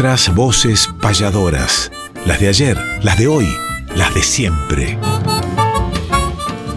Nuestras 0.00 0.34
voces 0.34 0.90
payadoras, 1.02 1.92
las 2.24 2.40
de 2.40 2.48
ayer, 2.48 2.78
las 3.02 3.18
de 3.18 3.28
hoy, 3.28 3.46
las 3.94 4.14
de 4.14 4.22
siempre. 4.22 4.96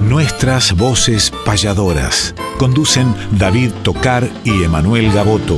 Nuestras 0.02 0.76
voces 0.76 1.32
payadoras. 1.46 2.36
Conducen 2.60 3.16
David 3.32 3.72
Tocar 3.82 4.30
y 4.44 4.64
Emanuel 4.66 5.10
Gaboto. 5.14 5.58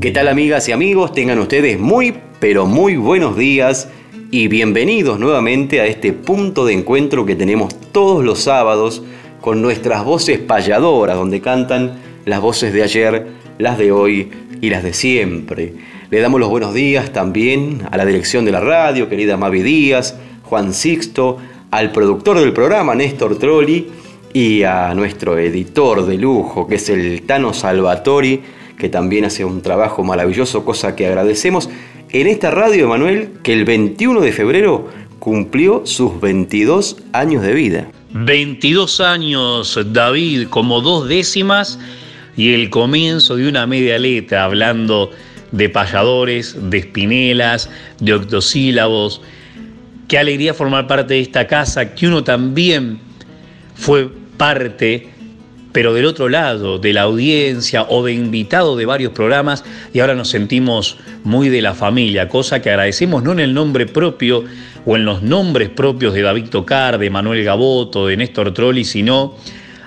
¿Qué 0.00 0.12
tal 0.12 0.28
amigas 0.28 0.66
y 0.66 0.72
amigos? 0.72 1.12
Tengan 1.12 1.38
ustedes 1.40 1.78
muy, 1.78 2.14
pero 2.38 2.64
muy 2.64 2.96
buenos 2.96 3.36
días 3.36 3.90
y 4.30 4.48
bienvenidos 4.48 5.20
nuevamente 5.20 5.82
a 5.82 5.84
este 5.84 6.14
punto 6.14 6.64
de 6.64 6.72
encuentro 6.72 7.26
que 7.26 7.36
tenemos 7.36 7.78
todos 7.92 8.24
los 8.24 8.38
sábados 8.38 9.02
con 9.42 9.60
nuestras 9.60 10.02
voces 10.02 10.38
payadoras, 10.38 11.16
donde 11.16 11.42
cantan 11.42 11.98
las 12.24 12.40
voces 12.40 12.72
de 12.72 12.82
ayer, 12.82 13.26
las 13.58 13.76
de 13.76 13.92
hoy 13.92 14.30
y 14.62 14.70
las 14.70 14.82
de 14.82 14.94
siempre. 14.94 15.74
Le 16.08 16.20
damos 16.20 16.40
los 16.40 16.48
buenos 16.48 16.72
días 16.72 17.12
también 17.12 17.82
a 17.90 17.98
la 17.98 18.06
dirección 18.06 18.46
de 18.46 18.52
la 18.52 18.60
radio, 18.60 19.06
querida 19.06 19.36
Mavi 19.36 19.60
Díaz, 19.60 20.16
Juan 20.44 20.72
Sixto, 20.72 21.36
al 21.70 21.92
productor 21.92 22.40
del 22.40 22.54
programa, 22.54 22.94
Néstor 22.94 23.38
Trolli, 23.38 23.86
y 24.32 24.62
a 24.62 24.94
nuestro 24.94 25.36
editor 25.36 26.06
de 26.06 26.16
lujo, 26.16 26.66
que 26.66 26.76
es 26.76 26.88
el 26.88 27.20
Tano 27.22 27.52
Salvatori, 27.52 28.40
que 28.80 28.88
también 28.88 29.26
hace 29.26 29.44
un 29.44 29.62
trabajo 29.62 30.02
maravilloso, 30.02 30.64
cosa 30.64 30.96
que 30.96 31.06
agradecemos 31.06 31.68
en 32.12 32.26
esta 32.26 32.50
radio, 32.50 32.86
Emanuel, 32.86 33.34
que 33.44 33.52
el 33.52 33.64
21 33.64 34.20
de 34.20 34.32
febrero 34.32 34.88
cumplió 35.20 35.82
sus 35.84 36.20
22 36.20 36.96
años 37.12 37.42
de 37.42 37.52
vida. 37.52 37.88
22 38.12 39.00
años, 39.00 39.78
David, 39.92 40.48
como 40.48 40.80
dos 40.80 41.08
décimas 41.08 41.78
y 42.36 42.54
el 42.54 42.70
comienzo 42.70 43.36
de 43.36 43.48
una 43.48 43.66
media 43.66 43.98
letra 43.98 44.44
hablando 44.44 45.10
de 45.52 45.68
payadores, 45.68 46.56
de 46.70 46.78
espinelas, 46.78 47.70
de 48.00 48.14
octosílabos. 48.14 49.20
Qué 50.08 50.18
alegría 50.18 50.54
formar 50.54 50.86
parte 50.88 51.14
de 51.14 51.20
esta 51.20 51.46
casa, 51.46 51.94
que 51.94 52.08
uno 52.08 52.24
también 52.24 52.98
fue 53.74 54.10
parte 54.36 55.10
pero 55.72 55.94
del 55.94 56.06
otro 56.06 56.28
lado, 56.28 56.78
de 56.78 56.92
la 56.92 57.02
audiencia 57.02 57.86
o 57.88 58.04
de 58.04 58.12
invitado 58.12 58.76
de 58.76 58.86
varios 58.86 59.12
programas, 59.12 59.64
y 59.92 60.00
ahora 60.00 60.14
nos 60.14 60.28
sentimos 60.28 60.96
muy 61.24 61.48
de 61.48 61.62
la 61.62 61.74
familia, 61.74 62.28
cosa 62.28 62.60
que 62.60 62.70
agradecemos 62.70 63.22
no 63.22 63.32
en 63.32 63.40
el 63.40 63.54
nombre 63.54 63.86
propio 63.86 64.44
o 64.86 64.96
en 64.96 65.04
los 65.04 65.22
nombres 65.22 65.68
propios 65.68 66.14
de 66.14 66.22
David 66.22 66.48
Tocar, 66.48 66.98
de 66.98 67.10
Manuel 67.10 67.44
Gaboto, 67.44 68.06
de 68.06 68.16
Néstor 68.16 68.52
Trolli, 68.52 68.84
sino 68.84 69.36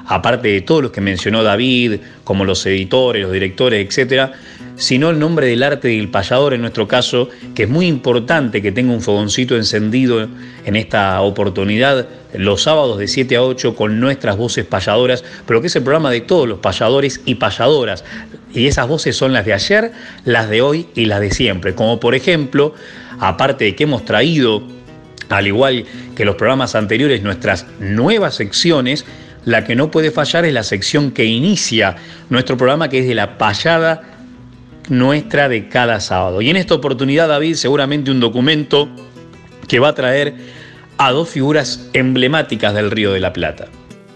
aparte 0.05 0.49
de 0.49 0.61
todos 0.61 0.83
los 0.83 0.91
que 0.91 1.01
mencionó 1.01 1.43
David, 1.43 1.95
como 2.23 2.45
los 2.45 2.65
editores, 2.65 3.23
los 3.23 3.31
directores, 3.31 3.85
etcétera, 3.85 4.33
sino 4.75 5.09
el 5.09 5.19
nombre 5.19 5.47
del 5.47 5.63
arte 5.63 5.89
del 5.89 6.09
payador 6.09 6.53
en 6.53 6.61
nuestro 6.61 6.87
caso, 6.87 7.29
que 7.55 7.63
es 7.63 7.69
muy 7.69 7.87
importante 7.87 8.61
que 8.61 8.71
tenga 8.71 8.93
un 8.93 9.01
fogoncito 9.01 9.55
encendido 9.55 10.27
en 10.65 10.75
esta 10.75 11.21
oportunidad 11.21 12.07
los 12.33 12.63
sábados 12.63 12.97
de 12.97 13.07
7 13.07 13.35
a 13.35 13.43
8 13.43 13.75
con 13.75 13.99
nuestras 13.99 14.37
voces 14.37 14.65
payadoras, 14.65 15.23
pero 15.45 15.61
que 15.61 15.67
es 15.67 15.75
el 15.75 15.83
programa 15.83 16.09
de 16.09 16.21
todos 16.21 16.47
los 16.47 16.59
payadores 16.59 17.21
y 17.25 17.35
payadoras. 17.35 18.03
Y 18.53 18.67
esas 18.67 18.87
voces 18.87 19.15
son 19.15 19.33
las 19.33 19.45
de 19.45 19.53
ayer, 19.53 19.91
las 20.25 20.49
de 20.49 20.61
hoy 20.61 20.87
y 20.95 21.05
las 21.05 21.19
de 21.21 21.31
siempre. 21.31 21.75
Como 21.75 21.99
por 21.99 22.15
ejemplo, 22.15 22.73
aparte 23.19 23.65
de 23.65 23.75
que 23.75 23.83
hemos 23.83 24.05
traído, 24.05 24.63
al 25.29 25.47
igual 25.47 25.85
que 26.15 26.25
los 26.25 26.35
programas 26.35 26.75
anteriores, 26.75 27.21
nuestras 27.21 27.65
nuevas 27.79 28.35
secciones, 28.35 29.05
la 29.45 29.65
que 29.65 29.75
no 29.75 29.91
puede 29.91 30.11
fallar 30.11 30.45
es 30.45 30.53
la 30.53 30.63
sección 30.63 31.11
que 31.11 31.25
inicia 31.25 31.97
nuestro 32.29 32.57
programa, 32.57 32.89
que 32.89 32.99
es 32.99 33.07
de 33.07 33.15
la 33.15 33.37
payada 33.37 34.12
nuestra 34.89 35.49
de 35.49 35.69
cada 35.69 35.99
sábado. 35.99 36.41
Y 36.41 36.49
en 36.49 36.57
esta 36.57 36.75
oportunidad, 36.75 37.27
David, 37.27 37.55
seguramente 37.55 38.11
un 38.11 38.19
documento 38.19 38.89
que 39.67 39.79
va 39.79 39.89
a 39.89 39.95
traer 39.95 40.33
a 40.97 41.11
dos 41.11 41.29
figuras 41.29 41.89
emblemáticas 41.93 42.73
del 42.73 42.91
Río 42.91 43.13
de 43.13 43.19
la 43.19 43.33
Plata. 43.33 43.67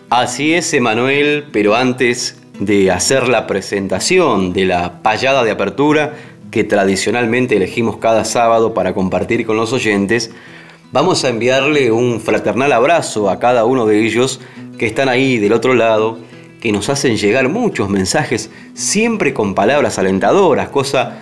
Así 0.09 0.53
es, 0.53 0.73
Emanuel, 0.73 1.45
pero 1.51 1.75
antes 1.75 2.41
de 2.59 2.91
hacer 2.91 3.27
la 3.27 3.45
presentación 3.45 4.53
de 4.53 4.65
la 4.65 5.01
payada 5.01 5.43
de 5.43 5.51
apertura 5.51 6.13
que 6.49 6.63
tradicionalmente 6.63 7.57
elegimos 7.57 7.97
cada 7.97 8.23
sábado 8.25 8.73
para 8.73 8.93
compartir 8.93 9.45
con 9.45 9.57
los 9.57 9.73
oyentes, 9.73 10.31
vamos 10.91 11.25
a 11.25 11.29
enviarle 11.29 11.91
un 11.91 12.21
fraternal 12.21 12.71
abrazo 12.71 13.29
a 13.29 13.39
cada 13.39 13.65
uno 13.65 13.85
de 13.85 14.05
ellos 14.05 14.39
que 14.77 14.85
están 14.85 15.09
ahí 15.09 15.37
del 15.39 15.53
otro 15.53 15.73
lado, 15.73 16.19
que 16.67 16.73
nos 16.73 16.89
hacen 16.89 17.15
llegar 17.15 17.47
muchos 17.47 17.87
mensajes, 17.87 18.49
siempre 18.73 19.33
con 19.33 19.55
palabras 19.55 19.99
alentadoras, 19.99 20.67
cosa 20.67 21.17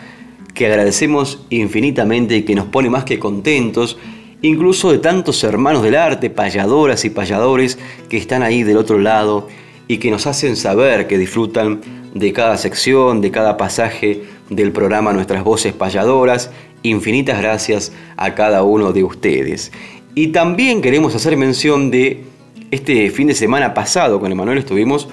que 0.56 0.66
agradecemos 0.66 1.46
infinitamente 1.52 2.38
y 2.38 2.42
que 2.42 2.56
nos 2.56 2.66
pone 2.66 2.90
más 2.90 3.04
que 3.04 3.20
contentos, 3.20 4.00
incluso 4.42 4.92
de 4.92 4.98
tantos 4.98 5.44
hermanos 5.44 5.84
del 5.84 5.98
arte, 5.98 6.32
payadoras 6.32 7.06
y 7.06 7.12
payadores 7.12 7.78
que 8.10 8.18
están 8.18 8.42
ahí 8.42 8.64
del 8.64 8.78
otro 8.78 8.98
lado 8.98 9.48
y 9.88 9.98
que 9.98 10.10
nos 10.10 10.26
hacen 10.26 10.56
saber 10.56 11.06
que 11.06 11.20
disfrutan 11.20 11.80
de 12.16 12.34
cada 12.34 12.58
sección, 12.58 13.22
de 13.22 13.30
cada 13.30 13.56
pasaje 13.56 14.24
del 14.50 14.72
programa 14.72 15.14
Nuestras 15.14 15.44
Voces 15.44 15.74
Payadoras. 15.74 16.50
Infinitas 16.82 17.40
gracias 17.40 17.92
a 18.18 18.34
cada 18.34 18.64
uno 18.64 18.94
de 18.94 19.04
ustedes. 19.04 19.72
Y 20.16 20.30
también 20.30 20.82
queremos 20.82 21.14
hacer 21.14 21.38
mención 21.38 21.92
de 21.92 22.24
este 22.72 23.12
fin 23.12 23.28
de 23.28 23.36
semana 23.36 23.76
pasado 23.76 24.20
con 24.20 24.32
Emanuel 24.32 24.58
estuvimos 24.58 25.08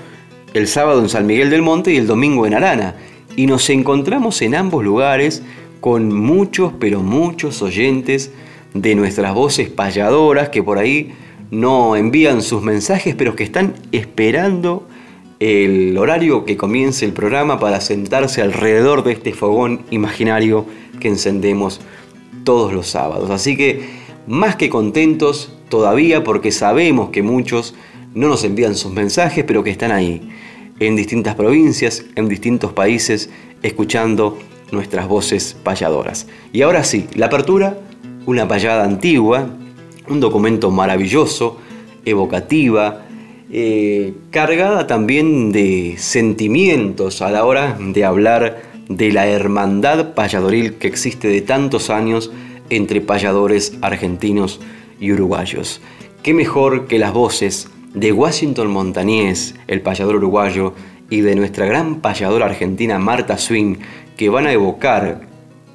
el 0.54 0.68
sábado 0.68 1.00
en 1.00 1.08
San 1.08 1.26
Miguel 1.26 1.50
del 1.50 1.62
Monte 1.62 1.92
y 1.92 1.96
el 1.96 2.06
domingo 2.06 2.46
en 2.46 2.54
Arana. 2.54 2.96
Y 3.36 3.46
nos 3.46 3.68
encontramos 3.70 4.42
en 4.42 4.54
ambos 4.54 4.84
lugares 4.84 5.42
con 5.80 6.14
muchos, 6.14 6.72
pero 6.78 7.00
muchos 7.00 7.62
oyentes 7.62 8.30
de 8.74 8.94
nuestras 8.94 9.34
voces 9.34 9.68
payadoras 9.68 10.50
que 10.50 10.62
por 10.62 10.78
ahí 10.78 11.12
no 11.50 11.96
envían 11.96 12.42
sus 12.42 12.62
mensajes, 12.62 13.14
pero 13.14 13.36
que 13.36 13.44
están 13.44 13.74
esperando 13.92 14.86
el 15.40 15.98
horario 15.98 16.44
que 16.44 16.56
comience 16.56 17.04
el 17.04 17.12
programa 17.12 17.58
para 17.58 17.80
sentarse 17.80 18.42
alrededor 18.42 19.02
de 19.02 19.12
este 19.12 19.32
fogón 19.32 19.82
imaginario 19.90 20.66
que 21.00 21.08
encendemos 21.08 21.80
todos 22.44 22.72
los 22.72 22.86
sábados. 22.86 23.30
Así 23.30 23.56
que 23.56 23.82
más 24.26 24.56
que 24.56 24.70
contentos 24.70 25.52
todavía 25.68 26.22
porque 26.22 26.52
sabemos 26.52 27.10
que 27.10 27.22
muchos 27.22 27.74
no 28.14 28.28
nos 28.28 28.44
envían 28.44 28.74
sus 28.74 28.92
mensajes, 28.92 29.44
pero 29.44 29.62
que 29.62 29.70
están 29.70 29.90
ahí, 29.90 30.28
en 30.80 30.96
distintas 30.96 31.34
provincias, 31.34 32.04
en 32.16 32.28
distintos 32.28 32.72
países, 32.72 33.30
escuchando 33.62 34.38
nuestras 34.72 35.06
voces 35.06 35.56
payadoras. 35.62 36.26
Y 36.52 36.62
ahora 36.62 36.82
sí, 36.82 37.06
la 37.14 37.26
apertura, 37.26 37.78
una 38.26 38.48
payada 38.48 38.84
antigua, 38.84 39.48
un 40.08 40.20
documento 40.20 40.70
maravilloso, 40.70 41.58
evocativa, 42.04 43.06
eh, 43.50 44.14
cargada 44.30 44.86
también 44.86 45.52
de 45.52 45.96
sentimientos 45.98 47.22
a 47.22 47.30
la 47.30 47.44
hora 47.44 47.76
de 47.78 48.04
hablar 48.04 48.62
de 48.88 49.12
la 49.12 49.26
hermandad 49.26 50.14
payadoril 50.14 50.74
que 50.74 50.88
existe 50.88 51.28
de 51.28 51.42
tantos 51.42 51.90
años 51.90 52.32
entre 52.70 53.00
payadores 53.00 53.76
argentinos 53.82 54.60
y 54.98 55.12
uruguayos. 55.12 55.80
¿Qué 56.22 56.34
mejor 56.34 56.86
que 56.86 56.98
las 56.98 57.12
voces 57.12 57.68
de 57.94 58.12
Washington 58.12 58.70
Montañés, 58.70 59.54
el 59.66 59.82
payador 59.82 60.16
uruguayo, 60.16 60.74
y 61.10 61.20
de 61.20 61.34
nuestra 61.34 61.66
gran 61.66 62.00
payadora 62.00 62.46
argentina 62.46 62.98
Marta 62.98 63.36
Swing, 63.36 63.76
que 64.16 64.30
van 64.30 64.46
a 64.46 64.52
evocar 64.52 65.28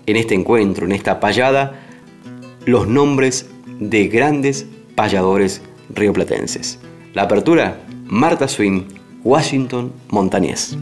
en 0.06 0.16
este 0.16 0.34
encuentro, 0.34 0.86
en 0.86 0.94
esta 0.94 1.20
payada, 1.20 1.80
los 2.66 2.88
nombres 2.88 3.50
de 3.80 4.08
grandes 4.08 4.66
payadores 4.96 5.62
rioplatenses. 5.94 6.80
La 7.14 7.24
apertura, 7.24 7.80
Marta 8.06 8.48
Swing, 8.48 8.84
Washington 9.24 9.92
Montañés. 10.10 10.78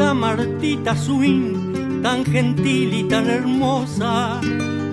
Está 0.00 0.14
Martita 0.14 0.96
Swing, 0.96 2.00
tan 2.02 2.24
gentil 2.24 2.94
y 2.94 3.04
tan 3.04 3.28
hermosa? 3.28 4.40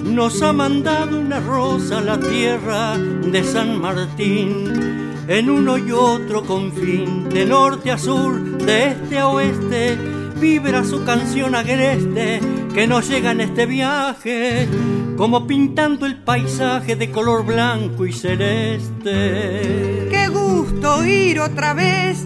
Nos 0.03 0.41
ha 0.41 0.51
mandado 0.51 1.21
una 1.21 1.39
rosa 1.39 1.99
a 1.99 2.01
la 2.01 2.19
tierra 2.19 2.97
de 2.97 3.41
San 3.41 3.79
Martín. 3.79 5.13
En 5.29 5.49
uno 5.49 5.77
y 5.77 5.93
otro 5.93 6.43
confín, 6.43 7.29
de 7.29 7.45
norte 7.45 7.89
a 7.89 7.97
sur, 7.97 8.37
de 8.57 8.87
este 8.87 9.19
a 9.19 9.29
oeste, 9.29 9.97
vibra 10.41 10.83
su 10.83 11.05
canción 11.05 11.55
agreste 11.55 12.41
que 12.73 12.85
nos 12.85 13.07
llega 13.07 13.31
en 13.31 13.39
este 13.39 13.65
viaje, 13.65 14.67
como 15.15 15.47
pintando 15.47 16.05
el 16.05 16.17
paisaje 16.17 16.97
de 16.97 17.11
color 17.11 17.45
blanco 17.45 18.05
y 18.05 18.11
celeste. 18.11 20.09
Qué 20.09 20.27
gusto 20.27 21.05
ir 21.05 21.39
otra 21.39 21.73
vez 21.73 22.25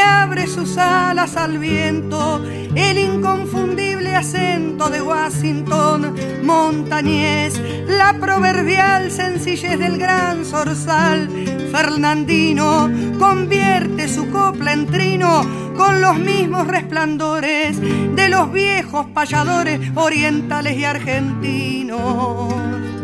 abre 0.00 0.46
sus 0.46 0.76
alas 0.78 1.36
al 1.36 1.58
viento, 1.58 2.42
el 2.74 2.98
inconfundible 2.98 4.14
acento 4.14 4.88
de 4.88 5.02
Washington 5.02 6.14
montañés, 6.42 7.60
la 7.86 8.14
proverbial 8.18 9.10
sencillez 9.10 9.78
del 9.78 9.98
gran 9.98 10.44
zorzal 10.44 11.28
fernandino, 11.70 12.90
convierte 13.18 14.08
su 14.08 14.30
copla 14.30 14.72
en 14.72 14.86
trino 14.86 15.42
con 15.76 16.00
los 16.00 16.18
mismos 16.18 16.66
resplandores 16.66 17.80
de 17.80 18.28
los 18.28 18.52
viejos 18.52 19.06
payadores 19.14 19.80
orientales 19.94 20.76
y 20.76 20.84
argentinos. 20.84 22.54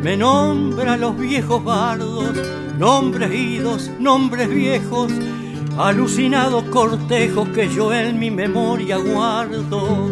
Me 0.03 0.17
nombra 0.17 0.97
los 0.97 1.19
viejos 1.19 1.65
bardos, 1.65 2.37
nombres 2.79 3.33
idos, 3.33 3.91
nombres 3.99 4.49
viejos, 4.49 5.11
alucinados 5.79 6.65
cortejos 6.65 7.49
que 7.51 7.69
yo 7.69 7.93
en 7.93 8.19
mi 8.19 8.31
memoria 8.31 8.97
guardo. 8.97 10.11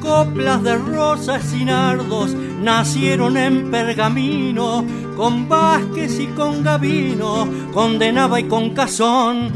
Coplas 0.00 0.62
de 0.62 0.76
rosas 0.76 1.52
y 1.54 1.64
nardos 1.64 2.34
nacieron 2.34 3.36
en 3.36 3.70
pergamino, 3.70 4.84
con 5.16 5.48
Vázquez 5.48 6.18
y 6.18 6.26
con 6.28 6.62
Gavino, 6.62 7.48
con 7.72 7.98
Denava 7.98 8.40
y 8.40 8.44
con 8.44 8.70
Cazón, 8.70 9.52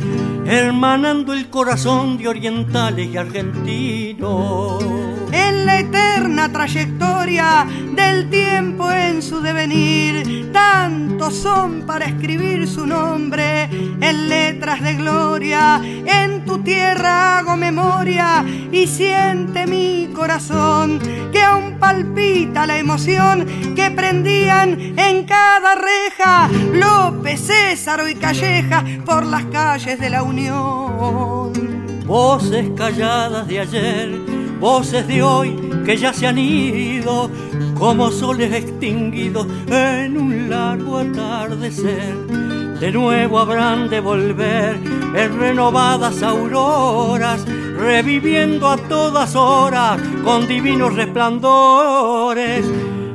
hermanando 0.47 1.33
el 1.33 1.49
corazón 1.49 2.17
de 2.19 2.29
orientales 2.29 3.09
y 3.09 3.17
argentinos. 3.17 4.85
Eterna 5.81 6.51
trayectoria 6.51 7.67
del 7.95 8.31
tiempo 8.31 8.91
en 8.91 9.21
su 9.21 9.41
devenir, 9.41 10.51
tantos 10.53 11.35
son 11.35 11.83
para 11.83 12.07
escribir 12.07 12.67
su 12.67 12.87
nombre 12.87 13.65
en 13.65 14.29
letras 14.29 14.83
de 14.83 14.95
gloria. 14.95 15.81
En 15.83 16.45
tu 16.45 16.59
tierra 16.59 17.39
hago 17.39 17.57
memoria 17.57 18.45
y 18.73 18.87
siente 18.87 19.67
mi 19.67 20.09
corazón 20.15 20.99
que 21.33 21.43
aún 21.43 21.79
palpita 21.79 22.67
la 22.67 22.79
emoción 22.79 23.47
que 23.75 23.91
prendían 23.91 24.99
en 24.99 25.25
cada 25.25 25.75
reja 25.75 26.49
López, 26.73 27.41
César 27.41 28.03
y 28.09 28.15
Calleja 28.15 28.85
por 29.05 29.27
las 29.27 29.45
calles 29.47 29.99
de 29.99 30.11
la 30.11 30.23
Unión. 30.23 31.53
Voces 32.07 32.71
calladas 32.77 33.49
de 33.49 33.61
ayer, 33.61 34.11
voces 34.61 35.07
de 35.07 35.23
hoy 35.23 35.66
que 35.87 35.97
ya 35.97 36.13
se 36.13 36.27
han 36.27 36.37
ido 36.37 37.31
como 37.79 38.11
soles 38.11 38.53
extinguidos 38.53 39.47
en 39.69 40.19
un 40.19 40.51
largo 40.51 40.99
atardecer. 40.99 42.17
De 42.81 42.91
nuevo 42.91 43.39
habrán 43.39 43.89
de 43.89 44.01
volver 44.01 44.81
en 45.15 45.39
renovadas 45.39 46.25
auroras, 46.25 47.47
reviviendo 47.79 48.69
a 48.69 48.77
todas 48.77 49.37
horas 49.37 50.01
con 50.25 50.49
divinos 50.49 50.95
resplandores 50.95 52.67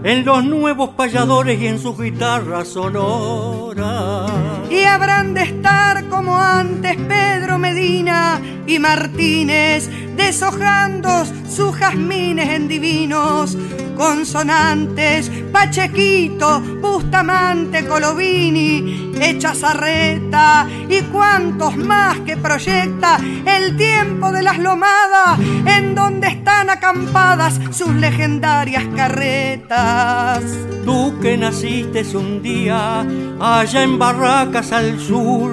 en 0.04 0.26
los 0.26 0.44
nuevos 0.46 0.92
payadores 0.92 1.62
y 1.62 1.68
en 1.68 1.78
sus 1.78 2.00
guitarras 2.00 2.70
sonoras. 2.70 4.32
Y 4.70 4.84
habrán 4.84 5.34
de 5.34 5.44
estar 5.44 6.08
como 6.08 6.40
antes 6.40 6.96
Pedro 6.96 7.60
Medina 7.60 8.40
y 8.66 8.80
Martínez, 8.80 9.90
deshojando 10.22 11.26
sus 11.50 11.76
jazmines 11.76 12.50
en 12.50 12.68
divinos 12.68 13.58
consonantes, 13.98 15.30
Pachequito, 15.52 16.60
Bustamante, 16.60 17.86
Colovini, 17.86 19.12
Echazarreta 19.20 20.68
y 20.90 21.02
cuantos 21.04 21.76
más 21.78 22.20
que 22.22 22.38
proyecta 22.38 23.20
el 23.46 23.78
tiempo 23.78 24.32
de 24.32 24.42
las 24.42 24.58
lomadas 24.58 25.40
en 25.66 25.94
donde 25.94 26.30
están 26.30 26.70
acampadas 26.70 27.60
sus 27.72 27.94
legendarias 27.96 28.86
carretas. 28.96 30.42
Tú 30.86 31.20
que 31.22 31.38
naciste 31.38 32.02
un 32.18 32.42
día 32.42 33.06
allá 33.40 33.84
en 33.84 34.00
Barracas 34.00 34.72
al 34.72 35.00
sur, 35.00 35.52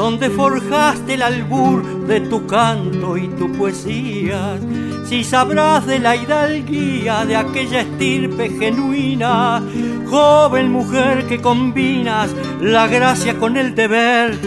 donde 0.00 0.30
forjaste 0.30 1.12
el 1.12 1.20
albur 1.20 2.06
de 2.06 2.22
tu 2.22 2.46
canto 2.46 3.18
y 3.18 3.28
tu 3.28 3.52
poesía. 3.52 4.58
Si 5.04 5.22
sabrás 5.24 5.84
de 5.86 5.98
la 5.98 6.16
hidalguía 6.16 7.26
de 7.26 7.36
aquella 7.36 7.82
estirpe 7.82 8.48
genuina, 8.48 9.62
joven 10.08 10.72
mujer 10.72 11.26
que 11.26 11.42
combinas 11.42 12.30
la 12.62 12.86
gracia 12.86 13.38
con 13.38 13.58
el 13.58 13.74
deber, 13.74 14.38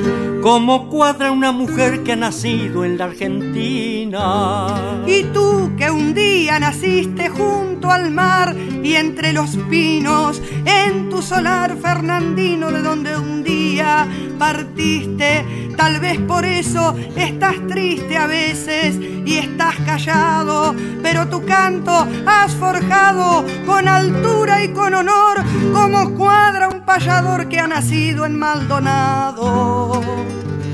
como 0.41 0.89
cuadra 0.89 1.31
una 1.31 1.51
mujer 1.51 2.01
que 2.01 2.13
ha 2.13 2.15
nacido 2.15 2.83
en 2.83 2.97
la 2.97 3.05
Argentina. 3.05 4.67
Y 5.05 5.23
tú 5.25 5.71
que 5.77 5.91
un 5.91 6.15
día 6.15 6.59
naciste 6.59 7.29
junto 7.29 7.91
al 7.91 8.09
mar 8.09 8.55
y 8.83 8.95
entre 8.95 9.33
los 9.33 9.51
pinos, 9.69 10.41
en 10.65 11.09
tu 11.09 11.21
solar 11.21 11.77
fernandino 11.77 12.71
de 12.71 12.81
donde 12.81 13.15
un 13.15 13.43
día 13.43 14.07
partiste, 14.37 15.42
tal 15.75 15.99
vez 15.99 16.19
por 16.19 16.45
eso 16.45 16.95
estás 17.15 17.55
triste 17.67 18.17
a 18.17 18.27
veces 18.27 18.95
y 19.25 19.35
estás 19.35 19.75
callado, 19.85 20.75
pero 21.01 21.27
tu 21.27 21.43
canto 21.45 22.07
has 22.25 22.53
forjado 22.55 23.45
con 23.65 23.87
altura 23.87 24.63
y 24.63 24.69
con 24.69 24.93
honor, 24.93 25.43
como 25.73 26.15
cuadra 26.15 26.69
un 26.69 26.81
payador 26.81 27.49
que 27.49 27.59
ha 27.59 27.67
nacido 27.67 28.25
en 28.25 28.37
Maldonado. 28.37 30.01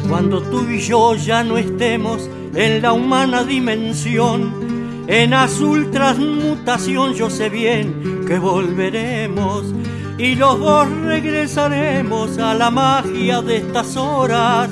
Cuando 0.07 0.41
tú 0.41 0.67
y 0.69 0.79
yo 0.79 1.15
ya 1.15 1.43
no 1.43 1.57
estemos 1.57 2.29
en 2.55 2.81
la 2.81 2.93
humana 2.93 3.43
dimensión, 3.43 5.05
en 5.07 5.33
azul 5.33 5.89
transmutación 5.91 7.13
yo 7.13 7.29
sé 7.29 7.49
bien 7.49 8.25
que 8.27 8.38
volveremos 8.38 9.73
y 10.19 10.35
los 10.35 10.59
dos 10.59 10.89
regresaremos 11.05 12.38
a 12.38 12.53
la 12.53 12.69
magia 12.69 13.41
de 13.41 13.57
estas 13.57 13.95
horas 13.95 14.69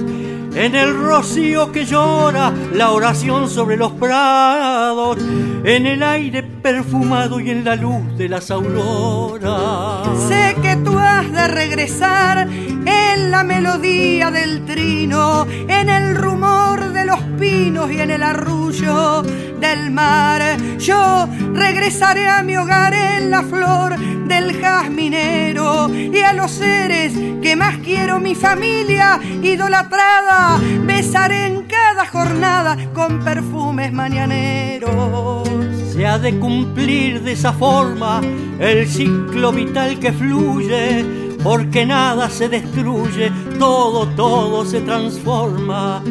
en 0.53 0.75
el 0.75 0.93
rocío 0.93 1.71
que 1.71 1.85
llora, 1.85 2.51
la 2.73 2.91
oración 2.91 3.49
sobre 3.49 3.77
los 3.77 3.91
prados, 3.93 5.17
en 5.63 5.85
el 5.85 6.03
aire 6.03 6.43
perfumado 6.43 7.39
y 7.39 7.51
en 7.51 7.63
la 7.63 7.75
luz 7.75 8.17
de 8.17 8.27
las 8.27 8.51
auroras. 8.51 10.07
Sé 10.27 10.55
que 10.61 10.75
tú 10.77 10.97
has 10.97 11.31
de 11.31 11.47
regresar 11.47 12.47
en 12.49 13.31
la 13.31 13.43
melodía 13.43 14.31
del 14.31 14.65
trino, 14.65 15.45
en 15.67 15.89
el 15.89 16.15
rumor 16.15 16.66
los 17.07 17.21
pinos 17.39 17.89
y 17.89 18.01
en 18.01 18.11
el 18.11 18.21
arrullo 18.21 19.23
del 19.23 19.91
mar. 19.91 20.41
Yo 20.77 21.27
regresaré 21.53 22.27
a 22.27 22.43
mi 22.43 22.57
hogar 22.57 22.93
en 22.93 23.31
la 23.31 23.43
flor 23.43 23.97
del 24.27 24.59
jazminero 24.61 25.89
y 25.89 26.19
a 26.19 26.33
los 26.33 26.51
seres 26.51 27.13
que 27.41 27.55
más 27.55 27.77
quiero, 27.77 28.19
mi 28.19 28.35
familia 28.35 29.21
idolatrada, 29.41 30.59
besaré 30.83 31.45
en 31.47 31.63
cada 31.63 32.05
jornada 32.07 32.77
con 32.93 33.23
perfumes 33.23 33.93
mañaneros. 33.93 35.47
Se 35.93 36.05
ha 36.05 36.19
de 36.19 36.37
cumplir 36.37 37.23
de 37.23 37.31
esa 37.31 37.53
forma 37.53 38.21
el 38.59 38.85
ciclo 38.85 39.53
vital 39.53 39.97
que 39.97 40.11
fluye, 40.11 41.05
porque 41.41 41.85
nada 41.85 42.29
se 42.29 42.49
destruye, 42.49 43.31
todo, 43.57 44.07
todo 44.09 44.65
se 44.65 44.81
transforma. 44.81 46.03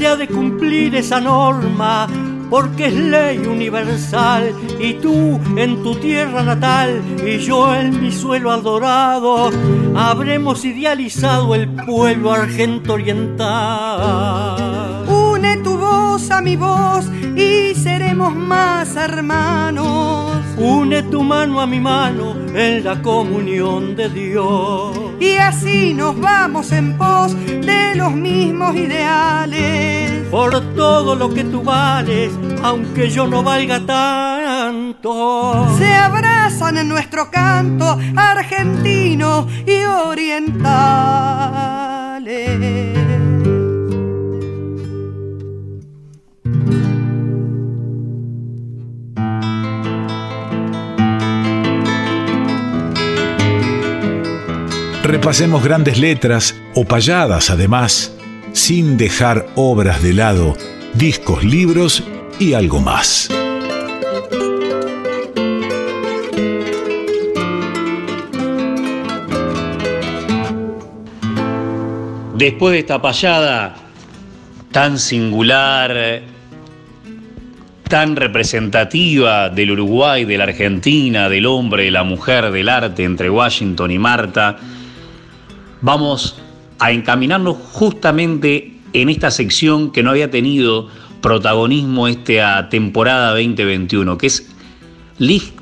Se 0.00 0.06
ha 0.06 0.16
de 0.16 0.26
cumplir 0.28 0.94
esa 0.94 1.20
norma 1.20 2.08
porque 2.48 2.86
es 2.86 2.94
ley 2.94 3.36
universal 3.40 4.54
y 4.80 4.94
tú 4.94 5.38
en 5.58 5.82
tu 5.82 5.94
tierra 5.96 6.42
natal 6.42 7.02
y 7.22 7.36
yo 7.36 7.74
en 7.74 8.00
mi 8.00 8.10
suelo 8.10 8.50
adorado 8.50 9.50
habremos 9.94 10.64
idealizado 10.64 11.54
el 11.54 11.68
pueblo 11.68 12.32
argento 12.32 12.94
oriental. 12.94 14.56
Une 15.06 15.58
tu 15.58 15.76
voz 15.76 16.30
a 16.30 16.40
mi 16.40 16.56
voz 16.56 17.04
y 17.36 17.74
seremos 17.74 18.34
más 18.34 18.96
hermanos. 18.96 20.32
Une 20.56 21.02
tu 21.02 21.22
mano 21.22 21.60
a 21.60 21.66
mi 21.66 21.78
mano 21.78 22.34
en 22.54 22.82
la 22.82 23.02
comunión 23.02 23.94
de 23.96 24.08
Dios. 24.08 25.09
Y 25.20 25.36
así 25.36 25.92
nos 25.92 26.18
vamos 26.18 26.72
en 26.72 26.96
pos 26.96 27.36
de 27.46 27.94
los 27.94 28.10
mismos 28.12 28.74
ideales. 28.74 30.26
Por 30.30 30.74
todo 30.74 31.14
lo 31.14 31.34
que 31.34 31.44
tú 31.44 31.62
vales, 31.62 32.32
aunque 32.62 33.10
yo 33.10 33.26
no 33.26 33.42
valga 33.42 33.84
tanto. 33.84 35.66
Se 35.76 35.92
abrazan 35.94 36.78
en 36.78 36.88
nuestro 36.88 37.30
canto 37.30 37.98
argentino 38.16 39.46
y 39.66 39.82
orientales. 39.84 40.30
Repasemos 55.10 55.64
grandes 55.64 55.98
letras 55.98 56.54
o 56.72 56.84
payadas 56.84 57.50
además, 57.50 58.16
sin 58.52 58.96
dejar 58.96 59.48
obras 59.56 60.04
de 60.04 60.14
lado, 60.14 60.56
discos, 60.94 61.42
libros 61.42 62.04
y 62.38 62.52
algo 62.52 62.80
más. 62.80 63.28
Después 72.36 72.72
de 72.74 72.78
esta 72.78 73.02
payada 73.02 73.74
tan 74.70 74.96
singular, 74.96 76.22
tan 77.88 78.14
representativa 78.14 79.48
del 79.48 79.72
Uruguay, 79.72 80.24
de 80.24 80.38
la 80.38 80.44
Argentina, 80.44 81.28
del 81.28 81.46
hombre, 81.46 81.82
de 81.82 81.90
la 81.90 82.04
mujer, 82.04 82.52
del 82.52 82.68
arte 82.68 83.02
entre 83.02 83.28
Washington 83.28 83.90
y 83.90 83.98
Marta, 83.98 84.56
vamos 85.82 86.36
a 86.78 86.92
encaminarnos 86.92 87.56
justamente 87.72 88.74
en 88.92 89.08
esta 89.08 89.30
sección 89.30 89.92
que 89.92 90.02
no 90.02 90.10
había 90.10 90.30
tenido 90.30 90.88
protagonismo 91.20 92.08
esta 92.08 92.68
temporada 92.68 93.30
2021, 93.30 94.18
que 94.18 94.26
es 94.26 94.50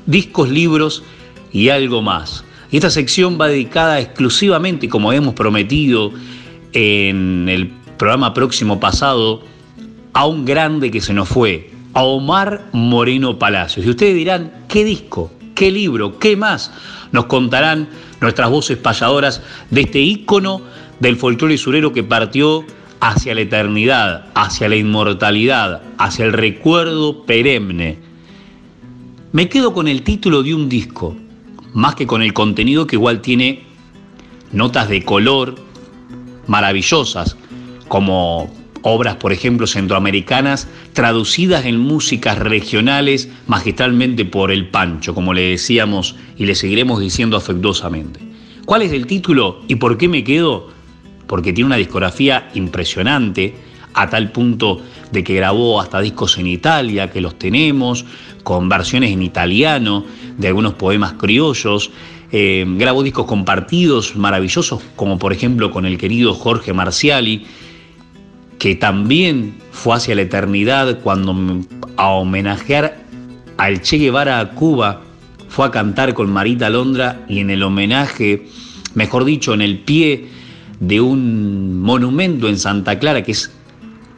discos, 0.05 0.49
libros 0.49 1.03
y 1.51 1.69
algo 1.69 2.01
más. 2.01 2.43
Y 2.71 2.77
esta 2.77 2.89
sección 2.89 3.37
va 3.39 3.47
dedicada 3.47 3.99
exclusivamente, 3.99 4.89
como 4.89 5.11
hemos 5.11 5.33
prometido 5.33 6.11
en 6.73 7.49
el 7.49 7.71
programa 7.97 8.33
próximo 8.33 8.79
pasado, 8.79 9.43
a 10.13 10.25
un 10.25 10.45
grande 10.45 10.91
que 10.91 11.01
se 11.01 11.13
nos 11.13 11.27
fue, 11.27 11.71
a 11.93 12.03
Omar 12.03 12.69
Moreno 12.71 13.37
Palacios. 13.37 13.85
Y 13.85 13.89
ustedes 13.89 14.15
dirán, 14.15 14.51
¿qué 14.67 14.83
disco? 14.83 15.31
¿Qué 15.59 15.71
libro? 15.71 16.19
¿Qué 16.19 16.37
más? 16.37 16.71
Nos 17.11 17.25
contarán 17.25 17.89
nuestras 18.21 18.49
voces 18.49 18.77
payadoras 18.77 19.41
de 19.69 19.81
este 19.81 19.99
ícono 19.99 20.61
del 21.01 21.17
folclore 21.17 21.57
surero 21.57 21.91
que 21.91 22.01
partió 22.01 22.63
hacia 23.01 23.35
la 23.35 23.41
eternidad, 23.41 24.27
hacia 24.35 24.69
la 24.69 24.77
inmortalidad, 24.77 25.81
hacia 25.97 26.23
el 26.23 26.31
recuerdo 26.31 27.25
perenne. 27.25 27.97
Me 29.33 29.49
quedo 29.49 29.73
con 29.73 29.89
el 29.89 30.01
título 30.03 30.43
de 30.43 30.55
un 30.55 30.69
disco, 30.69 31.17
más 31.73 31.93
que 31.95 32.07
con 32.07 32.21
el 32.21 32.31
contenido 32.31 32.87
que 32.87 32.95
igual 32.95 33.19
tiene 33.19 33.63
notas 34.53 34.87
de 34.87 35.03
color 35.03 35.55
maravillosas, 36.47 37.35
como 37.89 38.49
obras, 38.81 39.15
por 39.15 39.31
ejemplo, 39.31 39.67
centroamericanas, 39.67 40.67
traducidas 40.93 41.65
en 41.65 41.79
músicas 41.79 42.37
regionales 42.37 43.29
magistralmente 43.47 44.25
por 44.25 44.51
el 44.51 44.67
Pancho, 44.67 45.13
como 45.13 45.33
le 45.33 45.49
decíamos 45.49 46.15
y 46.37 46.45
le 46.45 46.55
seguiremos 46.55 46.99
diciendo 46.99 47.37
afectuosamente. 47.37 48.19
¿Cuál 48.65 48.83
es 48.83 48.91
el 48.91 49.07
título 49.07 49.61
y 49.67 49.75
por 49.75 49.97
qué 49.97 50.07
me 50.07 50.23
quedo? 50.23 50.69
Porque 51.27 51.53
tiene 51.53 51.67
una 51.67 51.75
discografía 51.75 52.49
impresionante, 52.53 53.55
a 53.93 54.09
tal 54.09 54.31
punto 54.31 54.81
de 55.11 55.23
que 55.23 55.33
grabó 55.33 55.81
hasta 55.81 55.99
discos 55.99 56.37
en 56.37 56.47
Italia, 56.47 57.09
que 57.11 57.21
los 57.21 57.37
tenemos, 57.37 58.05
con 58.43 58.69
versiones 58.69 59.11
en 59.11 59.23
italiano 59.23 60.05
de 60.37 60.47
algunos 60.47 60.73
poemas 60.73 61.13
criollos. 61.13 61.91
Eh, 62.31 62.65
grabó 62.77 63.01
discos 63.01 63.25
compartidos 63.25 64.15
maravillosos, 64.15 64.81
como 64.95 65.17
por 65.17 65.33
ejemplo 65.33 65.71
con 65.71 65.85
el 65.85 65.97
querido 65.97 66.33
Jorge 66.35 66.73
Marciali, 66.73 67.45
que 68.59 68.75
también 68.75 69.55
fue 69.71 69.95
hacia 69.95 70.13
la 70.15 70.23
eternidad 70.23 70.99
cuando 70.99 71.35
a 71.95 72.09
homenajear 72.09 72.99
al 73.57 73.81
Che 73.81 73.97
Guevara 73.97 74.39
a 74.39 74.51
Cuba 74.51 75.01
fue 75.47 75.65
a 75.65 75.71
cantar 75.71 76.13
con 76.13 76.31
Marita 76.31 76.69
Londra 76.69 77.25
y 77.27 77.39
en 77.39 77.49
el 77.49 77.63
homenaje, 77.63 78.47
mejor 78.93 79.23
dicho, 79.25 79.53
en 79.53 79.61
el 79.61 79.79
pie 79.79 80.27
de 80.79 81.01
un 81.01 81.81
monumento 81.81 82.47
en 82.47 82.59
Santa 82.59 82.99
Clara 82.99 83.23
que 83.23 83.31
es 83.31 83.51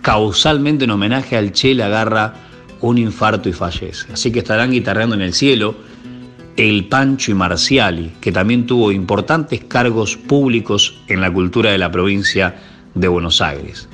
causalmente 0.01 0.85
en 0.85 0.91
homenaje 0.91 1.37
al 1.37 1.51
Che 1.51 1.75
le 1.75 1.83
agarra 1.83 2.33
un 2.81 2.97
infarto 2.97 3.47
y 3.47 3.53
fallece. 3.53 4.11
Así 4.11 4.31
que 4.31 4.39
estarán 4.39 4.71
guitarreando 4.71 5.15
en 5.15 5.21
el 5.21 5.33
cielo 5.33 5.75
el 6.57 6.85
Pancho 6.85 7.31
y 7.31 7.35
Marciali, 7.35 8.11
que 8.19 8.31
también 8.31 8.65
tuvo 8.65 8.91
importantes 8.91 9.63
cargos 9.65 10.17
públicos 10.17 10.99
en 11.07 11.21
la 11.21 11.31
cultura 11.31 11.71
de 11.71 11.77
la 11.77 11.91
provincia 11.91 12.55
de 12.95 13.07
Buenos 13.07 13.39
Aires. 13.39 13.87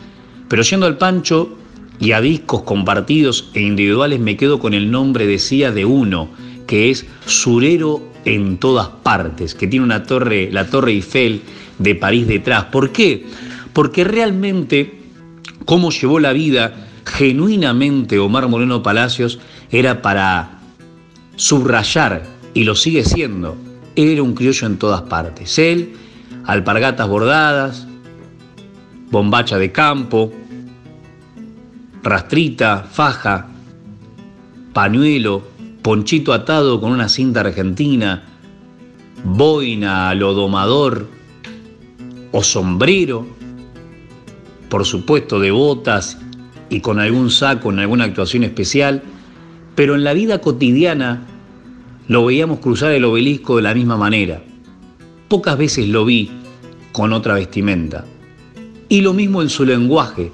Pero 0.47 0.63
yendo 0.63 0.85
al 0.85 0.97
Pancho 0.97 1.57
y 1.99 2.11
a 2.11 2.21
discos 2.21 2.63
compartidos 2.63 3.49
e 3.53 3.61
individuales 3.61 4.19
me 4.19 4.37
quedo 4.37 4.59
con 4.59 4.73
el 4.73 4.91
nombre, 4.91 5.27
decía, 5.27 5.71
de 5.71 5.85
uno, 5.85 6.29
que 6.67 6.89
es 6.89 7.05
Surero 7.25 8.01
en 8.25 8.57
todas 8.57 8.87
partes, 8.87 9.55
que 9.55 9.67
tiene 9.67 9.85
una 9.85 10.03
torre, 10.03 10.49
la 10.51 10.69
Torre 10.69 10.91
Eiffel 10.91 11.41
de 11.79 11.95
París 11.95 12.27
detrás. 12.27 12.65
¿Por 12.65 12.91
qué? 12.91 13.25
Porque 13.73 14.03
realmente 14.03 14.99
cómo 15.65 15.91
llevó 15.91 16.19
la 16.19 16.33
vida 16.33 16.87
genuinamente 17.05 18.19
Omar 18.19 18.47
Moreno 18.47 18.83
Palacios 18.83 19.39
era 19.71 20.01
para 20.01 20.59
subrayar, 21.35 22.23
y 22.53 22.63
lo 22.63 22.75
sigue 22.75 23.03
siendo, 23.03 23.55
era 23.95 24.23
un 24.23 24.33
criollo 24.33 24.67
en 24.67 24.77
todas 24.77 25.03
partes. 25.03 25.59
Él, 25.59 25.93
alpargatas 26.45 27.07
bordadas, 27.07 27.87
bombacha 29.09 29.57
de 29.57 29.71
campo, 29.71 30.31
rastrita, 32.03 32.83
faja, 32.89 33.47
pañuelo, 34.73 35.43
ponchito 35.81 36.33
atado 36.33 36.79
con 36.79 36.91
una 36.91 37.09
cinta 37.09 37.41
argentina, 37.41 38.23
boina, 39.23 40.13
lodomador 40.13 41.07
o 42.31 42.43
sombrero, 42.43 43.25
por 44.69 44.85
supuesto 44.85 45.39
de 45.39 45.51
botas 45.51 46.17
y 46.69 46.81
con 46.81 46.99
algún 46.99 47.29
saco 47.29 47.71
en 47.71 47.79
alguna 47.79 48.03
actuación 48.03 48.43
especial, 48.43 49.01
pero 49.75 49.95
en 49.95 50.03
la 50.03 50.13
vida 50.13 50.39
cotidiana 50.41 51.25
lo 52.07 52.25
veíamos 52.25 52.59
cruzar 52.59 52.91
el 52.91 53.05
obelisco 53.05 53.55
de 53.57 53.61
la 53.61 53.73
misma 53.73 53.97
manera. 53.97 54.41
Pocas 55.27 55.57
veces 55.57 55.87
lo 55.89 56.05
vi 56.05 56.31
con 56.91 57.13
otra 57.13 57.35
vestimenta. 57.35 58.05
Y 58.89 59.01
lo 59.01 59.13
mismo 59.13 59.41
en 59.41 59.49
su 59.49 59.65
lenguaje, 59.65 60.31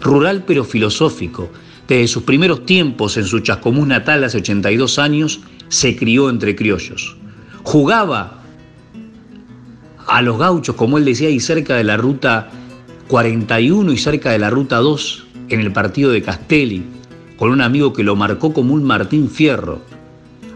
rural 0.00 0.44
pero 0.46 0.64
filosófico. 0.64 1.50
Desde 1.86 2.08
sus 2.08 2.22
primeros 2.22 2.64
tiempos 2.66 3.16
en 3.16 3.24
su 3.24 3.40
Chascomús 3.40 3.86
natal 3.86 4.24
hace 4.24 4.38
82 4.38 4.98
años, 4.98 5.40
se 5.68 5.96
crió 5.96 6.30
entre 6.30 6.56
criollos. 6.56 7.16
Jugaba 7.62 8.42
a 10.06 10.22
los 10.22 10.38
gauchos, 10.38 10.74
como 10.74 10.98
él 10.98 11.04
decía, 11.04 11.30
y 11.30 11.40
cerca 11.40 11.76
de 11.76 11.84
la 11.84 11.96
ruta 11.96 12.50
41 13.08 13.92
y 13.92 13.98
cerca 13.98 14.30
de 14.30 14.38
la 14.38 14.50
ruta 14.50 14.78
2, 14.78 15.26
en 15.48 15.60
el 15.60 15.72
partido 15.72 16.10
de 16.10 16.22
Castelli, 16.22 16.84
con 17.36 17.50
un 17.50 17.60
amigo 17.60 17.92
que 17.92 18.02
lo 18.02 18.16
marcó 18.16 18.52
como 18.52 18.74
un 18.74 18.84
Martín 18.84 19.30
Fierro. 19.30 19.80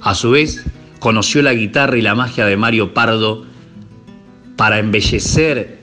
A 0.02 0.14
su 0.14 0.30
vez, 0.30 0.64
conoció 1.00 1.42
la 1.42 1.54
guitarra 1.54 1.96
y 1.96 2.02
la 2.02 2.14
magia 2.14 2.46
de 2.46 2.56
Mario 2.56 2.94
Pardo 2.94 3.44
para 4.56 4.78
embellecer 4.78 5.80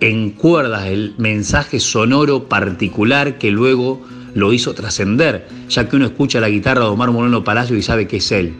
en 0.00 0.30
cuerdas 0.30 0.86
el 0.86 1.14
mensaje 1.18 1.80
sonoro 1.80 2.48
particular 2.48 3.38
que 3.38 3.50
luego 3.50 4.00
lo 4.34 4.52
hizo 4.52 4.74
trascender, 4.74 5.48
ya 5.68 5.88
que 5.88 5.96
uno 5.96 6.06
escucha 6.06 6.40
la 6.40 6.48
guitarra 6.48 6.82
de 6.82 6.90
Omar 6.90 7.10
Moreno 7.10 7.42
Palacio 7.42 7.76
y 7.76 7.82
sabe 7.82 8.06
que 8.06 8.18
es 8.18 8.30
él. 8.30 8.54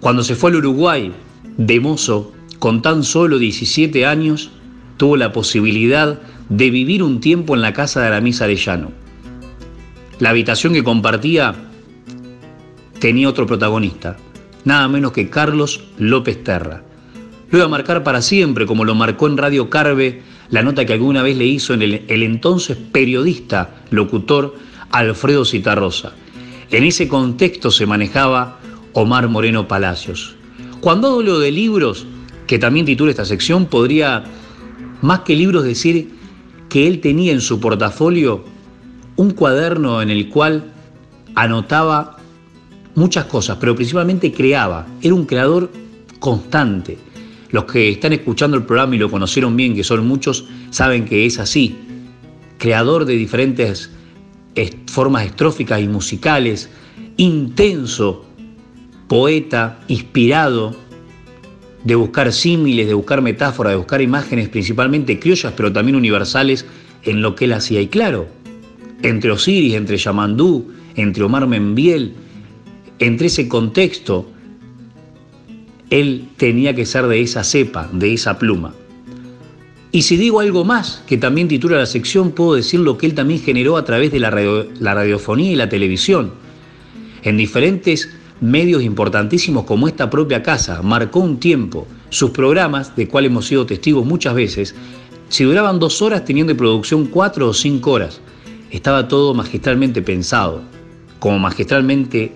Cuando 0.00 0.22
se 0.22 0.34
fue 0.34 0.50
al 0.50 0.56
Uruguay, 0.56 1.12
de 1.56 1.80
mozo, 1.80 2.32
con 2.58 2.82
tan 2.82 3.04
solo 3.04 3.38
17 3.38 4.06
años, 4.06 4.50
tuvo 4.96 5.16
la 5.16 5.32
posibilidad 5.32 6.20
de 6.48 6.70
vivir 6.70 7.02
un 7.02 7.20
tiempo 7.20 7.54
en 7.54 7.62
la 7.62 7.72
casa 7.72 8.00
de 8.00 8.06
Aramis 8.06 8.40
Arellano. 8.40 8.92
La 10.20 10.30
habitación 10.30 10.72
que 10.72 10.84
compartía 10.84 11.54
tenía 13.00 13.28
otro 13.28 13.46
protagonista, 13.46 14.16
nada 14.64 14.88
menos 14.88 15.12
que 15.12 15.28
Carlos 15.28 15.84
López 15.98 16.42
Terra, 16.44 16.82
lo 17.54 17.58
iba 17.58 17.66
a 17.66 17.68
marcar 17.68 18.02
para 18.02 18.20
siempre, 18.20 18.66
como 18.66 18.84
lo 18.84 18.96
marcó 18.96 19.28
en 19.28 19.36
Radio 19.36 19.70
Carve 19.70 20.22
la 20.50 20.64
nota 20.64 20.84
que 20.84 20.92
alguna 20.92 21.22
vez 21.22 21.36
le 21.36 21.44
hizo 21.44 21.72
en 21.72 21.82
el, 21.82 22.04
el 22.08 22.24
entonces 22.24 22.76
periodista, 22.76 23.76
locutor 23.90 24.56
Alfredo 24.90 25.44
Citarrosa. 25.44 26.14
En 26.72 26.82
ese 26.82 27.06
contexto 27.06 27.70
se 27.70 27.86
manejaba 27.86 28.58
Omar 28.92 29.28
Moreno 29.28 29.68
Palacios. 29.68 30.34
Cuando 30.80 31.14
hablo 31.14 31.38
de 31.38 31.52
libros, 31.52 32.08
que 32.48 32.58
también 32.58 32.86
titula 32.86 33.12
esta 33.12 33.24
sección, 33.24 33.66
podría, 33.66 34.24
más 35.00 35.20
que 35.20 35.36
libros, 35.36 35.62
decir 35.62 36.10
que 36.68 36.88
él 36.88 37.00
tenía 37.00 37.30
en 37.30 37.40
su 37.40 37.60
portafolio 37.60 38.44
un 39.14 39.30
cuaderno 39.30 40.02
en 40.02 40.10
el 40.10 40.28
cual 40.28 40.72
anotaba 41.36 42.16
muchas 42.96 43.26
cosas, 43.26 43.58
pero 43.60 43.76
principalmente 43.76 44.32
creaba. 44.32 44.88
Era 45.00 45.14
un 45.14 45.24
creador 45.24 45.70
constante. 46.18 46.98
Los 47.50 47.64
que 47.64 47.90
están 47.90 48.12
escuchando 48.12 48.56
el 48.56 48.64
programa 48.64 48.96
y 48.96 48.98
lo 48.98 49.10
conocieron 49.10 49.56
bien, 49.56 49.74
que 49.74 49.84
son 49.84 50.06
muchos, 50.06 50.46
saben 50.70 51.04
que 51.04 51.26
es 51.26 51.38
así. 51.38 51.76
Creador 52.58 53.04
de 53.04 53.14
diferentes 53.14 53.90
formas 54.86 55.26
estróficas 55.26 55.80
y 55.80 55.88
musicales, 55.88 56.70
intenso, 57.16 58.24
poeta, 59.08 59.80
inspirado, 59.88 60.76
de 61.84 61.94
buscar 61.94 62.32
símiles, 62.32 62.86
de 62.86 62.94
buscar 62.94 63.20
metáforas, 63.20 63.72
de 63.72 63.76
buscar 63.76 64.00
imágenes 64.00 64.48
principalmente 64.48 65.18
criollas, 65.18 65.52
pero 65.56 65.72
también 65.72 65.96
universales 65.96 66.64
en 67.02 67.20
lo 67.20 67.34
que 67.34 67.44
él 67.44 67.52
hacía. 67.52 67.80
Y 67.80 67.88
claro, 67.88 68.26
entre 69.02 69.30
Osiris, 69.30 69.74
entre 69.74 69.98
Yamandú, 69.98 70.72
entre 70.94 71.24
Omar 71.24 71.46
Membiel, 71.46 72.14
entre 72.98 73.26
ese 73.26 73.48
contexto, 73.48 74.30
él 75.90 76.28
tenía 76.36 76.74
que 76.74 76.86
ser 76.86 77.06
de 77.06 77.20
esa 77.20 77.44
cepa, 77.44 77.88
de 77.92 78.14
esa 78.14 78.38
pluma. 78.38 78.74
Y 79.92 80.02
si 80.02 80.16
digo 80.16 80.40
algo 80.40 80.64
más, 80.64 81.04
que 81.06 81.18
también 81.18 81.46
titula 81.46 81.78
la 81.78 81.86
sección, 81.86 82.32
puedo 82.32 82.54
decir 82.54 82.80
lo 82.80 82.98
que 82.98 83.06
él 83.06 83.14
también 83.14 83.40
generó 83.40 83.76
a 83.76 83.84
través 83.84 84.10
de 84.10 84.18
la, 84.18 84.30
radiofonía 84.30 85.52
y 85.52 85.54
la 85.54 85.68
televisión. 85.68 86.32
En 87.22 87.36
diferentes 87.36 88.10
medios 88.40 88.82
importantísimos 88.82 89.64
como 89.64 89.86
esta 89.86 90.10
propia 90.10 90.42
casa, 90.42 90.82
marcó 90.82 91.20
un 91.20 91.38
tiempo. 91.38 91.86
Sus 92.08 92.30
programas, 92.30 92.96
de 92.96 93.06
cual 93.06 93.26
hemos 93.26 93.46
sido 93.46 93.66
testigos 93.66 94.04
muchas 94.04 94.34
veces, 94.34 94.74
si 95.28 95.44
duraban 95.44 95.78
dos 95.78 96.02
horas 96.02 96.24
tenían 96.24 96.48
de 96.48 96.56
producción 96.56 97.06
cuatro 97.06 97.48
o 97.48 97.54
cinco 97.54 97.92
horas. 97.92 98.20
Estaba 98.72 99.06
todo 99.06 99.32
magistralmente 99.32 100.02
pensado, 100.02 100.60
como 101.20 101.38
magistralmente 101.38 102.32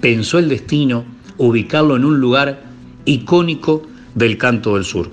pensó 0.00 0.38
el 0.38 0.48
destino 0.48 1.04
ubicarlo 1.38 1.96
en 1.96 2.04
un 2.04 2.20
lugar 2.20 2.64
icónico 3.04 3.82
del 4.14 4.36
canto 4.36 4.74
del 4.74 4.84
sur. 4.84 5.10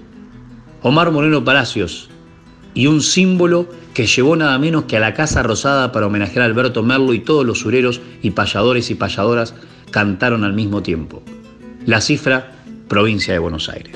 Omar 0.82 1.12
Moreno 1.12 1.44
Palacios, 1.44 2.10
y 2.75 2.88
un 2.88 3.01
símbolo 3.01 3.67
que 3.94 4.05
llevó 4.05 4.36
nada 4.36 4.60
menos 4.60 4.84
que 4.84 4.98
a 4.98 5.00
la 5.00 5.13
Casa 5.13 5.41
Rosada 5.41 5.91
para 5.91 6.05
homenajear 6.08 6.44
a 6.44 6.46
Alberto 6.46 6.84
Merlo 6.84 7.13
y 7.13 7.20
todos 7.20 7.46
los 7.46 7.60
sureros 7.60 8.01
y 8.22 8.32
payadores 8.32 8.91
y 8.91 8.96
payadoras 8.96 9.55
cantaron 9.89 10.44
al 10.44 10.53
mismo 10.53 10.84
tiempo. 10.84 11.24
La 11.86 12.01
cifra, 12.01 12.51
provincia 12.89 13.34
de 13.34 13.39
Buenos 13.39 13.70
Aires. 13.70 13.96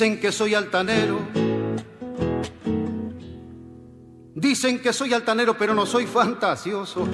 Dicen 0.00 0.18
que 0.18 0.32
soy 0.32 0.54
altanero. 0.54 1.18
Dicen 4.34 4.80
que 4.80 4.94
soy 4.94 5.12
altanero, 5.12 5.58
pero 5.58 5.74
no 5.74 5.84
soy 5.84 6.06
fantasioso. 6.06 7.06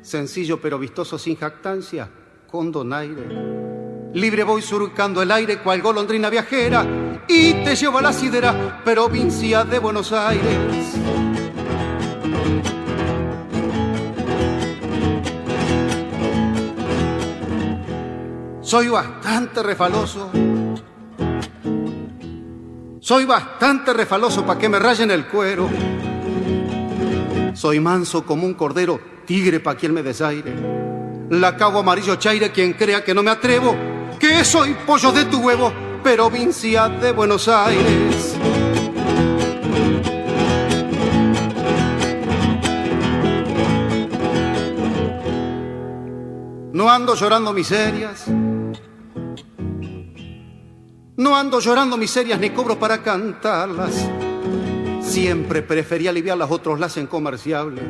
Sencillo 0.00 0.60
pero 0.60 0.78
vistoso, 0.78 1.18
sin 1.18 1.34
jactancia, 1.34 2.08
con 2.48 2.70
donaire 2.70 4.12
Libre 4.14 4.44
voy 4.44 4.62
surcando 4.62 5.20
el 5.20 5.32
aire 5.32 5.58
cual 5.58 5.82
golondrina 5.82 6.30
viajera 6.30 6.86
y 7.26 7.52
te 7.64 7.74
llevo 7.74 7.98
a 7.98 8.02
la 8.02 8.12
sidera, 8.12 8.80
provincia 8.84 9.64
de 9.64 9.80
Buenos 9.80 10.12
Aires. 10.12 10.94
Soy 18.60 18.86
bastante 18.86 19.64
refaloso. 19.64 20.30
Soy 23.12 23.26
bastante 23.26 23.92
refaloso 23.92 24.42
para 24.46 24.58
que 24.58 24.70
me 24.70 24.78
rayen 24.78 25.10
el 25.10 25.26
cuero. 25.26 25.68
Soy 27.52 27.78
manso 27.78 28.24
como 28.24 28.46
un 28.46 28.54
cordero, 28.54 28.98
tigre 29.26 29.60
pa' 29.60 29.74
quien 29.74 29.92
me 29.92 30.02
desaire. 30.02 30.54
La 31.28 31.54
cabo 31.54 31.80
amarillo 31.80 32.16
chaire, 32.16 32.50
quien 32.50 32.72
crea 32.72 33.04
que 33.04 33.12
no 33.12 33.22
me 33.22 33.30
atrevo 33.30 33.76
que 34.18 34.42
soy 34.46 34.72
pollo 34.86 35.12
de 35.12 35.26
tu 35.26 35.40
huevo, 35.40 35.70
provincia 36.02 36.88
de 36.88 37.12
Buenos 37.12 37.48
Aires. 37.48 38.34
No 46.72 46.88
ando 46.88 47.14
llorando 47.14 47.52
miserias, 47.52 48.24
no 51.22 51.36
ando 51.36 51.60
llorando 51.60 51.96
miserias 51.96 52.40
ni 52.40 52.50
cobro 52.50 52.78
para 52.78 53.02
cantarlas. 53.02 54.08
Siempre 55.00 55.62
preferí 55.62 56.08
aliviarlas, 56.08 56.50
otros 56.50 56.80
las 56.80 56.92
hacen 56.92 57.06
comerciables. 57.06 57.84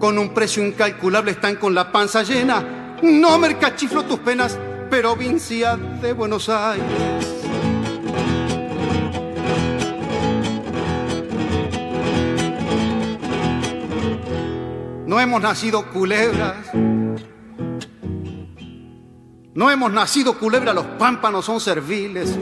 Con 0.00 0.18
un 0.18 0.34
precio 0.34 0.64
incalculable 0.64 1.30
están 1.30 1.56
con 1.56 1.74
la 1.74 1.92
panza 1.92 2.22
llena. 2.22 2.98
No 3.02 3.38
mercachiflo 3.38 4.04
tus 4.04 4.18
penas, 4.18 4.58
provincia 4.90 5.76
de 5.76 6.12
Buenos 6.12 6.48
Aires. 6.48 6.84
No 15.06 15.20
hemos 15.20 15.40
nacido 15.40 15.88
culebras. 15.92 16.66
No 19.56 19.70
hemos 19.70 19.90
nacido 19.90 20.38
culebras, 20.38 20.74
los 20.74 20.84
pámpanos 20.98 21.46
son 21.46 21.60
serviles. 21.60 22.38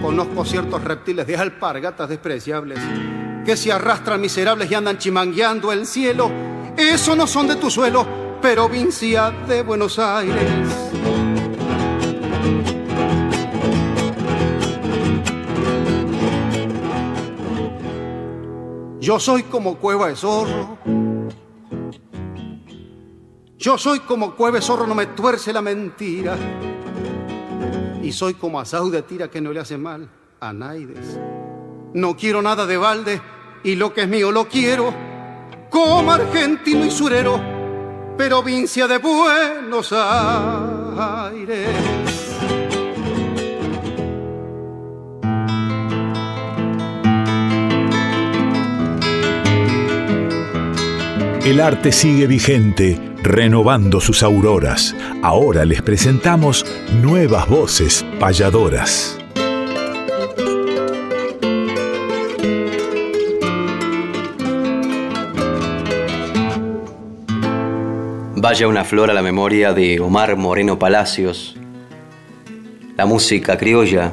Conozco 0.00 0.44
ciertos 0.44 0.84
reptiles 0.84 1.26
de 1.26 1.36
alpargatas 1.36 2.08
despreciables 2.08 2.78
que 3.44 3.56
se 3.56 3.72
arrastran 3.72 4.20
miserables 4.20 4.70
y 4.70 4.76
andan 4.76 4.96
chimangueando 4.96 5.72
el 5.72 5.86
cielo. 5.86 6.30
Eso 6.76 7.16
no 7.16 7.26
son 7.26 7.48
de 7.48 7.56
tu 7.56 7.68
suelo, 7.68 8.06
provincia 8.40 9.32
de 9.48 9.64
Buenos 9.64 9.98
Aires. 9.98 10.38
Yo 19.00 19.18
soy 19.18 19.42
como 19.42 19.78
cueva 19.78 20.06
de 20.06 20.14
zorro. 20.14 20.78
Yo 23.60 23.76
soy 23.76 24.00
como 24.00 24.34
cueva 24.34 24.56
de 24.56 24.62
zorro, 24.62 24.86
no 24.86 24.94
me 24.94 25.04
tuerce 25.04 25.52
la 25.52 25.60
mentira. 25.60 26.34
Y 28.02 28.10
soy 28.10 28.32
como 28.32 28.58
asau 28.58 28.88
de 28.88 29.02
tira 29.02 29.28
que 29.28 29.42
no 29.42 29.52
le 29.52 29.60
hace 29.60 29.76
mal 29.76 30.08
a 30.40 30.50
Naides. 30.54 31.20
No 31.92 32.16
quiero 32.16 32.40
nada 32.40 32.64
de 32.64 32.78
balde 32.78 33.20
y 33.62 33.74
lo 33.74 33.92
que 33.92 34.00
es 34.00 34.08
mío 34.08 34.32
lo 34.32 34.48
quiero. 34.48 34.94
Como 35.68 36.10
argentino 36.10 36.86
y 36.86 36.90
surero, 36.90 37.38
provincia 38.16 38.88
de 38.88 38.96
Buenos 38.96 39.92
Aires. 39.92 41.68
El 51.44 51.60
arte 51.60 51.92
sigue 51.92 52.26
vigente, 52.26 53.09
renovando 53.22 54.00
sus 54.00 54.22
auroras. 54.22 54.94
Ahora 55.22 55.64
les 55.64 55.82
presentamos 55.82 56.64
nuevas 57.02 57.48
voces 57.48 58.04
payadoras. 58.18 59.18
Vaya 68.36 68.68
una 68.68 68.84
flor 68.84 69.10
a 69.10 69.14
la 69.14 69.20
memoria 69.22 69.74
de 69.74 70.00
Omar 70.00 70.34
Moreno 70.36 70.78
Palacios. 70.78 71.56
La 72.96 73.04
música 73.04 73.58
criolla 73.58 74.12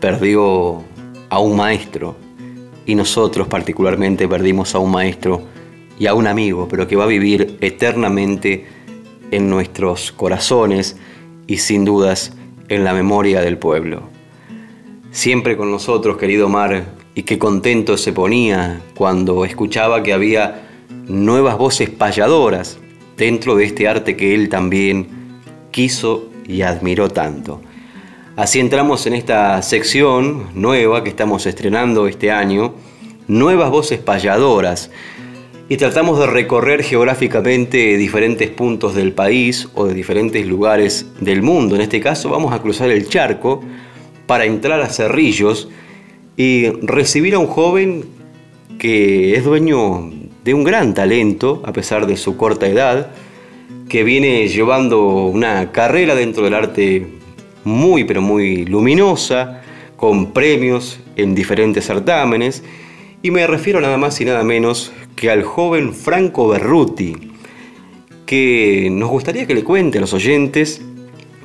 perdió 0.00 0.82
a 1.30 1.38
un 1.38 1.56
maestro 1.56 2.16
y 2.84 2.96
nosotros 2.96 3.46
particularmente 3.46 4.26
perdimos 4.26 4.74
a 4.74 4.80
un 4.80 4.90
maestro 4.90 5.53
y 5.98 6.06
a 6.06 6.14
un 6.14 6.26
amigo, 6.26 6.68
pero 6.68 6.86
que 6.88 6.96
va 6.96 7.04
a 7.04 7.08
vivir 7.08 7.58
eternamente 7.60 8.66
en 9.30 9.48
nuestros 9.48 10.12
corazones 10.12 10.96
y 11.46 11.58
sin 11.58 11.84
dudas 11.84 12.32
en 12.68 12.84
la 12.84 12.92
memoria 12.92 13.40
del 13.40 13.58
pueblo. 13.58 14.02
Siempre 15.10 15.56
con 15.56 15.70
nosotros, 15.70 16.16
querido 16.16 16.46
Omar, 16.46 16.84
y 17.14 17.22
qué 17.22 17.38
contento 17.38 17.96
se 17.96 18.12
ponía 18.12 18.80
cuando 18.94 19.44
escuchaba 19.44 20.02
que 20.02 20.12
había 20.12 20.68
nuevas 21.06 21.56
voces 21.56 21.90
payadoras 21.90 22.78
dentro 23.16 23.54
de 23.54 23.64
este 23.64 23.86
arte 23.86 24.16
que 24.16 24.34
él 24.34 24.48
también 24.48 25.06
quiso 25.70 26.30
y 26.46 26.62
admiró 26.62 27.08
tanto. 27.08 27.60
Así 28.36 28.58
entramos 28.58 29.06
en 29.06 29.14
esta 29.14 29.62
sección 29.62 30.48
nueva 30.54 31.04
que 31.04 31.10
estamos 31.10 31.46
estrenando 31.46 32.08
este 32.08 32.32
año, 32.32 32.74
Nuevas 33.28 33.70
Voces 33.70 34.00
Payadoras, 34.00 34.90
y 35.68 35.76
tratamos 35.76 36.18
de 36.18 36.26
recorrer 36.26 36.82
geográficamente 36.82 37.96
diferentes 37.96 38.50
puntos 38.50 38.94
del 38.94 39.12
país 39.12 39.68
o 39.74 39.86
de 39.86 39.94
diferentes 39.94 40.46
lugares 40.46 41.06
del 41.20 41.42
mundo. 41.42 41.74
En 41.74 41.80
este 41.80 42.00
caso 42.00 42.28
vamos 42.28 42.52
a 42.52 42.60
cruzar 42.60 42.90
el 42.90 43.08
charco 43.08 43.62
para 44.26 44.44
entrar 44.44 44.80
a 44.80 44.88
Cerrillos 44.88 45.68
y 46.36 46.68
recibir 46.82 47.34
a 47.34 47.38
un 47.38 47.46
joven 47.46 48.04
que 48.78 49.36
es 49.36 49.44
dueño 49.44 50.10
de 50.44 50.52
un 50.52 50.64
gran 50.64 50.92
talento, 50.92 51.62
a 51.64 51.72
pesar 51.72 52.06
de 52.06 52.16
su 52.16 52.36
corta 52.36 52.66
edad, 52.66 53.12
que 53.88 54.04
viene 54.04 54.46
llevando 54.48 55.26
una 55.26 55.72
carrera 55.72 56.14
dentro 56.14 56.44
del 56.44 56.54
arte 56.54 57.06
muy, 57.64 58.04
pero 58.04 58.20
muy 58.20 58.66
luminosa, 58.66 59.62
con 59.96 60.32
premios 60.32 61.00
en 61.16 61.34
diferentes 61.34 61.86
certámenes, 61.86 62.62
y 63.24 63.30
me 63.30 63.46
refiero 63.46 63.80
nada 63.80 63.96
más 63.96 64.20
y 64.20 64.26
nada 64.26 64.44
menos 64.44 64.92
que 65.16 65.30
al 65.30 65.44
joven 65.44 65.94
Franco 65.94 66.46
Berruti, 66.46 67.16
que 68.26 68.90
nos 68.92 69.08
gustaría 69.08 69.46
que 69.46 69.54
le 69.54 69.64
cuente 69.64 69.96
a 69.96 70.02
los 70.02 70.12
oyentes 70.12 70.82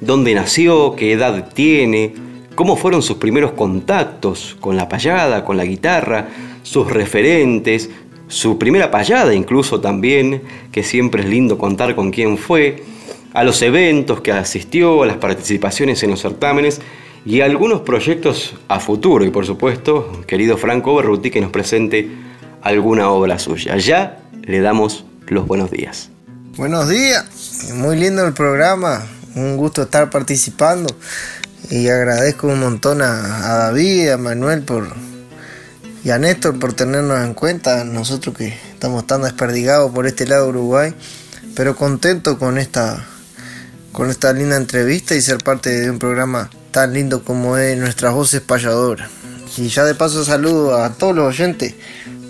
dónde 0.02 0.36
nació, 0.36 0.94
qué 0.98 1.14
edad 1.14 1.54
tiene, 1.54 2.14
cómo 2.56 2.76
fueron 2.76 3.02
sus 3.02 3.16
primeros 3.16 3.54
contactos 3.54 4.58
con 4.60 4.76
la 4.76 4.90
payada, 4.90 5.46
con 5.46 5.56
la 5.56 5.64
guitarra, 5.64 6.28
sus 6.64 6.92
referentes, 6.92 7.90
su 8.28 8.58
primera 8.58 8.92
payada 8.92 9.34
incluso 9.34 9.80
también, 9.80 10.42
que 10.74 10.84
siempre 10.84 11.24
es 11.24 11.30
lindo 11.30 11.58
contar 11.58 11.96
con 11.96 12.12
quién 12.12 12.38
fue, 12.38 12.84
a 13.34 13.46
los 13.46 13.62
eventos 13.62 14.20
que 14.20 14.34
asistió, 14.34 15.02
a 15.04 15.06
las 15.06 15.16
participaciones 15.16 16.04
en 16.04 16.10
los 16.10 16.22
certámenes 16.22 16.82
y 17.26 17.42
algunos 17.42 17.82
proyectos 17.82 18.56
a 18.68 18.80
futuro. 18.80 19.26
Y 19.26 19.30
por 19.30 19.46
supuesto, 19.46 20.22
querido 20.28 20.58
Franco 20.58 20.96
Berruti, 20.96 21.32
que 21.32 21.42
nos 21.42 21.52
presente 21.52 22.10
alguna 22.62 23.10
obra 23.10 23.40
suya. 23.40 23.78
Ya 23.78 24.20
le 24.44 24.62
damos 24.62 25.06
los 25.28 25.48
buenos 25.48 25.72
días. 25.72 26.10
Buenos 26.58 26.90
días, 26.90 27.72
muy 27.76 27.96
lindo 27.96 28.26
el 28.26 28.34
programa, 28.34 29.08
un 29.36 29.56
gusto 29.56 29.84
estar 29.84 30.10
participando 30.10 30.94
y 31.70 31.88
agradezco 31.88 32.48
un 32.48 32.60
montón 32.60 33.02
a, 33.02 33.08
David, 33.08 34.10
a 34.10 34.18
Manuel 34.18 34.64
por, 34.64 34.88
y 36.04 36.10
a 36.10 36.18
Néstor 36.18 36.60
por 36.60 36.74
tenernos 36.74 37.24
en 37.24 37.34
cuenta, 37.34 37.86
nosotros 37.86 38.36
que 38.36 38.48
estamos 38.48 39.08
tan 39.08 39.22
desperdigados 39.22 39.92
por 39.92 40.06
este 40.06 40.28
lado 40.28 40.46
de 40.46 40.50
Uruguay, 40.50 40.94
pero 41.56 41.78
contento 41.78 42.38
con 42.38 42.58
esta, 42.58 43.06
con 43.94 44.10
esta 44.10 44.34
linda 44.34 44.58
entrevista 44.58 45.16
y 45.16 45.22
ser 45.22 45.38
parte 45.38 45.70
de 45.70 45.90
un 45.90 46.00
programa 46.00 46.50
tan 46.72 46.94
lindo 46.94 47.24
como 47.24 47.58
es 47.58 47.78
Nuestras 47.78 48.14
Voces 48.14 48.42
Payadoras. 48.42 49.10
Y 49.58 49.68
ya 49.68 49.84
de 49.84 49.96
paso 49.96 50.24
saludo 50.24 50.78
a 50.78 50.94
todos 50.94 51.16
los 51.16 51.28
oyentes 51.28 51.74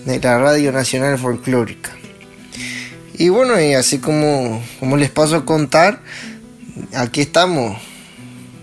de 0.05 0.19
la 0.19 0.39
Radio 0.39 0.71
Nacional 0.71 1.17
Folclórica. 1.17 1.91
Y 3.13 3.29
bueno, 3.29 3.59
y 3.59 3.73
así 3.73 3.99
como, 3.99 4.63
como 4.79 4.95
les 4.95 5.11
paso 5.11 5.35
a 5.35 5.45
contar, 5.45 6.01
aquí 6.93 7.21
estamos 7.21 7.77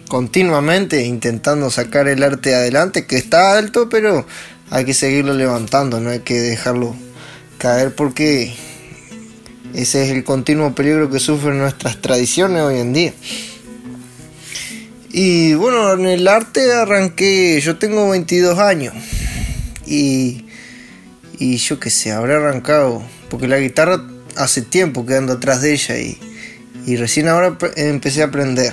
continuamente 0.09 1.05
intentando 1.05 1.71
sacar 1.71 2.09
el 2.09 2.23
arte 2.23 2.55
adelante, 2.55 3.07
que 3.07 3.17
está 3.17 3.59
alto, 3.59 3.89
pero 3.89 4.27
hay 4.71 4.85
que 4.85 4.95
seguirlo 4.95 5.35
levantando, 5.35 6.01
no 6.01 6.11
hay 6.11 6.21
que 6.21 6.41
dejarlo 6.41 6.97
caer 7.59 7.95
porque 7.95 8.55
ese 9.75 10.05
es 10.05 10.11
el 10.11 10.25
continuo 10.25 10.75
peligro 10.75 11.11
que 11.11 11.21
sufren 11.21 11.59
nuestras 11.59 12.01
tradiciones 12.01 12.62
hoy 12.62 12.79
en 12.79 12.93
día. 12.93 13.12
Y 15.18 15.55
bueno, 15.55 15.94
en 15.94 16.05
el 16.05 16.29
arte 16.29 16.74
arranqué, 16.74 17.59
yo 17.62 17.79
tengo 17.79 18.11
22 18.11 18.59
años 18.59 18.92
y 19.87 20.44
y 21.38 21.57
yo 21.59 21.79
qué 21.79 21.90
sé, 21.90 22.12
habré 22.12 22.35
arrancado, 22.35 23.02
porque 23.29 23.46
la 23.46 23.59
guitarra 23.59 24.02
hace 24.37 24.62
tiempo 24.62 25.05
que 25.05 25.16
ando 25.16 25.35
atrás 25.35 25.61
de 25.61 25.72
ella 25.72 25.98
y, 25.98 26.18
y 26.87 26.96
recién 26.96 27.29
ahora 27.29 27.57
empecé 27.76 28.22
a 28.22 28.26
aprender. 28.26 28.72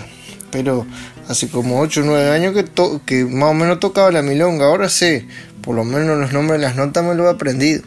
Pero 0.51 0.86
hace 1.27 1.49
como 1.49 1.79
8 1.82 2.01
o 2.01 2.03
9 2.06 2.29
años 2.29 2.53
que, 2.53 2.65
que 3.06 3.25
más 3.25 3.49
o 3.49 3.53
menos 3.53 3.79
tocaba 3.79 4.12
la 4.12 4.21
milonga, 4.21 4.65
ahora 4.65 4.88
sé, 4.88 5.27
por 5.62 5.75
lo 5.75 5.84
menos 5.84 6.17
los 6.19 6.32
nombres 6.32 6.60
de 6.60 6.67
las 6.67 6.75
notas 6.75 7.03
me 7.03 7.15
lo 7.15 7.27
he 7.27 7.32
aprendido. 7.32 7.84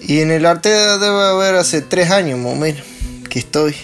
Y 0.00 0.20
en 0.20 0.30
el 0.30 0.46
arte 0.46 0.68
debe 0.68 1.28
haber 1.28 1.54
hace 1.56 1.80
3 1.80 2.10
años 2.10 2.38
más 2.38 2.52
o 2.54 2.56
menos 2.56 2.82
que 3.28 3.38
estoy. 3.38 3.74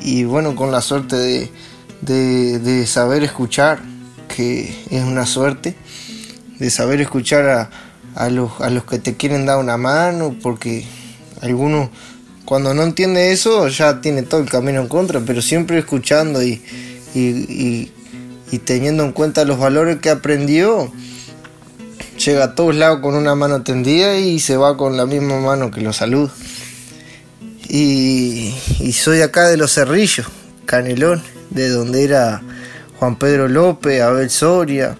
Y 0.00 0.24
bueno, 0.24 0.54
con 0.54 0.70
la 0.70 0.80
suerte 0.80 1.16
de, 1.16 1.50
de, 2.04 2.58
de 2.58 2.86
saber 2.86 3.22
escuchar, 3.22 3.80
que 4.34 4.74
es 4.90 5.02
una 5.02 5.26
suerte, 5.26 5.74
de 6.58 6.70
saber 6.70 7.00
escuchar 7.00 7.48
a, 7.48 7.70
a 8.14 8.28
los, 8.30 8.60
a 8.60 8.70
los 8.70 8.84
que 8.84 8.98
te 8.98 9.16
quieren 9.16 9.46
dar 9.46 9.58
una 9.58 9.76
mano, 9.76 10.36
porque 10.42 10.84
algunos 11.40 11.90
cuando 12.44 12.74
no 12.74 12.82
entiende 12.82 13.32
eso 13.32 13.68
ya 13.68 14.00
tiene 14.00 14.22
todo 14.22 14.40
el 14.40 14.50
camino 14.50 14.80
en 14.80 14.88
contra, 14.88 15.20
pero 15.20 15.40
siempre 15.40 15.78
escuchando 15.78 16.42
y, 16.42 16.62
y, 17.14 17.90
teniendo 18.64 19.02
en 19.02 19.12
cuenta 19.12 19.44
los 19.44 19.58
valores 19.58 19.98
que 19.98 20.10
aprendió, 20.10 20.92
llega 22.24 22.44
a 22.44 22.54
todos 22.54 22.76
lados 22.76 23.00
con 23.00 23.16
una 23.16 23.34
mano 23.34 23.62
tendida 23.62 24.16
y 24.16 24.38
se 24.38 24.56
va 24.56 24.76
con 24.76 24.96
la 24.96 25.06
misma 25.06 25.40
mano 25.40 25.72
que 25.72 25.80
lo 25.80 25.92
saluda. 25.92 26.30
Y, 27.68 28.54
y 28.78 28.92
soy 28.92 29.22
acá 29.22 29.48
de 29.48 29.56
los 29.56 29.74
Cerrillos, 29.74 30.28
Canelón, 30.66 31.20
de 31.50 31.68
donde 31.68 32.04
era 32.04 32.42
Juan 32.98 33.18
Pedro 33.18 33.48
López, 33.48 34.00
Abel 34.00 34.30
Soria 34.30 34.96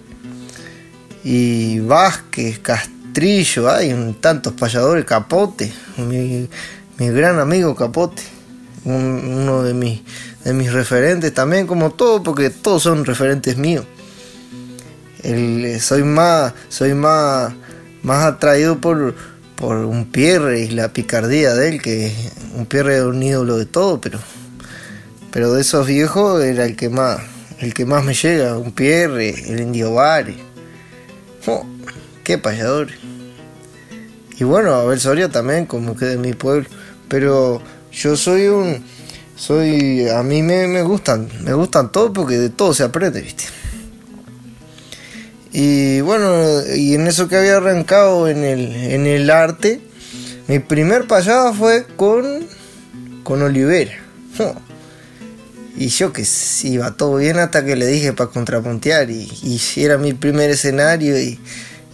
y 1.23 1.79
Vázquez, 1.79 2.59
Castillo 2.59 2.95
Trillo, 3.15 3.69
hay 3.71 4.17
tantos 4.19 4.51
payadores, 4.53 5.05
Capote, 5.05 5.71
mi, 5.95 6.49
gran 6.97 7.39
amigo 7.39 7.73
Capote, 7.73 8.21
uno 8.83 9.63
de 9.63 9.73
mis, 9.73 10.01
de 10.43 10.51
mis 10.51 10.73
referentes 10.73 11.33
también, 11.33 11.65
como 11.65 11.91
todo, 11.91 12.21
porque 12.21 12.49
todos 12.49 12.83
son 12.83 13.05
referentes 13.05 13.55
míos. 13.55 13.85
soy 15.79 16.03
más, 16.03 16.53
soy 16.67 16.93
más, 16.93 17.53
más 18.03 18.25
atraído 18.25 18.81
por, 18.81 19.15
por 19.55 19.77
un 19.77 20.11
Pierre 20.11 20.59
y 20.59 20.71
la 20.71 20.91
picardía 20.91 21.53
de 21.53 21.69
él, 21.69 21.81
que 21.81 22.13
un 22.53 22.65
Pierre 22.65 22.97
es 22.97 23.03
un 23.03 23.23
ídolo 23.23 23.55
de 23.55 23.65
todo, 23.65 24.01
pero, 24.01 24.19
pero 25.35 25.51
de 25.51 25.59
esos 25.59 25.85
viejos 25.85 26.41
era 26.41 26.63
el 26.63 26.77
que 26.77 26.87
más, 26.87 27.19
el 27.59 27.73
que 27.73 27.85
más 27.85 28.05
me 28.05 28.13
llega, 28.13 28.57
un 28.57 28.71
Pierre, 28.71 29.31
el 29.51 29.59
Indio 29.59 29.93
Bari. 29.93 30.37
Oh, 31.45 31.65
qué 32.23 32.37
payadores. 32.37 32.95
Y 34.39 34.45
bueno, 34.45 34.73
Abel 34.75 34.97
Soria 34.97 35.27
también, 35.27 35.65
como 35.65 35.97
que 35.97 36.05
de 36.05 36.17
mi 36.17 36.31
pueblo. 36.31 36.69
Pero 37.09 37.61
yo 37.91 38.15
soy 38.15 38.47
un. 38.47 38.81
Soy. 39.35 40.07
A 40.07 40.23
mí 40.23 40.41
me, 40.41 40.67
me 40.67 40.83
gustan. 40.83 41.27
Me 41.43 41.53
gustan 41.53 41.91
todos 41.91 42.11
porque 42.13 42.37
de 42.37 42.49
todo 42.49 42.73
se 42.73 42.83
aprende, 42.83 43.19
¿viste? 43.19 43.43
Y 45.51 45.99
bueno, 45.99 46.61
y 46.73 46.95
en 46.95 47.07
eso 47.07 47.27
que 47.27 47.35
había 47.35 47.57
arrancado 47.57 48.29
en 48.29 48.45
el, 48.45 48.73
en 48.73 49.05
el 49.05 49.29
arte, 49.29 49.81
mi 50.47 50.59
primer 50.59 51.07
payada 51.07 51.51
fue 51.51 51.85
con. 51.97 52.47
con 53.25 53.41
Olivera. 53.41 53.99
Y 55.77 55.89
yo 55.89 56.13
que 56.13 56.25
iba 56.63 56.95
todo 56.95 57.17
bien 57.17 57.37
hasta 57.37 57.65
que 57.65 57.75
le 57.75 57.87
dije 57.87 58.13
para 58.13 58.29
contrapuntear 58.29 59.09
y, 59.09 59.29
y 59.43 59.59
era 59.83 59.97
mi 59.97 60.13
primer 60.13 60.49
escenario 60.49 61.19
y 61.19 61.39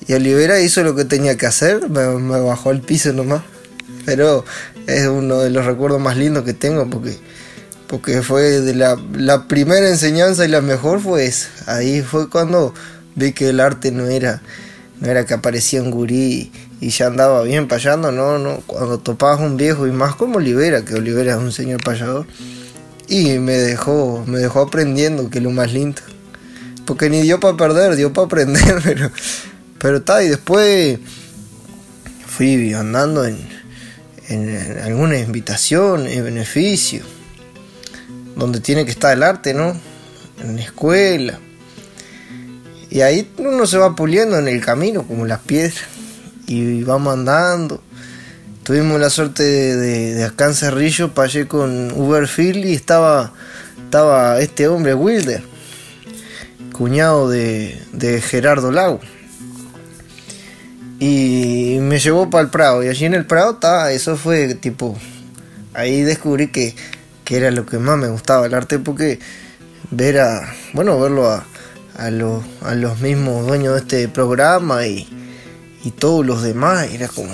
y 0.08 0.14
Olivera 0.14 0.60
hizo 0.60 0.84
lo 0.84 0.96
que 0.96 1.06
tenía 1.06 1.38
que 1.38 1.46
hacer, 1.46 1.90
me, 1.90 2.40
bajó 2.40 2.72
al 2.72 2.82
piso 2.82 3.14
nomás. 3.14 3.44
Pero 4.06 4.44
es 4.88 5.08
uno 5.08 5.40
de 5.40 5.52
los 5.52 5.66
recuerdos 5.66 6.02
más 6.02 6.18
lindos 6.18 6.44
que 6.44 6.54
tengo 6.54 6.90
porque, 6.90 7.18
porque 7.88 8.24
fue 8.24 8.62
de 8.62 8.74
la, 8.74 9.48
primera 9.48 9.88
enseñanza 9.88 10.44
y 10.46 10.48
la 10.48 10.62
mejor 10.62 11.00
fue 11.02 11.26
esa. 11.26 11.50
Ahí 11.68 12.02
fue 12.02 12.30
cuando 12.30 12.74
vi 13.16 13.34
que 13.34 13.50
el 13.50 13.60
arte 13.60 13.92
no 13.92 14.08
era, 14.08 14.42
no 15.00 15.10
era 15.10 15.26
que 15.26 15.36
aparecía 15.36 15.84
un 15.84 15.92
gurí 15.92 16.52
y 16.80 16.90
ya 16.90 17.08
andaba 17.08 17.44
bien 17.44 17.68
payando, 17.68 18.12
no, 18.12 18.40
no. 18.40 18.64
Cuando 18.66 18.98
topabas 18.98 19.40
un 19.40 19.56
viejo 19.56 19.86
y 19.86 19.92
más 19.92 20.16
como 20.16 20.38
Olivera, 20.38 20.84
que 20.84 20.96
Olivera 20.96 21.34
es 21.34 21.38
un 21.38 21.52
señor 21.52 21.84
payador. 21.84 22.26
Y 23.12 23.40
me 23.40 23.54
dejó, 23.54 24.24
me 24.26 24.40
dejó 24.40 24.62
aprendiendo, 24.62 25.30
que 25.30 25.40
es 25.40 25.44
lo 25.44 25.52
más 25.52 25.72
lindo. 25.72 26.02
Porque 26.86 27.10
ni 27.10 27.22
dio 27.22 27.40
para 27.40 27.58
perder, 27.58 27.96
dio 27.96 28.12
para 28.14 28.26
aprender, 28.26 28.80
pero 28.84 29.12
pero 29.82 29.98
está, 29.98 30.24
y 30.24 30.30
después 30.30 31.00
fui 32.28 32.72
andando 32.74 33.26
en, 33.26 33.36
en, 34.30 34.78
alguna 34.84 35.18
invitación, 35.18 36.06
en 36.06 36.24
beneficio, 36.24 37.02
donde 38.36 38.60
tiene 38.60 38.86
que 38.86 38.92
estar 38.92 39.12
el 39.12 39.24
arte, 39.24 39.56
¿no? 39.56 39.76
En 40.40 40.56
la 40.56 40.62
escuela. 40.62 41.40
Y 42.92 43.02
ahí 43.02 43.32
uno 43.40 43.66
se 43.66 43.80
va 43.80 43.96
puliendo 43.96 44.38
en 44.38 44.48
el 44.48 44.64
camino, 44.64 45.08
como 45.08 45.26
las 45.26 45.40
piedras, 45.40 45.84
y 46.46 46.84
vamos 46.84 47.14
andando. 47.14 47.82
Tuvimos 48.64 49.00
la 49.00 49.10
suerte 49.10 49.42
de, 49.42 50.14
de, 50.14 50.54
Cerrillo, 50.54 51.16
pasé 51.16 51.48
con 51.48 51.92
Uberfield 51.94 52.64
y 52.64 52.74
estaba, 52.74 53.34
estaba 53.84 54.40
este 54.40 54.68
hombre, 54.68 54.94
Wilder. 54.94 55.42
cuñado 56.72 57.28
de, 57.28 58.22
Gerardo 58.24 58.72
Lago. 58.72 59.00
Y 61.00 61.80
me 61.82 61.98
llevó 61.98 62.30
para 62.30 62.44
el 62.44 62.52
Prado. 62.52 62.84
Y 62.84 62.88
allí 62.88 63.06
en 63.06 63.16
el 63.16 63.26
Prado 63.26 63.54
estaba, 63.54 63.92
eso 63.92 64.16
fue 64.16 64.54
tipo. 64.54 64.96
Ahí 65.74 66.04
descubrí 66.04 66.50
que, 66.50 66.76
que 67.26 67.38
era 67.38 67.50
lo 67.50 67.66
que 67.66 67.80
más 67.80 67.98
me 67.98 68.10
gustaba 68.10 68.46
el 68.46 68.54
arte 68.54 68.78
porque 68.78 69.18
ver 69.90 70.20
a. 70.20 70.54
Bueno, 70.74 71.00
verlo 71.00 71.32
a, 71.32 71.46
a, 71.98 72.06
a 72.06 72.76
los 72.76 73.00
mismos 73.00 73.48
dueños 73.48 73.74
de 73.74 73.80
este 73.80 74.08
programa 74.08 74.86
y, 74.86 75.21
y 75.84 75.92
todos 75.92 76.26
los 76.26 76.42
demás. 76.42 76.90
Era 76.92 77.08
como 77.08 77.30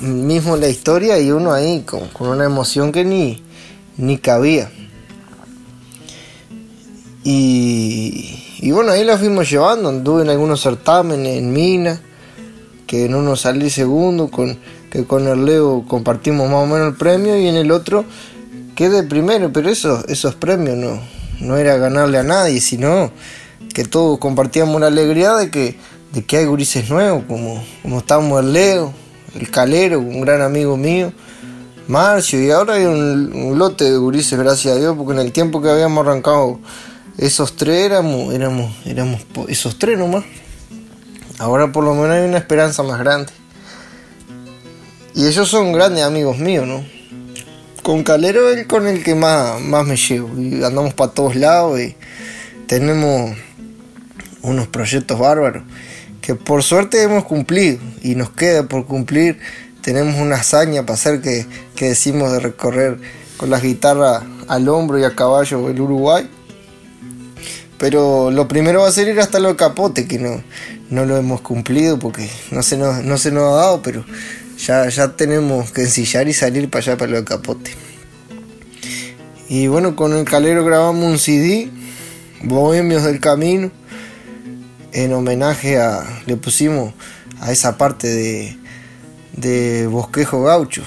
mismo 0.00 0.56
la 0.56 0.68
historia 0.68 1.18
y 1.18 1.30
uno 1.30 1.52
ahí 1.52 1.82
con, 1.82 2.08
con 2.08 2.28
una 2.28 2.44
emoción 2.44 2.92
que 2.92 3.04
ni, 3.04 3.42
ni 3.96 4.18
cabía. 4.18 4.70
Y, 7.24 8.58
y 8.60 8.70
bueno, 8.72 8.92
ahí 8.92 9.04
la 9.04 9.18
fuimos 9.18 9.48
llevando. 9.48 9.88
Anduve 9.88 10.22
en 10.22 10.30
algunos 10.30 10.60
certámenes 10.60 11.38
en 11.38 11.52
Mina, 11.52 12.00
que 12.86 13.04
en 13.04 13.14
uno 13.14 13.36
salí 13.36 13.70
segundo, 13.70 14.28
con, 14.28 14.58
que 14.90 15.04
con 15.04 15.26
el 15.28 15.44
Leo 15.44 15.84
compartimos 15.86 16.50
más 16.50 16.64
o 16.64 16.66
menos 16.66 16.88
el 16.88 16.94
premio, 16.94 17.38
y 17.38 17.46
en 17.46 17.56
el 17.56 17.70
otro 17.70 18.04
quedé 18.74 19.02
primero. 19.04 19.52
Pero 19.52 19.70
eso, 19.70 20.04
esos 20.08 20.34
premios 20.34 20.76
no, 20.76 21.00
no 21.40 21.56
era 21.56 21.76
ganarle 21.76 22.18
a 22.18 22.22
nadie, 22.22 22.60
sino 22.60 23.12
que 23.72 23.84
todos 23.84 24.18
compartíamos 24.18 24.80
la 24.80 24.88
alegría 24.88 25.34
de 25.34 25.50
que, 25.50 25.76
de 26.12 26.24
que 26.24 26.36
hay 26.36 26.44
gurises 26.44 26.88
nuevos, 26.90 27.24
como, 27.26 27.64
como 27.82 27.98
estábamos 27.98 28.44
el 28.44 28.52
Leo, 28.52 28.92
el 29.34 29.50
Calero, 29.50 29.98
un 29.98 30.20
gran 30.20 30.42
amigo 30.42 30.76
mío, 30.76 31.12
Marcio, 31.88 32.42
y 32.42 32.50
ahora 32.50 32.74
hay 32.74 32.84
un, 32.84 33.58
lote 33.58 33.84
de 33.84 33.96
gurises, 33.96 34.38
gracias 34.38 34.76
a 34.76 34.78
Dios, 34.78 34.96
porque 34.96 35.14
en 35.14 35.18
el 35.18 35.32
tiempo 35.32 35.62
que 35.62 35.70
habíamos 35.70 36.06
arrancado 36.06 36.60
esos 37.18 37.56
tres 37.56 37.86
éramos, 37.86 38.32
éramos, 38.32 38.72
éramos 38.84 39.20
esos 39.48 39.78
tres 39.78 39.98
nomás. 39.98 40.24
Ahora 41.38 41.72
por 41.72 41.84
lo 41.84 41.94
menos 41.94 42.10
hay 42.10 42.28
una 42.28 42.38
esperanza 42.38 42.82
más 42.82 42.98
grande. 42.98 43.32
Y 45.14 45.26
ellos 45.26 45.48
son 45.48 45.72
grandes 45.72 46.04
amigos 46.04 46.38
míos, 46.38 46.66
¿no? 46.66 46.84
Con 47.82 48.04
Calero 48.04 48.48
es 48.48 48.66
con 48.66 48.86
el 48.86 49.02
que 49.02 49.14
más, 49.14 49.60
más 49.60 49.84
me 49.86 49.96
llevo. 49.96 50.30
Y 50.40 50.62
andamos 50.62 50.94
para 50.94 51.12
todos 51.12 51.34
lados 51.36 51.80
y 51.80 51.96
tenemos 52.66 53.36
unos 54.42 54.68
proyectos 54.68 55.18
bárbaros 55.18 55.64
que 56.22 56.36
por 56.36 56.62
suerte 56.62 57.02
hemos 57.02 57.24
cumplido 57.24 57.78
y 58.00 58.14
nos 58.14 58.30
queda 58.30 58.62
por 58.62 58.86
cumplir. 58.86 59.38
Tenemos 59.82 60.14
una 60.20 60.36
hazaña 60.36 60.86
para 60.86 60.94
hacer 60.94 61.20
que, 61.20 61.44
que 61.74 61.88
decimos 61.88 62.32
de 62.32 62.38
recorrer 62.38 62.98
con 63.36 63.50
las 63.50 63.62
guitarras 63.62 64.22
al 64.46 64.68
hombro 64.68 64.98
y 64.98 65.04
a 65.04 65.16
caballo 65.16 65.68
el 65.68 65.80
Uruguay. 65.80 66.30
Pero 67.76 68.30
lo 68.30 68.46
primero 68.46 68.82
va 68.82 68.88
a 68.88 68.92
ser 68.92 69.08
ir 69.08 69.18
hasta 69.18 69.40
los 69.40 69.56
capote, 69.56 70.06
que 70.06 70.20
no, 70.20 70.40
no 70.88 71.04
lo 71.04 71.16
hemos 71.16 71.40
cumplido 71.40 71.98
porque 71.98 72.30
no 72.52 72.62
se 72.62 72.76
nos, 72.76 73.02
no 73.02 73.18
se 73.18 73.32
nos 73.32 73.42
ha 73.52 73.56
dado, 73.56 73.82
pero 73.82 74.04
ya, 74.56 74.88
ya 74.88 75.16
tenemos 75.16 75.72
que 75.72 75.82
ensillar 75.82 76.28
y 76.28 76.32
salir 76.32 76.70
para 76.70 76.84
allá, 76.84 76.96
para 76.96 77.10
los 77.10 77.24
capote. 77.24 77.72
Y 79.48 79.66
bueno, 79.66 79.96
con 79.96 80.12
el 80.16 80.24
calero 80.24 80.64
grabamos 80.64 81.04
un 81.04 81.18
CD, 81.18 81.68
Bohemios 82.44 83.02
del 83.02 83.18
Camino 83.18 83.72
en 84.92 85.12
homenaje 85.12 85.78
a, 85.78 86.22
le 86.26 86.36
pusimos 86.36 86.94
a 87.40 87.52
esa 87.52 87.76
parte 87.76 88.08
de, 88.08 88.56
de 89.36 89.86
Bosquejo 89.86 90.42
Gaucho. 90.42 90.82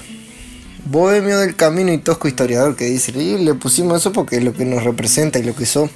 Bohemio 0.86 1.38
del 1.40 1.56
Camino 1.56 1.92
y 1.92 1.98
Tosco 1.98 2.28
Historiador 2.28 2.76
que 2.76 2.84
dice, 2.84 3.10
y 3.10 3.38
le 3.38 3.54
pusimos 3.54 4.00
eso 4.00 4.12
porque 4.12 4.36
es 4.36 4.44
lo 4.44 4.52
que 4.52 4.64
nos 4.64 4.84
representa 4.84 5.38
y 5.38 5.42
lo 5.42 5.54
que 5.56 5.66
son. 5.66 5.90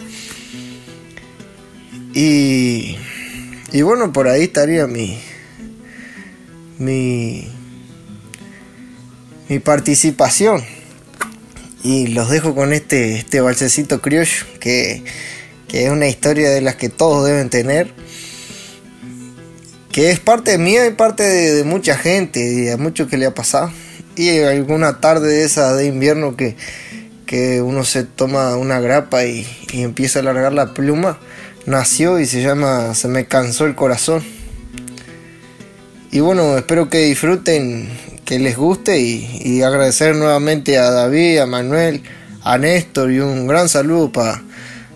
Y, 2.12 2.96
y 3.70 3.82
bueno, 3.82 4.12
por 4.12 4.26
ahí 4.26 4.42
estaría 4.42 4.88
mi, 4.88 5.16
mi, 6.78 7.48
mi 9.48 9.58
participación. 9.60 10.62
Y 11.82 12.08
los 12.08 12.28
dejo 12.28 12.54
con 12.54 12.72
este, 12.72 13.16
este 13.16 13.40
balsecito 13.40 14.02
criollo 14.02 14.44
que 14.58 15.02
que 15.70 15.86
es 15.86 15.92
una 15.92 16.08
historia 16.08 16.50
de 16.50 16.60
las 16.60 16.74
que 16.74 16.88
todos 16.88 17.24
deben 17.24 17.48
tener, 17.48 17.92
que 19.92 20.10
es 20.10 20.18
parte 20.18 20.58
mía 20.58 20.84
y 20.86 20.90
parte 20.90 21.22
de, 21.22 21.62
mucha 21.62 21.96
gente 21.96 22.40
y 22.40 22.68
a 22.68 22.76
muchos 22.76 23.08
que 23.08 23.16
le 23.16 23.26
ha 23.26 23.34
pasado. 23.34 23.70
Y 24.16 24.40
alguna 24.40 25.00
tarde 25.00 25.28
de 25.28 25.44
esa 25.44 25.74
de 25.74 25.86
invierno 25.86 26.36
que, 26.36 26.56
que 27.24 27.62
uno 27.62 27.84
se 27.84 28.02
toma 28.02 28.56
una 28.56 28.80
grapa 28.80 29.24
y, 29.24 29.46
y, 29.72 29.82
empieza 29.82 30.18
a 30.18 30.22
alargar 30.22 30.52
la 30.52 30.74
pluma, 30.74 31.20
nació 31.66 32.18
y 32.18 32.26
se 32.26 32.42
llama 32.42 32.94
Se 32.96 33.06
me 33.06 33.26
cansó 33.26 33.66
el 33.66 33.76
corazón. 33.76 34.24
Y 36.10 36.18
bueno, 36.18 36.58
espero 36.58 36.90
que 36.90 36.98
disfruten, 36.98 37.88
que 38.24 38.40
les 38.40 38.56
guste 38.56 38.98
y, 38.98 39.40
y 39.44 39.62
agradecer 39.62 40.16
nuevamente 40.16 40.78
a 40.78 40.90
David, 40.90 41.38
a 41.38 41.46
Manuel, 41.46 42.02
a 42.42 42.58
Néstor 42.58 43.12
y 43.12 43.20
un 43.20 43.46
gran 43.46 43.68
saludo 43.68 44.10
para 44.10 44.42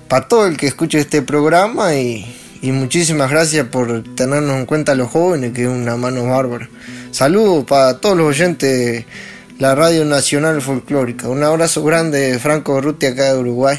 para 0.09 0.29
todo 0.29 0.47
el 0.47 0.57
que 0.57 0.67
escuche 0.67 0.99
este 0.99 1.23
programa 1.23 1.95
y, 1.95 2.27
muchísimas 2.63 3.31
gracias 3.31 3.67
por 3.69 4.03
tenernos 4.15 4.57
en 4.57 4.67
cuenta 4.67 4.95
los 4.95 5.11
jóvenes, 5.11 5.53
que 5.53 5.63
es 5.63 5.69
una 5.69 5.97
mano 5.97 6.25
bárbara. 6.27 6.69
Saludos 7.11 7.65
para 7.65 7.99
todos 7.99 8.17
los 8.17 8.27
oyentes 8.27 8.71
de 8.71 9.07
la 9.59 9.75
Radio 9.75 10.05
Nacional 10.05 10.63
Folclórica. 10.63 11.29
Un 11.29 11.43
abrazo 11.43 11.85
grande 11.85 12.33
de 12.33 12.39
Franco 12.39 12.81
Ruti 12.81 13.07
acá 13.07 13.33
de 13.33 13.39
Uruguay. 13.39 13.79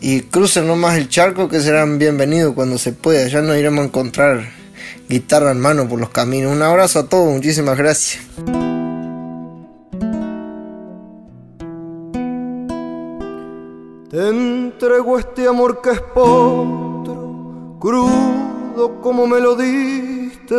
Y 0.00 0.22
crucen 0.22 0.66
nomás 0.66 0.96
el 0.96 1.08
charco 1.08 1.48
que 1.48 1.60
serán 1.60 1.98
bienvenidos 1.98 2.54
cuando 2.54 2.78
se 2.78 2.92
pueda. 2.92 3.26
Ya 3.28 3.40
nos 3.40 3.56
iremos 3.56 3.82
a 3.82 3.86
encontrar 3.86 4.50
guitarra 5.08 5.52
en 5.52 5.60
mano 5.60 5.88
por 5.88 6.00
los 6.00 6.10
caminos. 6.10 6.52
Un 6.52 6.62
abrazo 6.62 7.00
a 7.00 7.08
todos, 7.08 7.32
muchísimas 7.32 7.76
gracias. 7.76 8.22
Entrego 14.82 15.16
este 15.16 15.46
amor 15.46 15.80
que 15.80 15.90
es 15.90 16.00
potro, 16.00 17.76
crudo 17.78 19.00
como 19.00 19.28
me 19.28 19.38
lo 19.38 19.54
diste, 19.54 20.56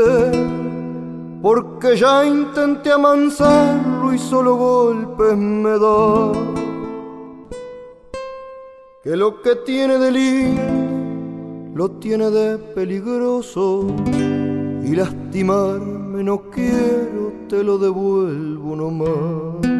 porque 1.42 1.98
ya 1.98 2.26
intenté 2.26 2.94
amansarlo 2.94 4.14
y 4.14 4.18
solo 4.18 4.56
golpes 4.56 5.36
me 5.36 5.72
da. 5.72 6.32
Que 9.04 9.18
lo 9.18 9.42
que 9.42 9.58
tiene 9.58 9.98
de 9.98 10.12
lindo 10.12 11.74
lo 11.76 11.92
tiene 12.00 12.30
de 12.30 12.58
peligroso 12.60 13.88
y 14.08 14.96
lastimarme 14.96 16.24
no 16.24 16.50
quiero, 16.50 17.34
te 17.50 17.62
lo 17.62 17.78
devuelvo 17.78 18.74
nomás. 18.74 19.73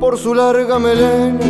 Por 0.00 0.16
su 0.18 0.34
larga 0.34 0.78
melena 0.78 1.44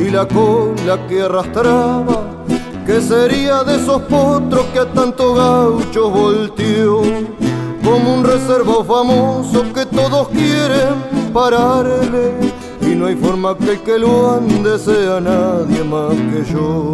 y 0.00 0.10
la 0.10 0.26
cola 0.26 1.06
que 1.08 1.22
arrastraba, 1.22 2.44
que 2.86 3.00
sería 3.00 3.62
de 3.62 3.76
esos 3.76 4.02
potros 4.02 4.66
que 4.72 4.80
a 4.80 4.92
tanto 4.92 5.34
gaucho 5.34 6.10
volteó, 6.10 7.02
como 7.84 8.14
un 8.14 8.24
reservo 8.24 8.84
famoso 8.84 9.64
que 9.72 9.86
todos 9.86 10.28
quieren 10.28 11.30
pararle, 11.32 12.34
y 12.80 12.94
no 12.94 13.06
hay 13.06 13.16
forma 13.16 13.56
que 13.56 13.72
el 13.72 13.82
que 13.82 13.98
lo 13.98 14.32
ande 14.32 14.78
sea 14.78 15.20
nadie 15.20 15.84
más 15.84 16.14
que 16.14 16.52
yo. 16.52 16.92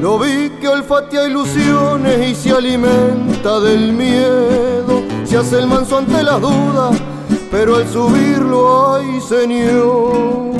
Lo 0.00 0.18
vi 0.18 0.50
que 0.60 0.68
olfatea 0.68 1.26
ilusiones 1.26 2.30
y 2.30 2.34
se 2.34 2.50
alimenta 2.50 3.60
del 3.60 3.92
miedo, 3.92 5.02
se 5.24 5.38
hace 5.38 5.58
el 5.58 5.66
manso 5.66 5.98
ante 5.98 6.22
las 6.22 6.40
dudas 6.40 7.00
pero 7.50 7.76
al 7.76 7.88
subirlo 7.88 8.94
ay 8.94 9.20
señor 9.20 10.54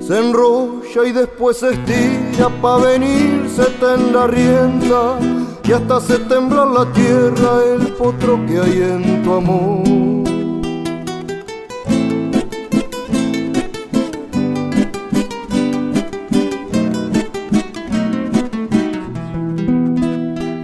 se 0.00 0.18
enrolla 0.18 1.06
y 1.06 1.12
después 1.12 1.58
se 1.58 1.70
estira 1.70 2.48
pa' 2.62 2.78
venirse 2.78 3.62
en 3.82 4.12
la 4.12 4.26
rienda 4.26 5.18
y 5.64 5.72
hasta 5.72 6.00
se 6.00 6.18
temblar 6.20 6.68
la 6.68 6.92
tierra 6.92 7.64
el 7.74 7.88
potro 7.94 8.38
que 8.46 8.60
hay 8.60 8.82
en 8.82 9.22
tu 9.24 9.32
amor. 9.34 10.06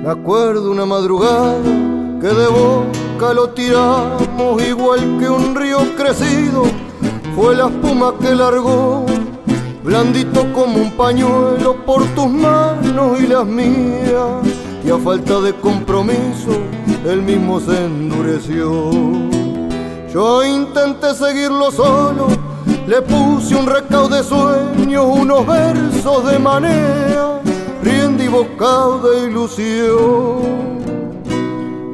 Me 0.03 0.09
acuerdo 0.09 0.71
una 0.71 0.87
madrugada 0.87 1.59
que 2.21 2.29
de 2.29 2.47
lo 3.31 3.51
tiramos 3.51 4.61
igual 4.69 5.19
que 5.21 5.31
un 5.31 5.55
río 5.55 5.79
crecido 5.97 6.65
fue 7.37 7.55
la 7.55 7.69
espuma 7.69 8.13
que 8.21 8.35
largó, 8.35 9.07
blandito 9.85 10.53
como 10.53 10.77
un 10.79 10.91
pañuelo 10.97 11.77
por 11.87 12.05
tus 12.15 12.29
manos 12.29 13.21
y 13.21 13.29
las 13.29 13.47
mías, 13.47 14.45
y 14.85 14.91
a 14.91 14.99
falta 14.99 15.41
de 15.41 15.55
compromiso, 15.55 16.51
él 17.07 17.23
mismo 17.23 17.61
se 17.61 17.85
endureció. 17.85 18.91
Yo 20.13 20.45
intenté 20.45 21.15
seguirlo 21.15 21.71
solo, 21.71 22.27
le 22.87 23.01
puse 23.03 23.55
un 23.55 23.67
recaudo 23.67 24.17
de 24.17 24.25
sueños, 24.25 25.07
unos 25.09 25.47
versos 25.47 26.27
de 26.27 26.39
manea, 26.41 27.41
riendo 27.83 28.23
y 28.23 28.29
bocado 28.29 29.11
de 29.11 29.29
ilusión. 29.29 30.72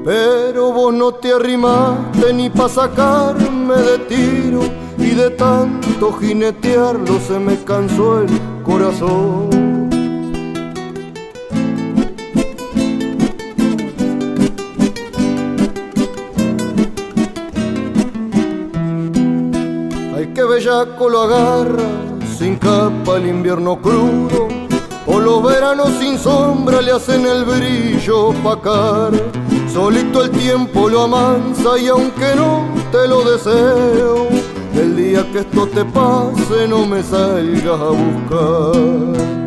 Pero 0.08 0.72
vos 0.72 0.94
no 0.94 1.12
te 1.12 1.34
arrimaste 1.34 2.32
ni 2.32 2.48
pa' 2.48 2.70
sacarme 2.70 3.74
de 3.74 3.98
tiro 4.08 4.62
y 4.96 5.10
de 5.10 5.28
tanto 5.28 6.14
jinetearlo 6.14 7.20
se 7.20 7.38
me 7.38 7.62
cansó 7.62 8.22
el 8.22 8.30
corazón. 8.64 9.50
que 20.34 20.44
bellaco 20.44 21.08
lo 21.08 21.22
agarra, 21.22 21.88
sin 22.38 22.56
capa 22.56 23.16
el 23.16 23.26
invierno 23.26 23.82
crudo, 23.82 24.46
o 25.06 25.18
los 25.18 25.42
veranos 25.42 25.90
sin 25.98 26.16
sombra 26.16 26.80
le 26.80 26.92
hacen 26.92 27.26
el 27.26 27.44
brillo 27.44 28.32
pacar. 28.44 29.12
Solito 29.72 30.22
el 30.22 30.30
tiempo 30.30 30.88
lo 30.88 31.02
amansa 31.02 31.78
y 31.78 31.88
aunque 31.88 32.34
no 32.34 32.64
te 32.90 33.06
lo 33.06 33.22
deseo, 33.22 34.28
el 34.74 34.96
día 34.96 35.24
que 35.30 35.40
esto 35.40 35.66
te 35.66 35.84
pase 35.84 36.66
no 36.68 36.86
me 36.86 37.02
salgas 37.02 37.80
a 37.80 37.90
buscar. 37.90 39.38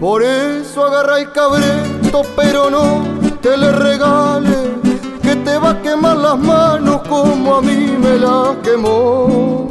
Por 0.00 0.22
eso 0.22 0.84
agarra 0.84 1.18
el 1.18 1.32
cabreto, 1.32 2.22
pero 2.36 2.70
no 2.70 3.02
te 3.42 3.56
le 3.56 3.72
regales, 3.72 4.70
que 5.22 5.34
te 5.36 5.58
va 5.58 5.70
a 5.70 5.82
quemar 5.82 6.16
las 6.16 6.38
manos 6.38 7.02
como 7.08 7.56
a 7.56 7.60
mí 7.60 7.94
me 8.00 8.16
las 8.16 8.56
quemó. 8.62 9.68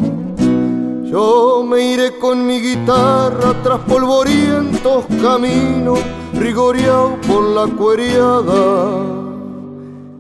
Yo 1.06 1.66
me 1.68 1.94
iré 1.94 2.20
con 2.20 2.46
mi 2.46 2.60
guitarra 2.60 3.56
tras 3.64 3.80
polvorientos 3.80 5.06
caminos, 5.22 6.00
rigoreado 6.34 7.16
por 7.28 7.44
la 7.44 7.66
cueriada 7.74 9.17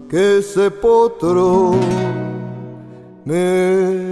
que 0.10 0.40
ese 0.40 0.72
potro 0.72 1.76
me. 3.26 4.08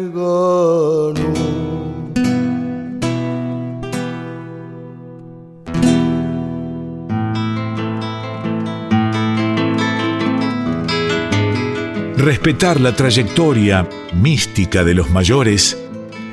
Respetar 12.25 12.81
la 12.81 12.95
trayectoria 12.95 13.87
mística 14.13 14.83
de 14.83 14.95
los 14.95 15.11
mayores 15.11 15.77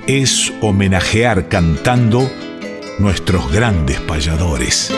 es 0.06 0.50
homenajear 0.62 1.48
cantando 1.48 2.30
nuestros 2.98 3.52
grandes 3.52 4.00
payadores. 4.00 4.90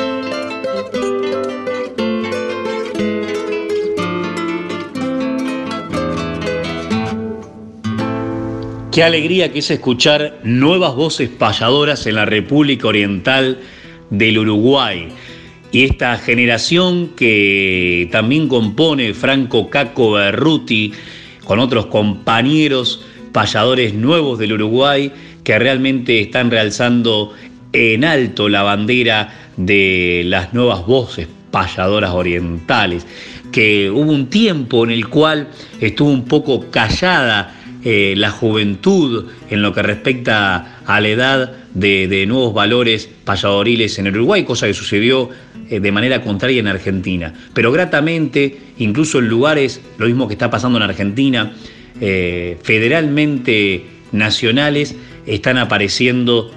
Qué 8.94 9.02
alegría 9.02 9.52
que 9.52 9.59
es 9.59 9.72
escuchar 9.72 10.38
nuevas 10.44 10.94
voces 10.94 11.28
payadoras 11.28 12.07
en 12.07 12.14
la 12.14 12.26
República 12.26 12.87
Oriental 12.87 13.59
del 14.11 14.38
Uruguay. 14.38 15.09
Y 15.72 15.83
esta 15.83 16.16
generación 16.16 17.09
que 17.16 18.09
también 18.12 18.46
compone 18.46 19.12
Franco 19.12 19.68
Caco 19.68 20.12
Berruti 20.12 20.92
con 21.42 21.59
otros 21.59 21.87
compañeros 21.87 23.04
payadores 23.33 23.94
nuevos 23.94 24.38
del 24.38 24.52
Uruguay 24.52 25.11
que 25.42 25.59
realmente 25.59 26.20
están 26.20 26.52
realzando 26.52 27.33
en 27.72 28.04
alto 28.04 28.48
la 28.48 28.62
bandera 28.62 29.50
de 29.57 30.22
las 30.26 30.54
nuevas 30.54 30.87
voces 30.87 31.26
payadoras 31.50 32.12
orientales, 32.12 33.04
que 33.50 33.90
hubo 33.90 34.12
un 34.12 34.30
tiempo 34.30 34.85
en 34.85 34.92
el 34.92 35.09
cual 35.09 35.48
estuvo 35.80 36.11
un 36.11 36.26
poco 36.26 36.70
callada 36.70 37.61
eh, 37.87 38.14
la 38.16 38.31
juventud 38.31 39.27
en 39.51 39.61
lo 39.61 39.75
que 39.75 39.83
respecta 39.83 40.81
a 40.87 41.01
la 41.03 41.09
edad 41.09 41.53
de, 41.75 42.25
nuevos 42.27 42.55
valores 42.55 43.11
payadoriles 43.25 43.99
en 43.99 44.07
el 44.07 44.14
Uruguay, 44.16 44.42
cosa 44.44 44.66
que 44.66 44.73
sucedió 44.73 45.29
eh, 45.68 45.81
de 45.81 45.92
manera 45.92 46.23
contraria 46.23 46.61
en 46.61 46.66
Argentina. 46.66 47.35
Pero 47.53 47.73
gratamente, 47.73 48.59
incluso 48.79 49.18
en 49.18 49.29
lugares, 49.29 49.83
lo 49.99 50.07
mismo 50.07 50.27
que 50.29 50.33
está 50.33 50.49
pasando 50.49 50.79
en 50.79 50.85
Argentina, 50.85 51.53
eh, 52.01 52.57
federalmente 52.62 53.85
nacionales 54.12 54.97
están 55.27 55.59
apareciendo 55.59 56.53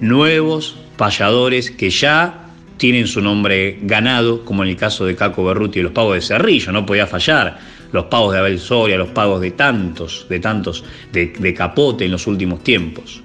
nuevos 0.00 0.76
payadores 0.98 1.70
que 1.70 1.88
ya 1.88 2.48
tienen 2.76 3.06
su 3.06 3.22
nombre 3.22 3.78
ganado, 3.82 4.44
como 4.44 4.64
en 4.64 4.68
el 4.68 4.76
caso 4.76 5.06
de 5.06 5.16
Caco 5.16 5.44
Berruti 5.44 5.80
y 5.80 5.82
los 5.82 5.92
pavos 5.92 6.14
de 6.14 6.20
Cerrillo, 6.20 6.72
no 6.72 6.84
podía 6.84 7.06
fallar. 7.06 7.58
Los 7.92 8.06
pavos 8.06 8.32
de 8.32 8.38
Abel 8.38 8.58
Soria, 8.58 8.96
los 8.96 9.08
pavos 9.08 9.40
de 9.40 9.52
tantos, 9.52 10.26
de 10.28 10.40
tantos, 10.40 10.84
de, 11.12 11.32
de 11.38 11.54
Capote 11.54 12.04
en 12.04 12.10
los 12.12 12.26
últimos 12.26 12.62
tiempos. 12.62 13.22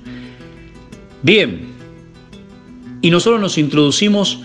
Bien, 1.21 1.73
y 3.01 3.09
nosotros 3.09 3.41
nos 3.41 3.57
introducimos 3.57 4.39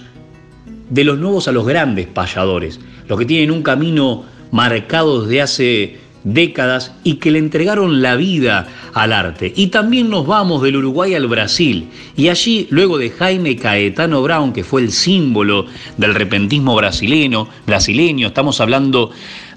de 0.90 1.04
los 1.04 1.18
nuevos 1.18 1.48
a 1.48 1.52
los 1.52 1.66
grandes 1.66 2.06
payadores, 2.06 2.80
los 3.06 3.18
que 3.18 3.24
tienen 3.24 3.50
un 3.50 3.62
camino 3.62 4.24
marcado 4.50 5.22
desde 5.22 5.42
hace 5.42 6.00
décadas 6.24 6.94
y 7.04 7.14
que 7.14 7.30
le 7.30 7.38
entregaron 7.38 8.02
la 8.02 8.16
vida 8.16 8.66
al 8.94 9.12
arte. 9.12 9.52
Y 9.54 9.68
también 9.68 10.10
nos 10.10 10.26
vamos 10.26 10.62
del 10.62 10.76
Uruguay 10.76 11.14
al 11.14 11.26
Brasil. 11.26 11.88
Y 12.16 12.28
allí, 12.28 12.66
luego 12.70 12.98
de 12.98 13.10
Jaime 13.10 13.56
Caetano 13.56 14.22
Brown, 14.22 14.52
que 14.52 14.64
fue 14.64 14.82
el 14.82 14.92
símbolo 14.92 15.66
del 15.96 16.14
repentismo 16.14 16.74
brasileño, 16.74 17.48
brasileño 17.66 18.28
estamos 18.28 18.60
hablando 18.60 19.10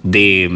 de, 0.04 0.50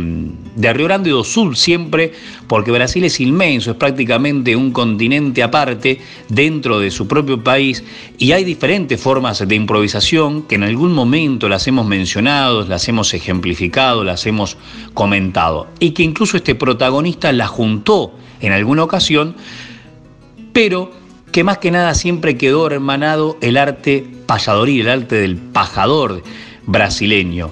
de 0.56 0.74
Rio 0.74 0.86
Grande 0.86 1.12
do 1.12 1.24
Sul 1.24 1.56
siempre, 1.56 2.14
porque 2.48 2.72
Brasil 2.72 3.04
es 3.04 3.20
inmenso, 3.20 3.72
es 3.72 3.78
prácticamente 3.78 4.56
un 4.56 4.72
continente 4.72 5.44
aparte 5.44 6.00
dentro 6.30 6.80
de 6.80 6.90
su 6.90 7.08
propio 7.08 7.44
país 7.44 7.84
y 8.18 8.32
hay 8.32 8.44
diferentes 8.44 9.00
formas 9.00 9.48
de 9.48 9.56
improvisación 9.56 10.44
que 10.44 10.56
en 10.56 10.64
algún 10.64 10.94
momento 10.94 11.48
las 11.48 11.68
hemos 11.68 11.86
mencionado, 11.86 12.66
las 12.68 12.88
hemos 12.88 13.14
ejemplificado, 13.14 14.04
las 14.04 14.26
hemos 14.26 14.58
comentado 14.94 15.68
y 15.80 15.92
que 15.92 16.04
incluso 16.04 16.38
este 16.38 16.56
protagonista 16.56 17.32
la 17.32 17.48
juntó 17.48 18.14
en 18.42 18.52
alguna 18.52 18.84
ocasión, 18.84 19.36
pero 20.54 20.92
que 21.32 21.44
más 21.44 21.60
que 21.60 21.70
nada 21.70 21.94
siempre 21.94 22.38
quedó 22.38 22.66
hermanado 22.66 23.38
el 23.42 23.58
arte 23.58 24.06
payadoril, 24.26 24.82
el 24.82 24.90
arte 24.90 25.16
del 25.16 25.36
pajador 25.36 26.24
brasileño 26.66 27.52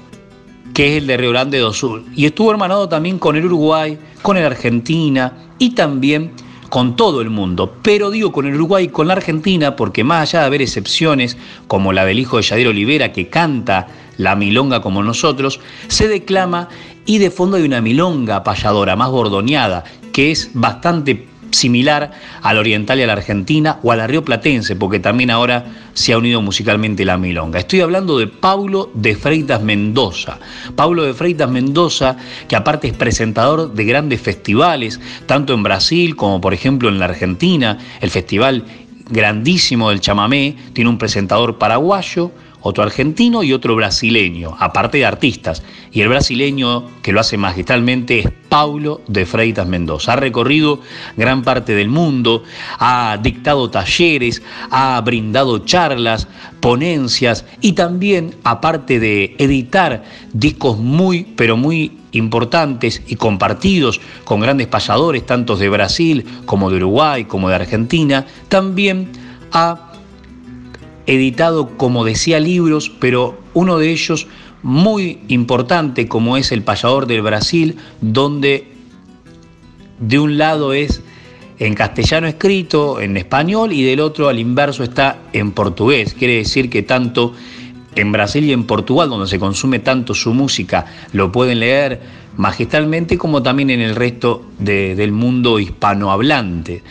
que 0.73 0.91
es 0.91 1.01
el 1.01 1.07
de 1.07 1.17
Río 1.17 1.29
Grande 1.31 1.59
do 1.59 1.71
Sul. 1.71 2.05
Y 2.15 2.25
estuvo 2.25 2.51
hermanado 2.51 2.89
también 2.89 3.19
con 3.19 3.35
el 3.35 3.45
Uruguay, 3.45 3.97
con 4.21 4.37
el 4.37 4.45
Argentina 4.45 5.33
y 5.59 5.71
también 5.71 6.31
con 6.69 6.95
todo 6.95 7.21
el 7.21 7.29
mundo. 7.29 7.75
Pero 7.83 8.09
digo 8.09 8.31
con 8.31 8.47
el 8.47 8.55
Uruguay 8.55 8.85
y 8.85 8.87
con 8.87 9.07
la 9.07 9.13
Argentina 9.13 9.75
porque 9.75 10.03
más 10.03 10.29
allá 10.29 10.41
de 10.41 10.45
haber 10.47 10.61
excepciones, 10.63 11.37
como 11.67 11.93
la 11.93 12.05
del 12.05 12.19
hijo 12.19 12.37
de 12.37 12.43
Yadier 12.43 12.67
Olivera 12.67 13.11
que 13.11 13.29
canta 13.29 13.87
la 14.17 14.35
milonga 14.35 14.81
como 14.81 15.03
nosotros, 15.03 15.59
se 15.87 16.07
declama 16.07 16.69
y 17.05 17.19
de 17.19 17.29
fondo 17.29 17.57
hay 17.57 17.63
una 17.63 17.81
milonga 17.81 18.43
payadora 18.43 18.95
más 18.95 19.11
bordoneada, 19.11 19.83
que 20.11 20.31
es 20.31 20.49
bastante 20.53 21.27
similar 21.53 22.11
al 22.41 22.57
oriental 22.57 22.99
y 22.99 23.03
a 23.03 23.07
la 23.07 23.13
argentina 23.13 23.79
o 23.83 23.91
a 23.91 23.95
la 23.95 24.07
rioplatense, 24.07 24.75
porque 24.75 24.99
también 24.99 25.31
ahora 25.31 25.65
se 25.93 26.13
ha 26.13 26.17
unido 26.17 26.41
musicalmente 26.41 27.05
la 27.05 27.17
milonga. 27.17 27.59
Estoy 27.59 27.81
hablando 27.81 28.17
de 28.17 28.27
Paulo 28.27 28.89
de 28.93 29.15
Freitas 29.15 29.61
Mendoza. 29.61 30.39
Paulo 30.75 31.03
de 31.03 31.13
Freitas 31.13 31.49
Mendoza, 31.49 32.17
que 32.47 32.55
aparte 32.55 32.87
es 32.87 32.93
presentador 32.93 33.73
de 33.73 33.85
grandes 33.85 34.21
festivales, 34.21 34.99
tanto 35.25 35.53
en 35.53 35.63
Brasil 35.63 36.15
como 36.15 36.41
por 36.41 36.53
ejemplo 36.53 36.89
en 36.89 36.99
la 36.99 37.05
Argentina, 37.05 37.77
el 38.01 38.09
festival 38.09 38.65
grandísimo 39.09 39.89
del 39.89 40.01
chamamé, 40.01 40.55
tiene 40.73 40.89
un 40.89 40.97
presentador 40.97 41.57
paraguayo, 41.57 42.31
otro 42.63 42.83
argentino 42.83 43.43
y 43.43 43.53
otro 43.53 43.75
brasileño, 43.75 44.55
aparte 44.57 44.97
de 44.97 45.05
artistas. 45.05 45.63
Y 45.91 46.01
el 46.01 46.09
brasileño 46.09 46.89
que 47.01 47.11
lo 47.11 47.19
hace 47.19 47.37
magistralmente 47.37 48.19
es 48.19 48.29
Paulo 48.49 49.01
de 49.07 49.25
Freitas 49.25 49.67
Mendoza. 49.67 50.13
Ha 50.13 50.15
recorrido 50.15 50.79
gran 51.17 51.43
parte 51.43 51.75
del 51.75 51.89
mundo, 51.89 52.43
ha 52.79 53.19
dictado 53.21 53.69
talleres, 53.69 54.41
ha 54.71 54.99
brindado 55.01 55.59
charlas, 55.59 56.27
ponencias 56.61 57.45
y 57.59 57.73
también, 57.73 58.35
aparte 58.43 58.99
de 58.99 59.35
editar 59.37 60.03
discos 60.31 60.77
muy, 60.77 61.25
pero 61.35 61.57
muy 61.57 61.91
importantes 62.13 63.01
y 63.07 63.17
compartidos 63.17 63.99
con 64.23 64.39
grandes 64.39 64.67
payadores, 64.67 65.25
tanto 65.25 65.57
de 65.57 65.67
Brasil 65.67 66.25
como 66.45 66.69
de 66.69 66.77
Uruguay, 66.77 67.25
como 67.25 67.49
de 67.49 67.55
Argentina, 67.55 68.25
también 68.47 69.09
ha 69.51 69.92
editado, 71.05 71.77
como 71.77 72.05
decía, 72.05 72.39
libros, 72.39 72.91
pero 72.99 73.37
uno 73.53 73.77
de 73.77 73.91
ellos 73.91 74.27
muy 74.61 75.19
importante 75.27 76.07
como 76.07 76.37
es 76.37 76.51
El 76.51 76.63
payador 76.63 77.05
del 77.07 77.21
Brasil, 77.21 77.75
donde 78.01 78.67
de 79.99 80.19
un 80.19 80.37
lado 80.37 80.73
es 80.73 81.01
en 81.59 81.75
castellano 81.75 82.27
escrito, 82.27 82.99
en 82.99 83.15
español, 83.17 83.73
y 83.73 83.83
del 83.83 83.99
otro 83.99 84.29
al 84.29 84.39
inverso 84.39 84.83
está 84.83 85.19
en 85.33 85.51
portugués. 85.51 86.13
Quiere 86.13 86.37
decir 86.37 86.69
que 86.69 86.83
tanto 86.83 87.33
en 87.95 88.11
Brasil 88.11 88.43
y 88.45 88.53
en 88.53 88.63
Portugal, 88.63 89.09
donde 89.09 89.27
se 89.27 89.39
consume 89.39 89.79
tanto 89.79 90.13
su 90.13 90.33
música, 90.33 90.85
lo 91.11 91.31
pueden 91.31 91.59
leer 91.59 92.01
magistralmente 92.37 93.17
como 93.17 93.43
también 93.43 93.69
en 93.69 93.81
el 93.81 93.95
resto 93.95 94.43
del 94.57 95.11
mundo 95.11 95.59
hispanohablante. 95.59 96.81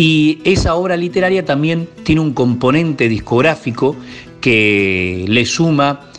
Y 0.00 0.38
esa 0.44 0.76
obra 0.76 0.96
literaria 0.96 1.44
también 1.44 1.88
tiene 2.04 2.20
un 2.20 2.32
componente 2.32 3.08
discográfico 3.08 3.96
que 4.40 5.24
le 5.26 5.44
suma 5.44 6.12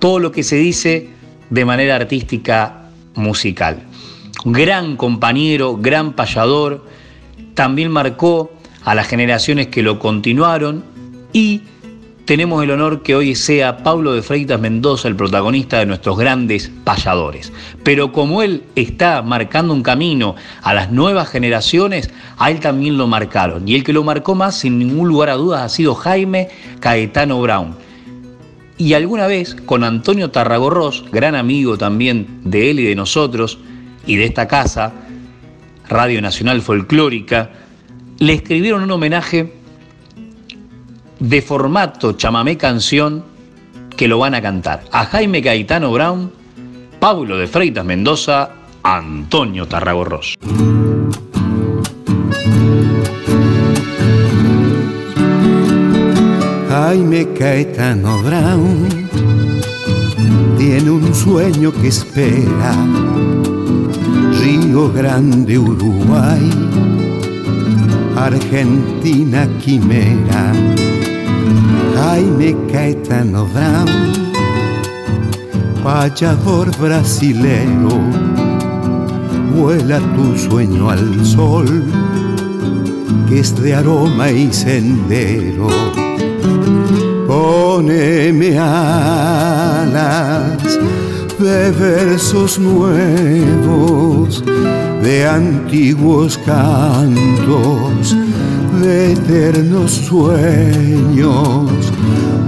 todo 0.00 0.18
lo 0.18 0.32
que 0.32 0.42
se 0.42 0.56
dice 0.56 1.10
de 1.50 1.64
manera 1.64 1.94
artística 1.94 2.90
musical. 3.14 3.84
Gran 4.44 4.96
compañero, 4.96 5.76
gran 5.76 6.14
payador, 6.14 6.84
también 7.54 7.92
marcó 7.92 8.52
a 8.82 8.96
las 8.96 9.06
generaciones 9.06 9.68
que 9.68 9.84
lo 9.84 10.00
continuaron 10.00 10.82
y 11.32 11.62
tenemos 12.24 12.62
el 12.62 12.70
honor 12.70 13.02
que 13.02 13.14
hoy 13.14 13.34
sea 13.34 13.78
Pablo 13.82 14.14
de 14.14 14.22
Freitas 14.22 14.60
Mendoza 14.60 15.08
el 15.08 15.16
protagonista 15.16 15.78
de 15.78 15.86
nuestros 15.86 16.16
grandes 16.16 16.70
payadores. 16.84 17.52
Pero 17.82 18.12
como 18.12 18.42
él 18.42 18.64
está 18.76 19.20
marcando 19.22 19.74
un 19.74 19.82
camino 19.82 20.34
a 20.62 20.72
las 20.72 20.90
nuevas 20.90 21.28
generaciones, 21.28 22.10
a 22.38 22.50
él 22.50 22.60
también 22.60 22.96
lo 22.96 23.06
marcaron. 23.06 23.68
Y 23.68 23.74
el 23.74 23.84
que 23.84 23.92
lo 23.92 24.04
marcó 24.04 24.34
más, 24.34 24.58
sin 24.58 24.78
ningún 24.78 25.08
lugar 25.08 25.28
a 25.28 25.34
dudas, 25.34 25.62
ha 25.62 25.68
sido 25.68 25.94
Jaime 25.94 26.48
Caetano 26.80 27.40
Brown. 27.42 27.76
Y 28.78 28.94
alguna 28.94 29.26
vez 29.26 29.54
con 29.54 29.84
Antonio 29.84 30.30
Tarragorros, 30.30 31.04
gran 31.12 31.34
amigo 31.34 31.76
también 31.76 32.40
de 32.44 32.70
él 32.70 32.80
y 32.80 32.84
de 32.84 32.94
nosotros, 32.94 33.58
y 34.06 34.16
de 34.16 34.24
esta 34.24 34.48
casa, 34.48 34.92
Radio 35.88 36.20
Nacional 36.22 36.62
Folclórica, 36.62 37.50
le 38.18 38.32
escribieron 38.32 38.82
un 38.82 38.90
homenaje 38.90 39.52
de 41.28 41.40
formato 41.40 42.12
chamamé 42.12 42.58
canción 42.58 43.24
que 43.96 44.08
lo 44.08 44.18
van 44.18 44.34
a 44.34 44.42
cantar. 44.42 44.84
A 44.92 45.06
Jaime 45.06 45.40
Gaetano 45.40 45.90
Brown, 45.90 46.30
Pablo 47.00 47.38
de 47.38 47.46
Freitas 47.46 47.84
Mendoza, 47.84 48.50
Antonio 48.82 49.66
Tarragorros. 49.66 50.34
Jaime 56.68 57.32
Caetano 57.32 58.22
Brown 58.22 59.08
tiene 60.58 60.90
un 60.90 61.14
sueño 61.14 61.72
que 61.72 61.88
espera. 61.88 62.74
Río 64.40 64.92
Grande, 64.92 65.58
Uruguay, 65.58 66.50
Argentina, 68.16 69.48
Quimera 69.64 70.52
Jaime 72.04 72.52
Caetano 72.70 73.42
Brown, 73.46 73.88
payador 75.82 76.68
brasilero, 76.76 77.96
vuela 79.56 79.98
tu 80.14 80.36
sueño 80.36 80.90
al 80.90 81.24
sol, 81.24 81.66
que 83.26 83.40
es 83.40 83.56
de 83.56 83.74
aroma 83.74 84.30
y 84.30 84.52
sendero. 84.52 85.68
Poneme 87.26 88.58
alas 88.58 89.98
de 91.38 91.70
versos 91.70 92.58
nuevos, 92.58 94.44
de 95.02 95.26
antiguos 95.26 96.36
cantos 96.44 98.14
de 98.80 99.12
eternos 99.12 99.92
sueños 99.92 101.70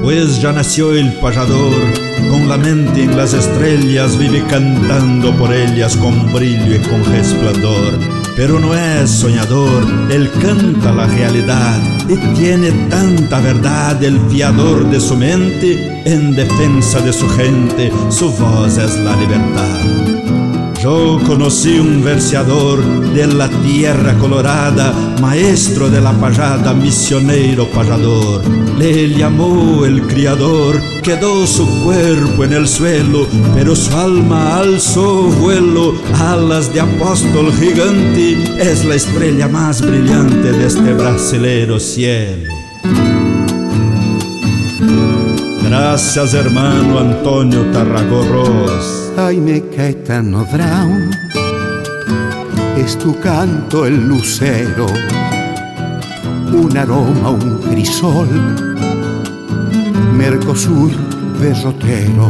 Pues 0.05 0.39
ya 0.39 0.53
nació 0.53 0.93
el 0.93 1.15
payador 1.15 1.81
con 2.29 2.47
la 2.47 2.59
mente 2.59 3.05
en 3.05 3.17
las 3.17 3.33
estrellas, 3.33 4.19
vive 4.19 4.45
cantando 4.51 5.35
por 5.35 5.51
ellas 5.51 5.97
con 5.97 6.31
brillo 6.31 6.75
y 6.75 6.79
con 6.81 7.03
resplandor. 7.07 7.99
Pero 8.37 8.61
no 8.61 8.75
es 8.75 9.09
soñador, 9.09 9.83
él 10.11 10.31
canta 10.43 10.93
la 10.93 11.07
realidad 11.07 11.81
y 12.07 12.17
tiene 12.39 12.71
tanta 12.91 13.41
verdad 13.41 14.05
el 14.05 14.21
fiador 14.29 14.91
de 14.91 15.01
su 15.01 15.17
mente 15.17 16.03
en 16.05 16.37
defensa 16.37 17.01
de 17.01 17.13
su 17.15 17.27
gente, 17.31 17.91
su 18.11 18.31
voz 18.31 18.77
es 18.77 18.99
la 18.99 19.17
libertad. 19.17 20.14
Yo 20.85 21.19
conocí 21.27 21.79
un 21.79 22.05
verseador 22.05 22.85
de 23.15 23.27
la 23.27 23.49
tierra 23.49 24.13
colorada, 24.19 24.93
maestro 25.19 25.89
de 25.89 25.99
la 25.99 26.13
payada, 26.13 26.75
misionero 26.75 27.67
payador. 27.71 28.43
Le 28.77 29.09
llamó 29.09 29.87
el 29.87 30.03
criador, 30.03 30.79
quedó 31.03 31.47
su 31.47 31.67
cuerpo 31.85 32.45
en 32.45 32.53
el 32.53 32.69
suelo, 32.69 33.27
pero 33.55 33.75
su 33.75 33.97
alma 33.97 34.59
alzó 34.59 35.23
vuelo, 35.23 35.95
alas 36.21 36.71
de 36.75 36.81
apóstol 36.81 37.51
gigante, 37.55 38.37
es 38.61 38.85
la 38.85 38.97
estrella 38.97 39.49
más 39.49 39.81
brillante 39.81 40.53
de 40.53 40.67
este 40.67 40.93
brasilero 40.93 41.81
cielo. 41.81 42.54
Gracias 45.77 46.35
hermano 46.35 47.01
Antonio 47.01 47.63
Tarragorros. 47.73 49.11
Jaime 49.17 49.61
Caetano 49.75 50.47
Brown, 50.47 51.11
es 52.77 52.97
tu 52.97 53.19
canto 53.19 53.85
el 53.85 54.07
lucero, 54.07 54.87
un 56.53 56.77
aroma, 56.77 57.31
un 57.31 57.59
crisol, 57.59 58.29
Mercosur 60.17 60.93
derrotero. 61.41 62.29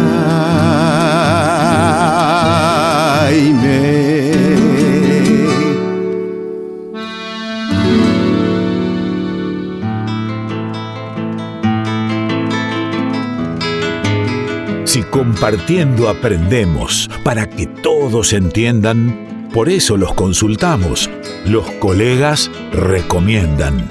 Si 14.84 15.02
compartiendo 15.02 16.10
aprendemos 16.10 17.10
para 17.24 17.50
que 17.50 17.66
todos 17.66 18.34
entiendan, 18.34 19.35
por 19.56 19.70
eso 19.70 19.96
los 19.96 20.14
consultamos. 20.14 21.10
Los 21.46 21.72
colegas 21.80 22.52
recomiendan. 22.74 23.90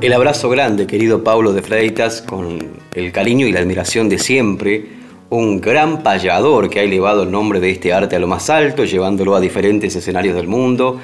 El 0.00 0.12
abrazo 0.12 0.50
grande, 0.50 0.88
querido 0.88 1.22
Pablo 1.22 1.52
de 1.52 1.62
Freitas, 1.62 2.20
con 2.22 2.72
el 2.92 3.12
cariño 3.12 3.46
y 3.46 3.52
la 3.52 3.60
admiración 3.60 4.08
de 4.08 4.18
siempre, 4.18 4.88
un 5.30 5.60
gran 5.60 6.02
payador 6.02 6.68
que 6.68 6.80
ha 6.80 6.82
elevado 6.82 7.22
el 7.22 7.30
nombre 7.30 7.60
de 7.60 7.70
este 7.70 7.92
arte 7.92 8.16
a 8.16 8.18
lo 8.18 8.26
más 8.26 8.50
alto, 8.50 8.84
llevándolo 8.84 9.36
a 9.36 9.40
diferentes 9.40 9.94
escenarios 9.94 10.34
del 10.34 10.48
mundo 10.48 10.98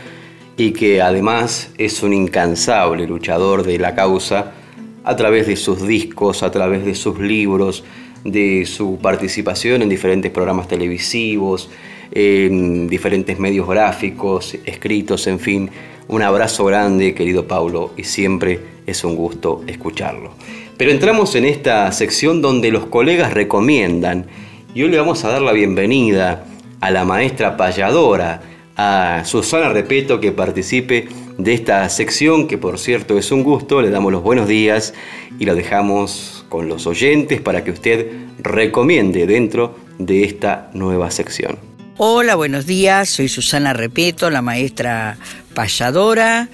y 0.56 0.72
que 0.72 1.00
además 1.00 1.70
es 1.78 2.02
un 2.02 2.12
incansable 2.12 3.06
luchador 3.06 3.62
de 3.62 3.78
la 3.78 3.94
causa 3.94 4.54
a 5.05 5.16
través 5.16 5.46
de 5.46 5.57
sus 5.57 5.86
discos, 5.86 6.42
a 6.42 6.51
través 6.51 6.84
de 6.84 6.94
sus 6.94 7.18
libros, 7.18 7.84
de 8.24 8.66
su 8.66 8.98
participación 9.01 9.82
en 9.82 9.88
diferentes 9.88 10.30
programas 10.30 10.68
televisivos, 10.68 11.70
en 12.12 12.88
diferentes 12.88 13.38
medios 13.38 13.68
gráficos, 13.68 14.57
escritos, 14.66 15.26
en 15.26 15.38
fin. 15.38 15.70
Un 16.09 16.22
abrazo 16.22 16.64
grande, 16.64 17.14
querido 17.14 17.46
Paulo, 17.46 17.92
y 17.96 18.05
siempre 18.05 18.61
es 18.86 19.05
un 19.05 19.14
gusto 19.14 19.62
escucharlo. 19.66 20.32
Pero 20.76 20.90
entramos 20.90 21.34
en 21.34 21.44
esta 21.44 21.90
sección 21.92 22.42
donde 22.42 22.70
los 22.70 22.86
colegas 22.86 23.32
recomiendan, 23.32 24.26
y 24.74 24.82
hoy 24.82 24.90
le 24.90 24.98
vamos 24.98 25.24
a 25.24 25.28
dar 25.28 25.42
la 25.42 25.53
bienvenida 25.53 26.44
a 26.80 26.90
la 26.90 27.05
maestra 27.05 27.57
payadora, 27.57 28.42
a 28.76 29.22
Susana 29.24 29.68
Repeto 29.68 30.20
que 30.20 30.32
participe 30.32 31.07
de 31.43 31.55
esta 31.55 31.88
sección, 31.88 32.47
que 32.49 32.59
por 32.59 32.78
cierto 32.78 33.18
es 33.18 33.32
un 33.32 33.43
gusto, 33.43 33.80
le 33.80 33.91
damos 33.91 34.12
los 34.12 34.22
buenos 34.22 34.47
días 34.47 34.95
y 35.38 35.45
lo 35.45 35.55
dejamos 35.55 36.45
con 36.49 36.68
los 36.68 36.86
oyentes 36.86 37.41
para 37.41 37.64
que 37.64 37.70
usted 37.70 38.12
recomiende 38.38 39.26
dentro 39.26 39.76
de 39.99 40.24
esta 40.24 40.70
nueva 40.74 41.11
sección. 41.11 41.59
Hola, 41.97 42.34
buenos 42.34 42.66
días, 42.66 43.09
soy 43.09 43.28
Susana 43.28 43.72
Repeto, 43.72 44.30
la 44.30 44.43
maestra 44.43 45.18
payadora. 45.55 46.49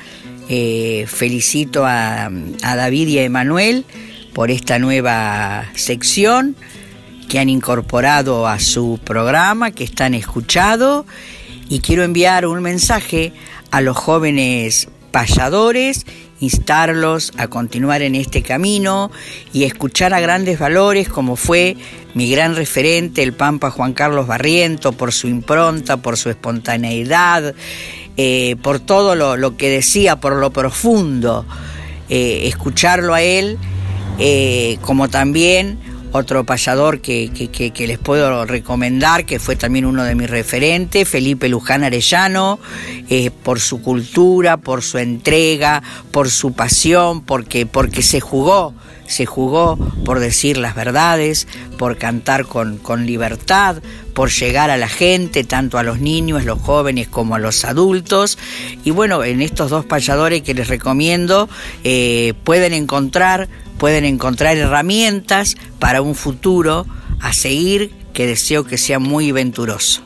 Eh, 0.48 1.06
felicito 1.08 1.84
a, 1.84 2.26
a 2.62 2.76
David 2.76 3.08
y 3.08 3.18
a 3.18 3.24
Emanuel 3.24 3.84
por 4.32 4.50
esta 4.50 4.78
nueva 4.78 5.66
sección 5.74 6.54
que 7.28 7.40
han 7.40 7.48
incorporado 7.48 8.46
a 8.46 8.60
su 8.60 9.00
programa, 9.02 9.72
que 9.72 9.82
están 9.82 10.14
escuchado 10.14 11.06
y 11.68 11.80
quiero 11.80 12.04
enviar 12.04 12.46
un 12.46 12.62
mensaje 12.62 13.32
a 13.70 13.80
los 13.80 13.96
jóvenes 13.96 14.88
payadores, 15.10 16.04
instarlos 16.40 17.32
a 17.38 17.48
continuar 17.48 18.02
en 18.02 18.14
este 18.14 18.42
camino 18.42 19.10
y 19.52 19.64
escuchar 19.64 20.12
a 20.12 20.20
grandes 20.20 20.58
valores 20.58 21.08
como 21.08 21.36
fue 21.36 21.76
mi 22.14 22.30
gran 22.30 22.54
referente, 22.54 23.22
el 23.22 23.32
Pampa 23.32 23.70
Juan 23.70 23.92
Carlos 23.94 24.26
Barriento, 24.26 24.92
por 24.92 25.12
su 25.12 25.28
impronta, 25.28 25.96
por 25.96 26.16
su 26.16 26.28
espontaneidad, 26.28 27.54
eh, 28.16 28.56
por 28.62 28.78
todo 28.78 29.14
lo, 29.14 29.56
que 29.56 29.70
decía, 29.70 30.16
por 30.16 30.36
lo 30.36 30.50
profundo. 30.50 31.46
Eh, 32.08 32.42
escucharlo 32.44 33.14
a 33.14 33.22
él, 33.22 33.58
eh, 34.18 34.78
como 34.82 35.08
también 35.08 35.78
otro 36.12 36.44
payador 36.44 37.00
que, 37.00 37.30
les 37.78 37.98
puedo 37.98 38.44
recomendar, 38.44 39.24
que 39.24 39.38
fue 39.38 39.56
también 39.56 39.84
uno 39.84 40.04
de 40.04 40.14
mis 40.14 40.30
referentes, 40.30 41.08
Felipe 41.08 41.48
Luján 41.48 41.84
Arellano, 41.84 42.58
eh, 43.08 43.30
por 43.30 43.60
su 43.60 43.82
cultura, 43.82 44.56
por 44.56 44.82
su 44.82 44.98
entrega, 44.98 45.82
por 46.10 46.30
su 46.30 46.52
pasión, 46.52 47.22
porque, 47.22 47.66
porque 47.66 48.02
se 48.02 48.20
jugó, 48.20 48.74
se 49.06 49.26
jugó 49.26 49.76
por 50.04 50.18
decir 50.18 50.56
las 50.56 50.74
verdades, 50.74 51.46
por 51.78 51.96
cantar 51.98 52.46
con, 52.46 52.78
con 52.78 53.06
libertad, 53.06 53.76
por 54.14 54.30
llegar 54.30 54.70
a 54.70 54.78
la 54.78 54.88
gente, 54.88 55.44
tanto 55.44 55.76
a 55.76 55.82
los 55.82 56.00
niños, 56.00 56.44
los 56.44 56.58
jóvenes 56.60 57.06
como 57.08 57.34
a 57.34 57.38
los 57.38 57.64
adultos. 57.64 58.38
Y 58.82 58.90
bueno, 58.90 59.22
en 59.24 59.42
estos 59.42 59.70
dos 59.70 59.84
payadores 59.84 60.42
que 60.42 60.54
les 60.54 60.68
recomiendo, 60.68 61.48
eh, 61.84 62.32
pueden 62.42 62.72
encontrar 62.72 63.48
pueden 63.78 64.04
encontrar 64.04 64.56
herramientas 64.56 65.56
para 65.78 66.02
un 66.02 66.14
futuro 66.14 66.86
a 67.20 67.32
seguir 67.32 67.90
que 68.12 68.26
deseo 68.26 68.64
que 68.64 68.78
sea 68.78 68.98
muy 68.98 69.32
venturoso. 69.32 70.02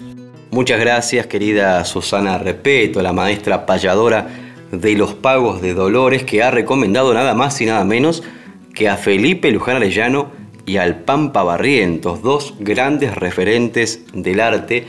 Muchas 0.51 0.81
gracias 0.81 1.27
querida 1.27 1.85
Susana 1.85 2.39
Repeto, 2.39 3.03
la 3.03 3.12
maestra 3.12 3.66
payadora 3.66 4.29
de 4.73 4.95
los 4.95 5.14
pagos 5.14 5.62
de 5.62 5.75
Dolores, 5.75 6.25
que 6.25 6.43
ha 6.43 6.51
recomendado 6.51 7.14
nada 7.14 7.35
más 7.35 7.61
y 7.61 7.66
nada 7.66 7.85
menos 7.85 8.23
que 8.75 8.89
a 8.89 8.97
Felipe 8.97 9.51
Luján 9.51 9.77
Arellano 9.77 10.33
y 10.66 10.77
al 10.77 11.01
Pampa 11.01 11.43
Barrientos, 11.43 12.23
dos 12.23 12.55
grandes 12.59 13.14
referentes 13.14 14.05
del 14.12 14.41
arte, 14.41 14.87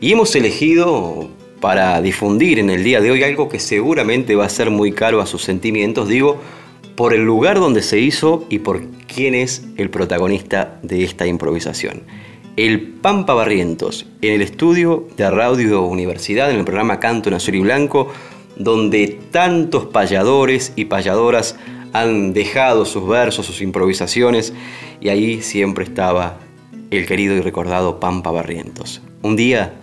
y 0.00 0.12
hemos 0.12 0.34
elegido 0.34 1.28
para 1.60 2.00
difundir 2.02 2.58
en 2.58 2.70
el 2.70 2.84
día 2.84 3.00
de 3.00 3.10
hoy 3.10 3.22
algo 3.22 3.48
que 3.48 3.58
seguramente 3.58 4.34
va 4.36 4.46
a 4.46 4.48
ser 4.48 4.70
muy 4.70 4.92
caro 4.92 5.20
a 5.20 5.26
sus 5.26 5.42
sentimientos, 5.42 6.08
digo, 6.08 6.40
por 6.96 7.12
el 7.12 7.24
lugar 7.24 7.58
donde 7.58 7.82
se 7.82 7.98
hizo 7.98 8.44
y 8.48 8.60
por 8.60 8.82
quién 9.06 9.34
es 9.34 9.64
el 9.76 9.90
protagonista 9.90 10.78
de 10.82 11.04
esta 11.04 11.26
improvisación. 11.26 12.02
El 12.56 12.80
Pampa 12.82 13.34
Barrientos, 13.34 14.06
en 14.22 14.34
el 14.34 14.42
estudio 14.42 15.08
de 15.16 15.28
Radio 15.28 15.82
Universidad, 15.82 16.50
en 16.50 16.58
el 16.58 16.64
programa 16.64 17.00
Canto 17.00 17.28
en 17.28 17.34
Azul 17.34 17.56
y 17.56 17.60
Blanco, 17.60 18.08
donde 18.56 19.18
tantos 19.32 19.86
payadores 19.86 20.72
y 20.76 20.84
payadoras 20.84 21.56
han 21.92 22.32
dejado 22.32 22.84
sus 22.84 23.08
versos, 23.08 23.46
sus 23.46 23.60
improvisaciones, 23.60 24.52
y 25.00 25.08
ahí 25.08 25.42
siempre 25.42 25.84
estaba 25.84 26.38
el 26.90 27.06
querido 27.06 27.34
y 27.34 27.40
recordado 27.40 27.98
Pampa 27.98 28.30
Barrientos. 28.30 29.02
Un 29.22 29.34
día 29.34 29.74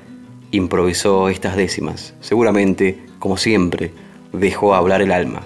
improvisó 0.51 1.27
estas 1.27 1.57
décimas, 1.57 2.13
seguramente, 2.21 3.01
como 3.19 3.35
siempre, 3.35 3.91
dejó 4.31 4.75
hablar 4.75 5.01
el 5.01 5.11
alma 5.11 5.41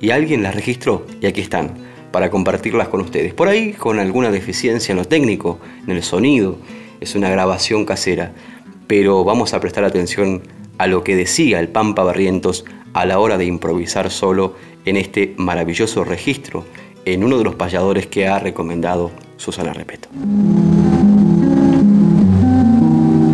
y 0.00 0.10
alguien 0.10 0.42
las 0.42 0.54
registró 0.54 1.06
y 1.20 1.26
aquí 1.26 1.40
están 1.40 1.74
para 2.10 2.30
compartirlas 2.30 2.88
con 2.88 3.02
ustedes. 3.02 3.34
Por 3.34 3.48
ahí 3.48 3.72
con 3.72 3.98
alguna 3.98 4.30
deficiencia 4.30 4.92
en 4.92 4.98
lo 4.98 5.04
técnico, 5.04 5.60
en 5.86 5.92
el 5.92 6.02
sonido, 6.02 6.56
es 7.00 7.14
una 7.14 7.30
grabación 7.30 7.84
casera, 7.84 8.32
pero 8.86 9.24
vamos 9.24 9.54
a 9.54 9.60
prestar 9.60 9.84
atención 9.84 10.42
a 10.78 10.86
lo 10.86 11.04
que 11.04 11.14
decía 11.14 11.60
el 11.60 11.68
Pampa 11.68 12.02
Barrientos 12.02 12.64
a 12.94 13.04
la 13.04 13.20
hora 13.20 13.38
de 13.38 13.44
improvisar 13.44 14.10
solo 14.10 14.56
en 14.84 14.96
este 14.96 15.34
maravilloso 15.36 16.04
registro 16.04 16.64
en 17.04 17.22
uno 17.24 17.38
de 17.38 17.44
los 17.44 17.54
payadores 17.54 18.06
que 18.06 18.26
ha 18.26 18.38
recomendado 18.38 19.10
Susana 19.36 19.72
Repeto. 19.72 20.08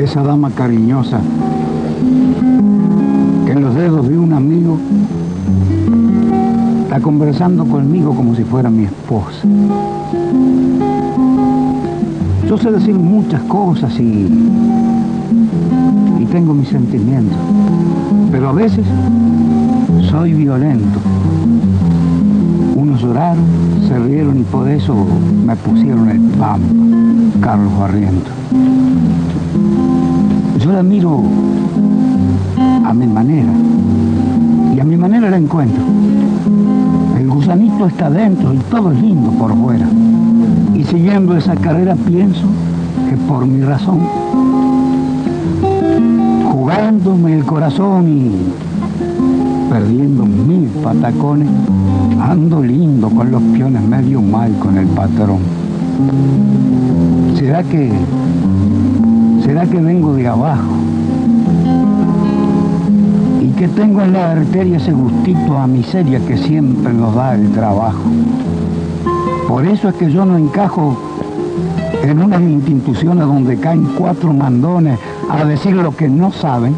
Esa 0.00 0.22
dama 0.22 0.54
cariñosa 0.54 1.20
que 3.44 3.52
en 3.52 3.60
los 3.62 3.74
dedos 3.74 4.08
de 4.08 4.18
un 4.18 4.32
amigo 4.32 4.78
conversando 7.00 7.64
conmigo 7.66 8.14
como 8.14 8.34
si 8.34 8.44
fuera 8.44 8.70
mi 8.70 8.84
esposa. 8.84 9.46
Yo 12.48 12.56
sé 12.56 12.70
decir 12.70 12.94
muchas 12.94 13.42
cosas 13.42 13.98
y, 13.98 14.28
y 16.20 16.26
tengo 16.30 16.54
mis 16.54 16.68
sentimientos, 16.68 17.36
pero 18.30 18.50
a 18.50 18.52
veces 18.52 18.86
soy 20.10 20.32
violento. 20.32 21.00
Unos 22.76 23.02
lloraron, 23.02 23.44
se 23.88 23.98
rieron 23.98 24.38
y 24.38 24.42
por 24.44 24.68
eso 24.68 24.94
me 25.44 25.56
pusieron 25.56 26.08
el 26.08 26.20
pampa, 26.38 26.66
Carlos 27.40 27.78
Barriento. 27.78 28.30
Yo 30.60 30.72
la 30.72 30.82
miro 30.82 31.22
a 32.84 32.94
mi 32.94 33.06
manera 33.06 33.52
y 34.74 34.80
a 34.80 34.84
mi 34.84 34.96
manera 34.96 35.30
la 35.30 35.36
encuentro 35.36 35.82
gusanito 37.46 37.86
está 37.86 38.10
dentro 38.10 38.52
y 38.52 38.58
todo 38.58 38.90
es 38.90 39.00
lindo 39.00 39.30
por 39.30 39.56
fuera. 39.56 39.86
Y 40.74 40.82
siguiendo 40.82 41.36
esa 41.36 41.54
carrera 41.54 41.94
pienso 41.94 42.42
que 43.08 43.16
por 43.16 43.46
mi 43.46 43.62
razón, 43.62 44.00
jugándome 46.50 47.34
el 47.34 47.44
corazón 47.44 48.08
y 48.08 48.32
perdiendo 49.70 50.26
mil 50.26 50.68
patacones, 50.82 51.48
ando 52.20 52.60
lindo 52.64 53.10
con 53.10 53.30
los 53.30 53.40
piones 53.54 53.82
medio 53.82 54.20
mal 54.20 54.52
con 54.58 54.76
el 54.76 54.88
patrón. 54.88 55.38
¿Será 57.36 57.62
que, 57.62 57.92
será 59.44 59.66
que 59.66 59.80
vengo 59.80 60.14
de 60.14 60.26
abajo? 60.26 60.75
Que 63.56 63.68
tengo 63.68 64.02
en 64.02 64.12
la 64.12 64.32
arteria 64.32 64.76
ese 64.76 64.92
gustito 64.92 65.56
a 65.56 65.66
miseria 65.66 66.20
que 66.20 66.36
siempre 66.36 66.92
nos 66.92 67.14
da 67.14 67.34
el 67.34 67.50
trabajo. 67.52 68.02
Por 69.48 69.66
eso 69.66 69.88
es 69.88 69.94
que 69.94 70.12
yo 70.12 70.24
no 70.24 70.36
encajo 70.36 70.96
en 72.02 72.22
unas 72.22 72.42
instituciones 72.42 73.24
donde 73.26 73.56
caen 73.56 73.88
cuatro 73.96 74.32
mandones 74.32 74.98
a 75.30 75.44
decir 75.44 75.74
lo 75.74 75.96
que 75.96 76.08
no 76.08 76.32
saben, 76.32 76.76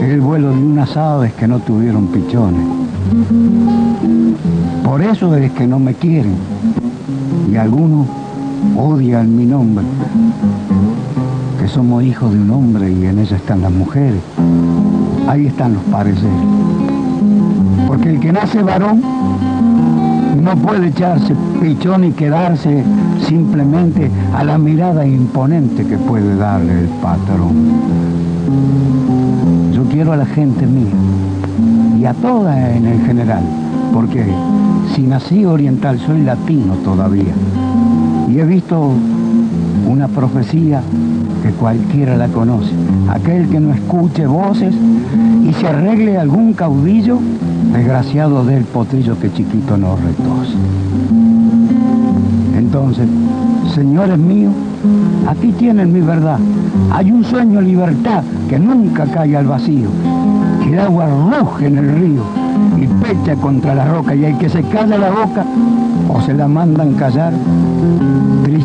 el 0.00 0.20
vuelo 0.20 0.50
de 0.50 0.62
unas 0.62 0.96
aves 0.96 1.32
que 1.34 1.48
no 1.48 1.58
tuvieron 1.58 2.06
pichones. 2.06 2.66
Por 4.84 5.02
eso 5.02 5.34
es 5.34 5.50
que 5.52 5.66
no 5.66 5.78
me 5.78 5.94
quieren 5.94 6.36
y 7.50 7.56
algunos 7.56 8.06
odian 8.76 9.36
mi 9.36 9.46
nombre, 9.46 9.84
que 11.60 11.66
somos 11.66 12.04
hijos 12.04 12.32
de 12.32 12.38
un 12.38 12.50
hombre 12.50 12.92
y 12.92 13.06
en 13.06 13.18
ella 13.18 13.36
están 13.36 13.62
las 13.62 13.72
mujeres. 13.72 14.20
Ahí 15.30 15.46
están 15.46 15.74
los 15.74 15.82
pareceres. 15.84 16.28
Porque 17.86 18.10
el 18.10 18.18
que 18.18 18.32
nace 18.32 18.64
varón 18.64 19.00
no 20.42 20.56
puede 20.56 20.88
echarse 20.88 21.36
pichón 21.62 22.02
y 22.02 22.10
quedarse 22.10 22.82
simplemente 23.28 24.10
a 24.34 24.42
la 24.42 24.58
mirada 24.58 25.06
imponente 25.06 25.86
que 25.86 25.98
puede 25.98 26.34
darle 26.34 26.80
el 26.80 26.88
patrón. 27.00 27.52
Yo 29.72 29.84
quiero 29.84 30.14
a 30.14 30.16
la 30.16 30.26
gente 30.26 30.66
mía 30.66 30.96
y 31.96 32.06
a 32.06 32.14
toda 32.14 32.74
en 32.74 32.86
el 32.86 33.00
general, 33.06 33.44
porque 33.94 34.26
si 34.96 35.02
nací 35.02 35.44
oriental 35.44 36.00
soy 36.00 36.22
latino 36.22 36.74
todavía. 36.82 37.34
Y 38.28 38.40
he 38.40 38.44
visto 38.44 38.94
una 39.88 40.08
profecía 40.08 40.82
que 41.42 41.50
cualquiera 41.50 42.16
la 42.16 42.28
conoce. 42.28 42.72
Aquel 43.08 43.48
que 43.48 43.60
no 43.60 43.72
escuche 43.72 44.26
voces 44.26 44.74
y 45.48 45.52
se 45.54 45.66
arregle 45.66 46.18
algún 46.18 46.52
caudillo, 46.52 47.18
desgraciado 47.72 48.44
del 48.44 48.64
potrillo 48.64 49.18
que 49.18 49.32
chiquito 49.32 49.76
no 49.76 49.96
retose. 49.96 50.54
Entonces, 52.56 53.08
señores 53.74 54.18
míos, 54.18 54.52
aquí 55.26 55.52
tienen 55.52 55.92
mi 55.92 56.00
verdad. 56.00 56.38
Hay 56.92 57.10
un 57.10 57.24
sueño 57.24 57.60
libertad 57.60 58.22
que 58.48 58.58
nunca 58.58 59.04
cae 59.06 59.36
al 59.36 59.46
vacío, 59.46 59.88
que 60.62 60.72
el 60.72 60.80
agua 60.80 61.06
ruge 61.08 61.66
en 61.66 61.78
el 61.78 61.94
río 61.96 62.22
y 62.78 62.86
pecha 62.86 63.34
contra 63.36 63.74
la 63.74 63.86
roca 63.86 64.14
y 64.14 64.24
hay 64.24 64.34
que 64.34 64.48
se 64.48 64.62
calla 64.62 64.98
la 64.98 65.10
boca 65.10 65.44
o 66.08 66.20
se 66.20 66.34
la 66.34 66.48
mandan 66.48 66.94
callar, 66.94 67.32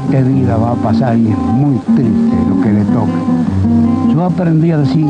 triste 0.09 0.23
vida 0.23 0.57
va 0.57 0.71
a 0.71 0.75
pasar 0.75 1.17
y 1.17 1.29
es 1.29 1.37
muy 1.37 1.77
triste 1.95 2.35
lo 2.49 2.61
que 2.61 2.73
le 2.73 2.83
toca. 2.85 4.13
Yo 4.13 4.23
aprendí 4.23 4.71
a 4.71 4.77
decir 4.77 5.07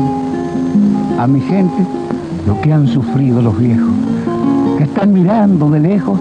a 1.18 1.26
mi 1.26 1.40
gente 1.40 1.86
lo 2.46 2.60
que 2.60 2.72
han 2.72 2.86
sufrido 2.86 3.42
los 3.42 3.58
viejos, 3.58 3.90
que 4.78 4.84
están 4.84 5.12
mirando 5.12 5.70
de 5.70 5.80
lejos 5.80 6.18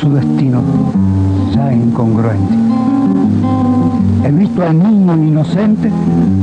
su 0.00 0.12
destino 0.12 0.62
ya 1.54 1.72
incongruente. 1.72 2.54
He 4.24 4.32
visto 4.32 4.62
al 4.62 4.78
niño 4.78 5.16
inocente 5.16 5.90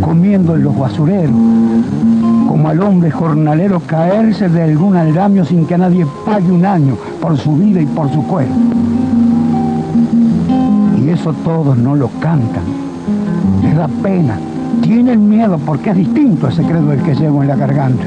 comiendo 0.02 0.56
en 0.56 0.64
los 0.64 0.78
basureros, 0.78 1.36
como 2.48 2.70
al 2.70 2.82
hombre 2.82 3.12
jornalero 3.12 3.80
caerse 3.86 4.50
de 4.50 4.64
algún 4.64 4.96
aldamio 4.96 5.46
sin 5.46 5.66
que 5.66 5.78
nadie 5.78 6.06
pague 6.26 6.52
un 6.52 6.66
año 6.66 6.96
por 7.22 7.38
su 7.38 7.56
vida 7.56 7.82
y 7.82 7.86
por 7.86 8.12
su 8.12 8.24
cuerpo. 8.24 8.54
Eso 11.20 11.34
todos 11.44 11.76
no 11.76 11.96
lo 11.96 12.10
cantan. 12.20 12.64
Les 13.64 13.76
da 13.76 13.88
pena. 13.88 14.38
Tienen 14.84 15.28
miedo 15.28 15.58
porque 15.66 15.90
es 15.90 15.98
distinto 15.98 16.48
ese 16.48 16.62
credo 16.62 16.94
el 16.94 17.02
que 17.02 17.16
llevo 17.16 17.42
en 17.42 17.48
la 17.48 17.56
garganta. 17.56 18.04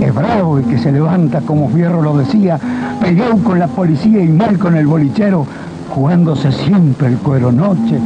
Es 0.00 0.14
bravo 0.14 0.58
el 0.58 0.64
que 0.66 0.78
se 0.78 0.92
levanta, 0.92 1.40
como 1.40 1.68
Fierro 1.68 2.00
lo 2.00 2.16
decía, 2.16 2.56
peleado 3.00 3.38
con 3.38 3.58
la 3.58 3.66
policía 3.66 4.22
y 4.22 4.28
mal 4.28 4.58
con 4.58 4.76
el 4.76 4.86
bolichero, 4.86 5.44
jugándose 5.90 6.52
siempre 6.52 7.08
el 7.08 7.16
cuero 7.16 7.50
noche, 7.50 7.98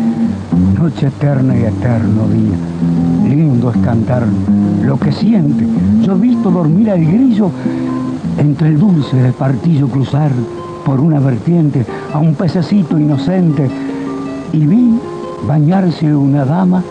noche 0.80 1.08
eterna 1.08 1.54
y 1.54 1.64
eterno 1.64 2.28
día. 2.28 3.28
Lindo 3.28 3.72
es 3.72 3.76
cantar 3.84 4.24
lo 4.82 4.98
que 4.98 5.12
siente. 5.12 5.66
Yo 6.00 6.12
he 6.12 6.18
visto 6.18 6.50
dormir 6.50 6.90
al 6.90 7.04
grillo 7.04 7.50
entre 8.38 8.68
el 8.68 8.78
dulce 8.78 9.18
del 9.18 9.34
partillo 9.34 9.86
cruzar 9.88 10.30
por 10.84 11.00
una 11.00 11.20
vertiente 11.20 11.86
a 12.12 12.18
un 12.18 12.34
pececito 12.34 12.98
inocente 12.98 13.70
y 14.52 14.66
vi 14.66 14.98
bañarse 15.46 16.14
una 16.14 16.44
dama 16.44 16.82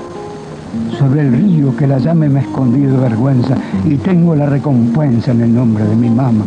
sobre 0.98 1.22
el 1.22 1.34
río 1.34 1.76
que 1.76 1.88
la 1.88 2.00
llame 2.00 2.30
me 2.30 2.42
escondí 2.42 2.82
de 2.82 2.98
vergüenza 2.98 3.56
y 3.86 3.96
tengo 3.96 4.36
la 4.36 4.46
recompensa 4.46 5.32
en 5.32 5.42
el 5.42 5.54
nombre 5.54 5.84
de 5.86 5.96
mi 5.96 6.10
mamá. 6.10 6.44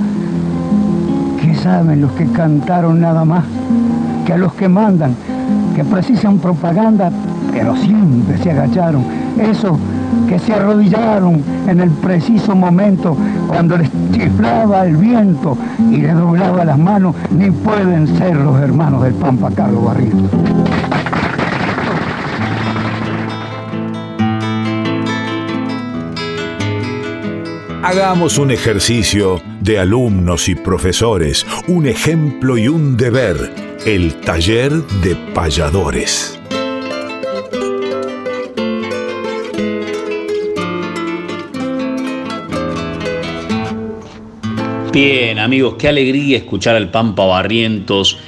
¿Qué 1.40 1.54
saben 1.54 2.00
los 2.00 2.12
que 2.12 2.26
cantaron 2.26 3.00
nada 3.00 3.24
más 3.24 3.44
que 4.26 4.32
a 4.32 4.38
los 4.38 4.54
que 4.54 4.68
mandan, 4.68 5.14
que 5.76 5.84
precisan 5.84 6.38
propaganda, 6.38 7.10
pero 7.52 7.76
siempre 7.76 8.38
se 8.38 8.50
agacharon? 8.50 9.04
Esos 9.38 9.78
que 10.28 10.38
se 10.38 10.54
arrodillaron 10.54 11.42
en 11.68 11.80
el 11.80 11.90
preciso 11.90 12.54
momento 12.54 13.16
cuando 13.46 13.76
les 13.76 13.90
chiflaba 14.12 14.86
el 14.86 14.96
viento 14.96 15.56
y 15.90 15.98
les 15.98 16.14
doblaba 16.14 16.64
las 16.64 16.78
manos, 16.78 17.14
ni 17.36 17.50
pueden 17.50 18.06
ser 18.16 18.36
los 18.36 18.58
hermanos 18.60 19.02
del 19.02 19.14
Pampa 19.14 19.50
Carlos 19.50 19.84
Barrientos. 19.84 20.30
Hagamos 27.86 28.38
un 28.38 28.50
ejercicio 28.50 29.42
de 29.60 29.78
alumnos 29.78 30.48
y 30.48 30.54
profesores, 30.54 31.46
un 31.68 31.86
ejemplo 31.86 32.56
y 32.56 32.66
un 32.66 32.96
deber, 32.96 33.36
el 33.84 34.22
taller 34.22 34.72
de 34.72 35.14
payadores. 35.34 36.40
Bien, 44.90 45.38
amigos, 45.38 45.74
qué 45.78 45.88
alegría 45.88 46.38
escuchar 46.38 46.76
al 46.76 46.90
Pampa 46.90 47.26
Barrientos 47.26 48.18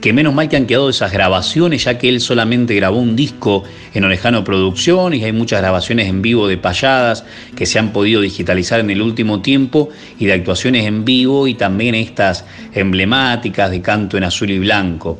que 0.00 0.12
menos 0.12 0.34
mal 0.34 0.48
que 0.48 0.56
han 0.56 0.66
quedado 0.66 0.88
esas 0.88 1.12
grabaciones, 1.12 1.84
ya 1.84 1.98
que 1.98 2.08
él 2.08 2.20
solamente 2.20 2.74
grabó 2.74 2.98
un 2.98 3.16
disco 3.16 3.64
en 3.94 4.04
Orejano 4.04 4.44
Producciones 4.44 5.22
hay 5.24 5.32
muchas 5.32 5.60
grabaciones 5.60 6.08
en 6.08 6.22
vivo 6.22 6.48
de 6.48 6.56
payadas 6.56 7.24
que 7.54 7.66
se 7.66 7.78
han 7.78 7.92
podido 7.92 8.20
digitalizar 8.20 8.80
en 8.80 8.90
el 8.90 9.02
último 9.02 9.40
tiempo 9.40 9.90
y 10.18 10.26
de 10.26 10.32
actuaciones 10.32 10.86
en 10.86 11.04
vivo 11.04 11.46
y 11.46 11.54
también 11.54 11.94
estas 11.94 12.44
emblemáticas 12.72 13.70
de 13.70 13.80
canto 13.80 14.16
en 14.16 14.24
azul 14.24 14.50
y 14.50 14.58
blanco. 14.58 15.18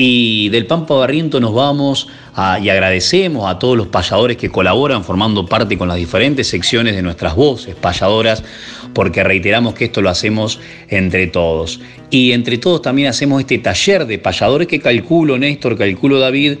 Y 0.00 0.48
del 0.50 0.64
Pampa 0.66 0.94
Barriento 0.94 1.40
nos 1.40 1.52
vamos 1.52 2.06
y 2.62 2.68
agradecemos 2.68 3.50
a 3.50 3.58
todos 3.58 3.76
los 3.76 3.88
payadores 3.88 4.36
que 4.36 4.48
colaboran 4.48 5.02
formando 5.02 5.44
parte 5.44 5.76
con 5.76 5.88
las 5.88 5.96
diferentes 5.96 6.46
secciones 6.46 6.94
de 6.94 7.02
nuestras 7.02 7.34
voces 7.34 7.74
payadoras, 7.74 8.44
porque 8.94 9.24
reiteramos 9.24 9.74
que 9.74 9.86
esto 9.86 10.00
lo 10.00 10.08
hacemos 10.08 10.60
entre 10.88 11.26
todos. 11.26 11.80
Y 12.10 12.30
entre 12.30 12.58
todos 12.58 12.80
también 12.80 13.08
hacemos 13.08 13.40
este 13.40 13.58
taller 13.58 14.06
de 14.06 14.20
payadores 14.20 14.68
que 14.68 14.78
calculo 14.78 15.36
Néstor, 15.36 15.76
calculo 15.76 16.20
David, 16.20 16.58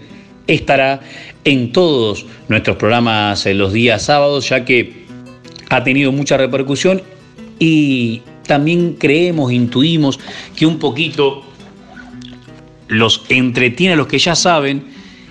estará 0.48 0.98
en 1.44 1.70
todos 1.70 2.26
nuestros 2.48 2.76
programas 2.76 3.46
en 3.46 3.58
los 3.58 3.72
días 3.72 4.02
sábados, 4.02 4.48
ya 4.48 4.64
que 4.64 5.04
ha 5.68 5.84
tenido 5.84 6.10
mucha 6.10 6.36
repercusión 6.36 7.02
y 7.60 8.20
también 8.48 8.94
creemos, 8.94 9.52
intuimos 9.52 10.18
que 10.56 10.66
un 10.66 10.80
poquito 10.80 11.44
los 12.88 13.24
entretiene 13.28 13.94
a 13.94 13.96
los 13.96 14.06
que 14.06 14.18
ya 14.18 14.34
saben 14.34 14.84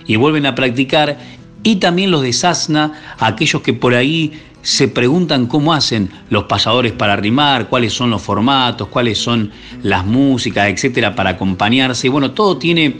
y 0.06 0.16
vuelven 0.16 0.46
a 0.46 0.54
practicar 0.54 1.18
y 1.62 1.76
también 1.76 2.10
los 2.10 2.22
desasna 2.22 3.16
a 3.18 3.26
aquellos 3.26 3.62
que 3.62 3.74
por 3.74 3.94
ahí 3.94 4.32
se 4.62 4.88
preguntan 4.88 5.46
cómo 5.46 5.72
hacen 5.72 6.10
los 6.30 6.44
pasadores 6.44 6.92
para 6.92 7.16
rimar, 7.16 7.68
cuáles 7.68 7.92
son 7.92 8.10
los 8.10 8.22
formatos, 8.22 8.88
cuáles 8.88 9.18
son 9.18 9.50
las 9.82 10.04
músicas, 10.04 10.68
etcétera, 10.68 11.14
para 11.14 11.30
acompañarse. 11.30 12.06
Y 12.06 12.10
bueno, 12.10 12.32
todo 12.32 12.58
tiene 12.58 12.96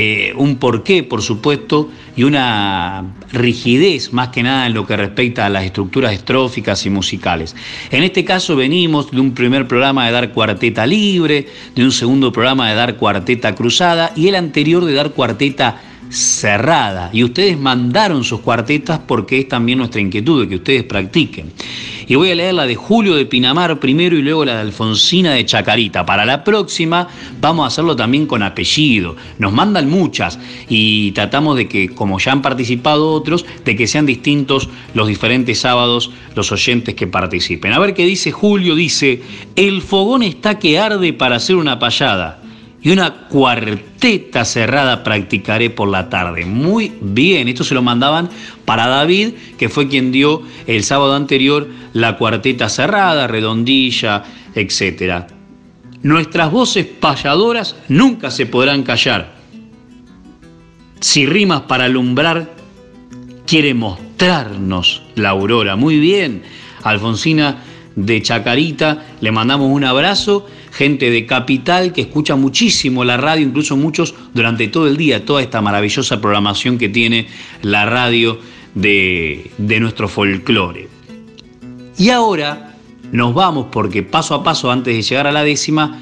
eh, 0.00 0.32
un 0.36 0.58
porqué, 0.58 1.02
por 1.02 1.22
supuesto, 1.22 1.90
y 2.14 2.22
una 2.22 3.16
rigidez 3.32 4.12
más 4.12 4.28
que 4.28 4.44
nada 4.44 4.68
en 4.68 4.74
lo 4.74 4.86
que 4.86 4.96
respecta 4.96 5.44
a 5.44 5.48
las 5.48 5.64
estructuras 5.64 6.12
estróficas 6.12 6.86
y 6.86 6.90
musicales. 6.90 7.56
En 7.90 8.04
este 8.04 8.24
caso 8.24 8.54
venimos 8.54 9.10
de 9.10 9.20
un 9.20 9.32
primer 9.32 9.66
programa 9.66 10.06
de 10.06 10.12
dar 10.12 10.32
cuarteta 10.32 10.86
libre, 10.86 11.48
de 11.74 11.82
un 11.82 11.90
segundo 11.90 12.30
programa 12.30 12.68
de 12.68 12.76
dar 12.76 12.94
cuarteta 12.94 13.56
cruzada 13.56 14.12
y 14.14 14.28
el 14.28 14.36
anterior 14.36 14.84
de 14.84 14.92
dar 14.92 15.10
cuarteta 15.10 15.80
cerrada. 16.10 17.10
Y 17.12 17.24
ustedes 17.24 17.58
mandaron 17.58 18.22
sus 18.22 18.38
cuartetas 18.38 19.00
porque 19.04 19.40
es 19.40 19.48
también 19.48 19.78
nuestra 19.78 20.00
inquietud 20.00 20.42
de 20.42 20.48
que 20.48 20.54
ustedes 20.54 20.84
practiquen. 20.84 21.50
Y 22.08 22.14
voy 22.14 22.30
a 22.30 22.34
leer 22.34 22.54
la 22.54 22.66
de 22.66 22.74
Julio 22.74 23.14
de 23.14 23.26
Pinamar 23.26 23.78
primero 23.78 24.16
y 24.16 24.22
luego 24.22 24.44
la 24.44 24.54
de 24.54 24.60
Alfonsina 24.62 25.34
de 25.34 25.44
Chacarita. 25.44 26.06
Para 26.06 26.24
la 26.24 26.42
próxima 26.42 27.06
vamos 27.40 27.64
a 27.64 27.66
hacerlo 27.68 27.94
también 27.94 28.26
con 28.26 28.42
apellido. 28.42 29.14
Nos 29.38 29.52
mandan 29.52 29.90
muchas 29.90 30.38
y 30.68 31.12
tratamos 31.12 31.56
de 31.56 31.68
que, 31.68 31.90
como 31.90 32.18
ya 32.18 32.32
han 32.32 32.42
participado 32.42 33.12
otros, 33.12 33.44
de 33.64 33.76
que 33.76 33.86
sean 33.86 34.06
distintos 34.06 34.68
los 34.94 35.06
diferentes 35.06 35.60
sábados 35.60 36.10
los 36.34 36.50
oyentes 36.50 36.94
que 36.94 37.06
participen. 37.06 37.72
A 37.72 37.78
ver 37.78 37.94
qué 37.94 38.06
dice 38.06 38.32
Julio, 38.32 38.74
dice, 38.74 39.22
el 39.54 39.82
fogón 39.82 40.22
está 40.22 40.58
que 40.58 40.78
arde 40.78 41.12
para 41.12 41.36
hacer 41.36 41.56
una 41.56 41.78
payada 41.78 42.42
y 42.80 42.90
una 42.90 43.12
cuarteta 43.28 44.44
cerrada 44.44 45.02
practicaré 45.02 45.70
por 45.70 45.88
la 45.88 46.08
tarde. 46.08 46.44
Muy 46.44 46.92
bien, 47.00 47.48
esto 47.48 47.64
se 47.64 47.74
lo 47.74 47.82
mandaban 47.82 48.28
para 48.64 48.86
David, 48.86 49.30
que 49.58 49.68
fue 49.68 49.88
quien 49.88 50.12
dio 50.12 50.42
el 50.66 50.84
sábado 50.84 51.14
anterior 51.14 51.66
la 51.92 52.16
cuarteta 52.16 52.68
cerrada, 52.68 53.26
redondilla, 53.26 54.22
etc. 54.54 55.24
Nuestras 56.02 56.52
voces 56.52 56.86
payadoras 56.86 57.76
nunca 57.88 58.30
se 58.30 58.46
podrán 58.46 58.84
callar. 58.84 59.34
Si 61.00 61.26
rimas 61.26 61.62
para 61.62 61.84
alumbrar, 61.84 62.54
quiere 63.46 63.74
mostrarnos 63.74 65.02
la 65.16 65.30
aurora. 65.30 65.74
Muy 65.74 65.98
bien, 65.98 66.42
Alfonsina 66.84 67.62
de 67.96 68.22
Chacarita, 68.22 69.06
le 69.20 69.32
mandamos 69.32 69.70
un 69.72 69.84
abrazo, 69.84 70.46
gente 70.78 71.10
de 71.10 71.26
Capital 71.26 71.92
que 71.92 72.02
escucha 72.02 72.36
muchísimo 72.36 73.04
la 73.04 73.16
radio, 73.16 73.44
incluso 73.44 73.76
muchos 73.76 74.14
durante 74.32 74.68
todo 74.68 74.86
el 74.86 74.96
día, 74.96 75.24
toda 75.24 75.42
esta 75.42 75.60
maravillosa 75.60 76.20
programación 76.20 76.78
que 76.78 76.88
tiene 76.88 77.26
la 77.62 77.84
radio 77.84 78.38
de, 78.76 79.50
de 79.58 79.80
nuestro 79.80 80.06
folclore. 80.06 80.88
Y 81.98 82.10
ahora 82.10 82.76
nos 83.10 83.34
vamos 83.34 83.66
porque 83.72 84.04
paso 84.04 84.36
a 84.36 84.44
paso, 84.44 84.70
antes 84.70 84.94
de 84.94 85.02
llegar 85.02 85.26
a 85.26 85.32
la 85.32 85.42
décima, 85.42 85.98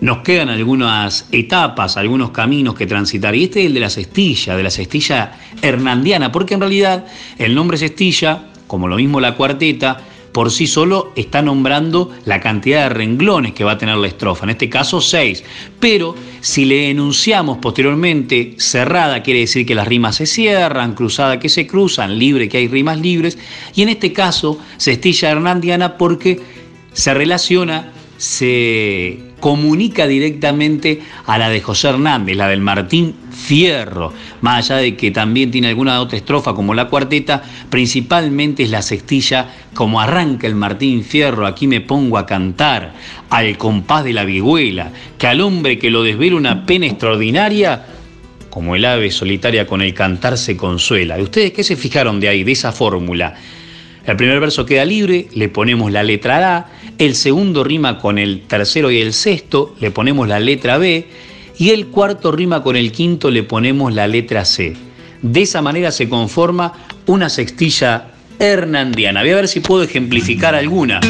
nos 0.00 0.18
quedan 0.18 0.48
algunas 0.48 1.26
etapas, 1.32 1.96
algunos 1.96 2.30
caminos 2.30 2.76
que 2.76 2.86
transitar. 2.86 3.34
Y 3.34 3.44
este 3.44 3.62
es 3.62 3.66
el 3.66 3.74
de 3.74 3.80
la 3.80 3.90
cestilla, 3.90 4.56
de 4.56 4.62
la 4.62 4.70
cestilla 4.70 5.32
hernandiana, 5.60 6.30
porque 6.30 6.54
en 6.54 6.60
realidad 6.60 7.04
el 7.36 7.52
nombre 7.52 7.76
cestilla, 7.76 8.44
como 8.68 8.86
lo 8.86 8.94
mismo 8.94 9.18
la 9.18 9.34
cuarteta, 9.34 10.00
por 10.32 10.50
sí 10.50 10.66
solo 10.66 11.12
está 11.16 11.42
nombrando 11.42 12.10
la 12.24 12.40
cantidad 12.40 12.84
de 12.84 12.88
renglones 12.90 13.52
que 13.52 13.64
va 13.64 13.72
a 13.72 13.78
tener 13.78 13.96
la 13.96 14.06
estrofa, 14.06 14.44
en 14.44 14.50
este 14.50 14.68
caso 14.68 15.00
seis. 15.00 15.44
Pero 15.80 16.14
si 16.40 16.64
le 16.64 16.90
enunciamos 16.90 17.58
posteriormente 17.58 18.54
cerrada, 18.58 19.22
quiere 19.22 19.40
decir 19.40 19.66
que 19.66 19.74
las 19.74 19.88
rimas 19.88 20.16
se 20.16 20.26
cierran, 20.26 20.94
cruzada 20.94 21.38
que 21.38 21.48
se 21.48 21.66
cruzan, 21.66 22.18
libre 22.18 22.48
que 22.48 22.58
hay 22.58 22.68
rimas 22.68 23.00
libres, 23.00 23.38
y 23.74 23.82
en 23.82 23.88
este 23.88 24.12
caso 24.12 24.58
cestilla 24.78 25.30
hernandiana 25.30 25.96
porque 25.96 26.40
se 26.92 27.14
relaciona, 27.14 27.92
se 28.16 29.27
comunica 29.40 30.06
directamente 30.06 31.00
a 31.26 31.38
la 31.38 31.48
de 31.48 31.60
José 31.60 31.88
Hernández, 31.88 32.36
la 32.36 32.48
del 32.48 32.60
Martín 32.60 33.14
Fierro, 33.30 34.12
más 34.40 34.70
allá 34.70 34.80
de 34.80 34.96
que 34.96 35.10
también 35.10 35.50
tiene 35.50 35.68
alguna 35.68 36.00
otra 36.00 36.18
estrofa 36.18 36.54
como 36.54 36.74
la 36.74 36.88
cuarteta, 36.88 37.42
principalmente 37.70 38.64
es 38.64 38.70
la 38.70 38.82
sextilla 38.82 39.54
como 39.74 40.00
arranca 40.00 40.46
el 40.46 40.54
Martín 40.54 41.04
Fierro, 41.04 41.46
aquí 41.46 41.66
me 41.66 41.80
pongo 41.80 42.18
a 42.18 42.26
cantar, 42.26 42.92
al 43.30 43.56
compás 43.58 44.04
de 44.04 44.12
la 44.12 44.24
vihuela, 44.24 44.92
que 45.18 45.26
al 45.26 45.40
hombre 45.40 45.78
que 45.78 45.90
lo 45.90 46.02
desvela 46.02 46.36
una 46.36 46.66
pena 46.66 46.86
extraordinaria, 46.86 47.86
como 48.50 48.74
el 48.74 48.84
ave 48.84 49.10
solitaria 49.10 49.66
con 49.66 49.82
el 49.82 49.94
cantar 49.94 50.36
se 50.36 50.56
consuela. 50.56 51.18
¿Y 51.18 51.22
ustedes 51.22 51.52
qué 51.52 51.62
se 51.62 51.76
fijaron 51.76 52.18
de 52.18 52.28
ahí, 52.28 52.44
de 52.44 52.52
esa 52.52 52.72
fórmula? 52.72 53.36
El 54.04 54.16
primer 54.16 54.40
verso 54.40 54.64
queda 54.64 54.84
libre, 54.86 55.28
le 55.34 55.50
ponemos 55.50 55.92
la 55.92 56.02
letra 56.02 56.56
A, 56.56 56.66
el 56.98 57.14
segundo 57.14 57.64
rima 57.64 57.98
con 57.98 58.18
el 58.18 58.42
tercero 58.42 58.90
y 58.90 59.00
el 59.00 59.12
sexto, 59.12 59.74
le 59.80 59.90
ponemos 59.90 60.28
la 60.28 60.40
letra 60.40 60.78
B, 60.78 61.06
y 61.58 61.70
el 61.70 61.86
cuarto 61.88 62.30
rima 62.32 62.62
con 62.62 62.76
el 62.76 62.92
quinto, 62.92 63.30
le 63.30 63.42
ponemos 63.42 63.92
la 63.92 64.06
letra 64.06 64.44
C. 64.44 64.76
De 65.22 65.42
esa 65.42 65.62
manera 65.62 65.90
se 65.90 66.08
conforma 66.08 66.72
una 67.06 67.28
sextilla 67.28 68.08
hernandiana. 68.38 69.22
Voy 69.22 69.30
a 69.30 69.36
ver 69.36 69.48
si 69.48 69.60
puedo 69.60 69.82
ejemplificar 69.82 70.54
alguna. 70.54 71.00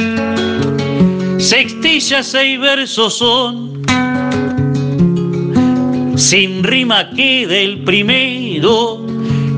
Sextilla 1.39 2.22
seis 2.22 2.59
versos 2.59 3.14
son, 3.18 3.82
sin 6.16 6.64
rima 6.64 7.11
queda 7.11 7.57
el 7.57 7.84
primero 7.84 9.07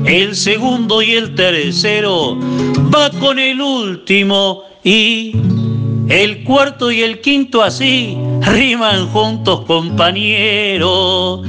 el 0.05 0.35
segundo 0.35 1.01
y 1.01 1.11
el 1.11 1.35
tercero 1.35 2.37
va 2.93 3.09
con 3.19 3.39
el 3.39 3.61
último 3.61 4.63
y 4.83 5.33
el 6.11 6.43
cuarto 6.43 6.91
y 6.91 7.01
el 7.03 7.21
quinto 7.21 7.63
así 7.63 8.17
riman 8.41 9.07
juntos 9.07 9.61
compañeros. 9.61 11.47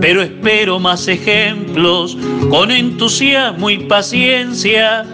Pero 0.00 0.22
espero 0.22 0.80
más 0.80 1.06
ejemplos 1.06 2.18
con 2.50 2.72
entusiasmo 2.72 3.70
y 3.70 3.78
paciencia. 3.78 5.04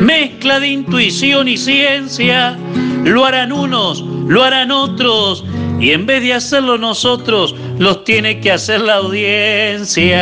Mezcla 0.00 0.58
de 0.58 0.66
intuición 0.66 1.46
y 1.46 1.56
ciencia. 1.56 2.58
Lo 3.04 3.24
harán 3.24 3.52
unos, 3.52 4.00
lo 4.00 4.42
harán 4.42 4.72
otros. 4.72 5.44
Y 5.78 5.92
en 5.92 6.06
vez 6.06 6.22
de 6.22 6.34
hacerlo 6.34 6.76
nosotros, 6.76 7.54
los 7.78 8.02
tiene 8.02 8.40
que 8.40 8.50
hacer 8.50 8.80
la 8.80 8.96
audiencia. 8.96 10.20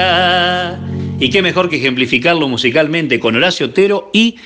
Y 1.18 1.30
qué 1.30 1.40
mejor 1.40 1.70
que 1.70 1.76
ejemplificarlo 1.76 2.46
musicalmente 2.46 3.18
con 3.18 3.36
Horacio 3.36 3.64
Otero 3.66 4.10
y 4.12 4.36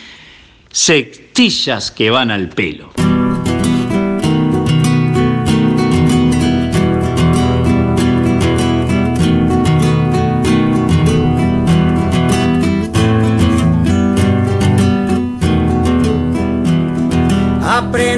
Sextillas 0.73 1.91
que 1.91 2.11
van 2.11 2.31
al 2.31 2.49
pelo. 2.49 3.00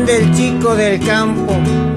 Aprende 0.03 0.25
el 0.25 0.35
chico 0.35 0.75
del 0.75 0.99
campo 0.99 1.53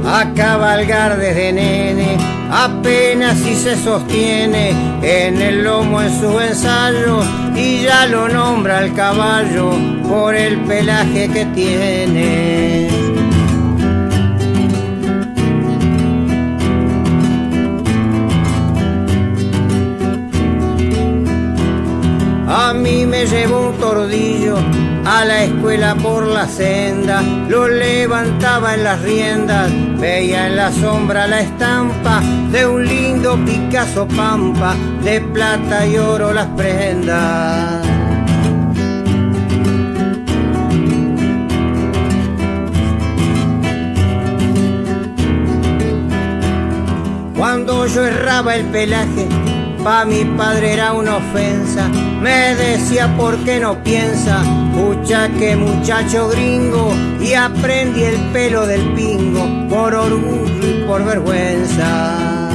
a 0.05 0.31
cabalgar 0.35 1.17
desde 1.17 1.51
nene, 1.51 2.17
apenas 2.51 3.35
si 3.39 3.55
se 3.55 3.75
sostiene 3.75 4.75
en 5.01 5.41
el 5.41 5.63
lomo 5.63 6.03
en 6.03 6.19
su 6.19 6.39
ensayo 6.39 7.21
y 7.55 7.81
ya 7.81 8.05
lo 8.05 8.29
nombra 8.29 8.85
el 8.85 8.93
caballo 8.93 9.71
por 10.07 10.35
el 10.35 10.59
pelaje 10.65 11.29
que 11.29 11.45
tiene. 11.45 12.89
A 22.47 22.71
mí 22.71 23.07
me 23.07 23.25
llevó 23.25 23.69
un 23.69 23.77
tordillo 23.79 24.84
a 25.05 25.23
la 25.23 25.43
escuela 25.43 25.95
por 25.95 26.25
la 26.25 26.47
senda, 26.47 27.21
lo 27.47 27.67
levantaba 27.67 28.73
en 28.73 28.83
las 28.83 29.01
riendas, 29.01 29.71
veía 29.99 30.47
en 30.47 30.55
la 30.55 30.71
sombra 30.71 31.27
la 31.27 31.41
estampa 31.41 32.21
de 32.51 32.65
un 32.65 32.85
lindo 32.85 33.37
Picasso 33.45 34.07
pampa, 34.07 34.75
de 35.03 35.21
plata 35.21 35.85
y 35.85 35.97
oro 35.97 36.33
las 36.33 36.47
prendas. 36.47 37.85
Cuando 47.37 47.85
yo 47.85 48.05
erraba 48.05 48.55
el 48.55 48.65
pelaje, 48.65 49.27
Pa' 49.85 50.03
mi 50.03 50.25
padre 50.25 50.73
era 50.73 50.93
una 50.93 51.17
ofensa, 51.17 51.87
me 52.19 52.55
decía 52.55 53.07
por 53.15 53.37
qué 53.43 53.59
no 53.59 53.83
piensa, 53.83 54.41
pucha 54.73 55.29
que 55.29 55.55
muchacho 55.55 56.27
gringo, 56.29 56.91
y 57.21 57.35
aprendí 57.35 58.01
el 58.01 58.15
pelo 58.33 58.65
del 58.65 58.81
pingo, 58.95 59.47
por 59.69 59.93
orgullo 59.93 60.67
y 60.67 60.83
por 60.87 61.05
vergüenza. 61.05 62.49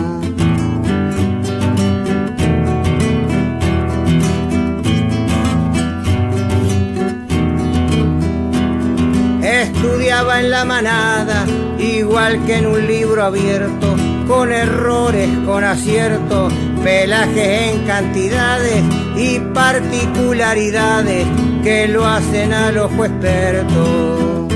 Estudiaba 9.41 10.41
en 10.41 10.51
la 10.51 10.65
manada, 10.65 11.45
igual 11.79 12.45
que 12.45 12.57
en 12.57 12.67
un 12.67 12.85
libro 12.89 13.23
abierto, 13.23 13.95
con 14.27 14.53
errores, 14.53 15.29
con 15.47 15.63
aciertos, 15.63 16.53
pelajes 16.83 17.73
en 17.73 17.87
cantidades 17.87 18.83
y 19.17 19.39
particularidades 19.39 21.27
que 21.63 21.89
lo 21.89 22.07
hacen 22.07 22.53
al 22.53 22.79
ojo 22.79 23.05
experto. 23.05 24.49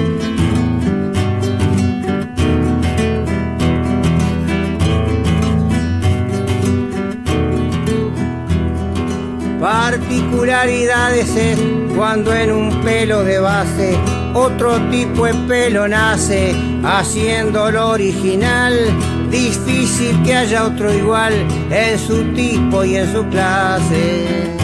Particularidades 9.60 11.36
es 11.36 11.58
cuando 11.96 12.34
en 12.34 12.52
un 12.52 12.82
pelo 12.82 13.24
de 13.24 13.38
base 13.38 13.96
otro 14.34 14.80
tipo 14.90 15.26
de 15.26 15.34
pelo 15.46 15.86
nace, 15.88 16.54
haciendo 16.84 17.70
lo 17.70 17.90
original, 17.90 18.74
difícil 19.30 20.22
que 20.22 20.34
haya 20.34 20.64
otro 20.64 20.92
igual 20.92 21.32
en 21.70 21.98
su 21.98 22.24
tipo 22.34 22.84
y 22.84 22.96
en 22.96 23.12
su 23.12 23.24
clase. 23.28 24.63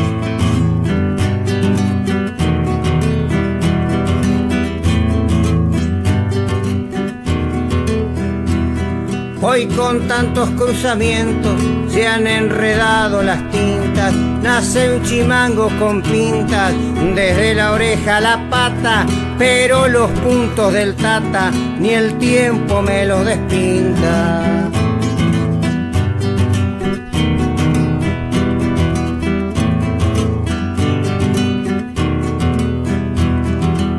Hoy 9.50 9.66
con 9.66 10.06
tantos 10.06 10.48
cruzamientos 10.50 11.60
se 11.88 12.06
han 12.06 12.24
enredado 12.28 13.20
las 13.20 13.50
tintas, 13.50 14.14
nace 14.14 14.94
un 14.94 15.02
chimango 15.02 15.68
con 15.76 16.00
pintas, 16.02 16.72
desde 17.16 17.56
la 17.56 17.72
oreja 17.72 18.18
a 18.18 18.20
la 18.20 18.48
pata, 18.48 19.04
pero 19.40 19.88
los 19.88 20.08
puntos 20.20 20.72
del 20.72 20.94
tata 20.94 21.50
ni 21.80 21.90
el 21.90 22.16
tiempo 22.18 22.80
me 22.80 23.04
los 23.04 23.26
despinta. 23.26 24.70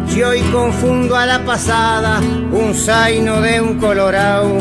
Si 0.08 0.24
hoy 0.24 0.40
confundo 0.54 1.18
a 1.18 1.26
la 1.26 1.44
pasada, 1.44 2.22
un 2.54 2.74
zaino 2.74 3.42
de 3.42 3.60
un 3.60 3.78
colorado, 3.80 4.58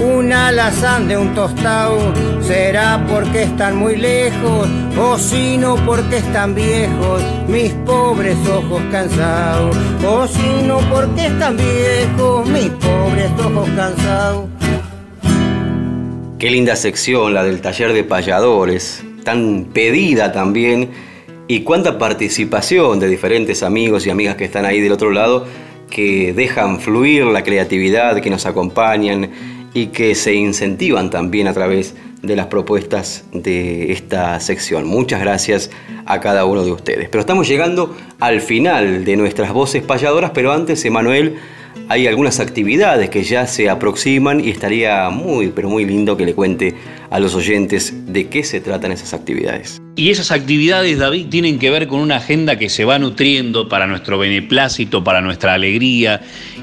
un 0.00 0.32
alazán 0.32 1.08
de 1.08 1.16
un 1.16 1.34
tostado, 1.34 1.98
será 2.40 3.04
porque 3.08 3.44
están 3.44 3.76
muy 3.76 3.96
lejos 3.96 4.68
o 4.98 5.18
si 5.18 5.56
no 5.56 5.76
porque 5.86 6.18
están 6.18 6.54
viejos. 6.54 7.22
Mis 7.48 7.72
pobres 7.86 8.36
ojos 8.48 8.82
cansados, 8.90 9.76
o 10.06 10.26
si 10.26 10.66
no 10.66 10.78
porque 10.90 11.26
están 11.26 11.56
viejos. 11.56 12.48
Mis 12.48 12.70
pobres 12.70 13.30
ojos 13.38 13.68
cansados. 13.76 14.46
Qué 16.38 16.50
linda 16.50 16.76
sección 16.76 17.32
la 17.32 17.44
del 17.44 17.60
taller 17.60 17.92
de 17.92 18.04
payadores, 18.04 19.02
tan 19.24 19.66
pedida 19.72 20.32
también. 20.32 20.90
Y 21.46 21.60
cuánta 21.60 21.98
participación 21.98 23.00
de 23.00 23.08
diferentes 23.08 23.62
amigos 23.62 24.06
y 24.06 24.10
amigas 24.10 24.36
que 24.36 24.44
están 24.44 24.64
ahí 24.64 24.80
del 24.80 24.92
otro 24.92 25.10
lado 25.10 25.46
que 25.90 26.32
dejan 26.32 26.80
fluir 26.80 27.24
la 27.26 27.44
creatividad, 27.44 28.20
que 28.20 28.30
nos 28.30 28.46
acompañan 28.46 29.30
y 29.74 29.88
que 29.88 30.14
se 30.14 30.34
incentivan 30.34 31.10
también 31.10 31.48
a 31.48 31.52
través 31.52 31.94
de 32.22 32.36
las 32.36 32.46
propuestas 32.46 33.24
de 33.32 33.92
esta 33.92 34.38
sección. 34.40 34.86
Muchas 34.86 35.20
gracias 35.20 35.70
a 36.06 36.20
cada 36.20 36.46
uno 36.46 36.64
de 36.64 36.72
ustedes. 36.72 37.08
Pero 37.08 37.20
estamos 37.20 37.48
llegando 37.48 37.94
al 38.20 38.40
final 38.40 39.04
de 39.04 39.16
nuestras 39.16 39.52
voces 39.52 39.82
payadoras, 39.82 40.30
pero 40.32 40.52
antes, 40.52 40.84
Emanuel, 40.84 41.36
hay 41.88 42.06
algunas 42.06 42.40
actividades 42.40 43.10
que 43.10 43.24
ya 43.24 43.46
se 43.46 43.68
aproximan 43.68 44.40
y 44.40 44.48
estaría 44.50 45.10
muy, 45.10 45.48
pero 45.48 45.68
muy 45.68 45.84
lindo 45.84 46.16
que 46.16 46.24
le 46.24 46.34
cuente 46.34 46.74
a 47.14 47.20
los 47.20 47.36
oyentes 47.36 47.94
de 48.12 48.28
qué 48.28 48.42
se 48.42 48.60
tratan 48.60 48.90
esas 48.90 49.14
actividades. 49.14 49.80
Y 49.94 50.10
esas 50.10 50.32
actividades, 50.32 50.98
David, 50.98 51.28
tienen 51.28 51.60
que 51.60 51.70
ver 51.70 51.86
con 51.86 52.00
una 52.00 52.16
agenda 52.16 52.58
que 52.58 52.68
se 52.68 52.84
va 52.84 52.98
nutriendo 52.98 53.68
para 53.68 53.86
nuestro 53.86 54.18
beneplácito, 54.18 55.04
para 55.04 55.20
nuestra 55.20 55.54
alegría, 55.54 56.20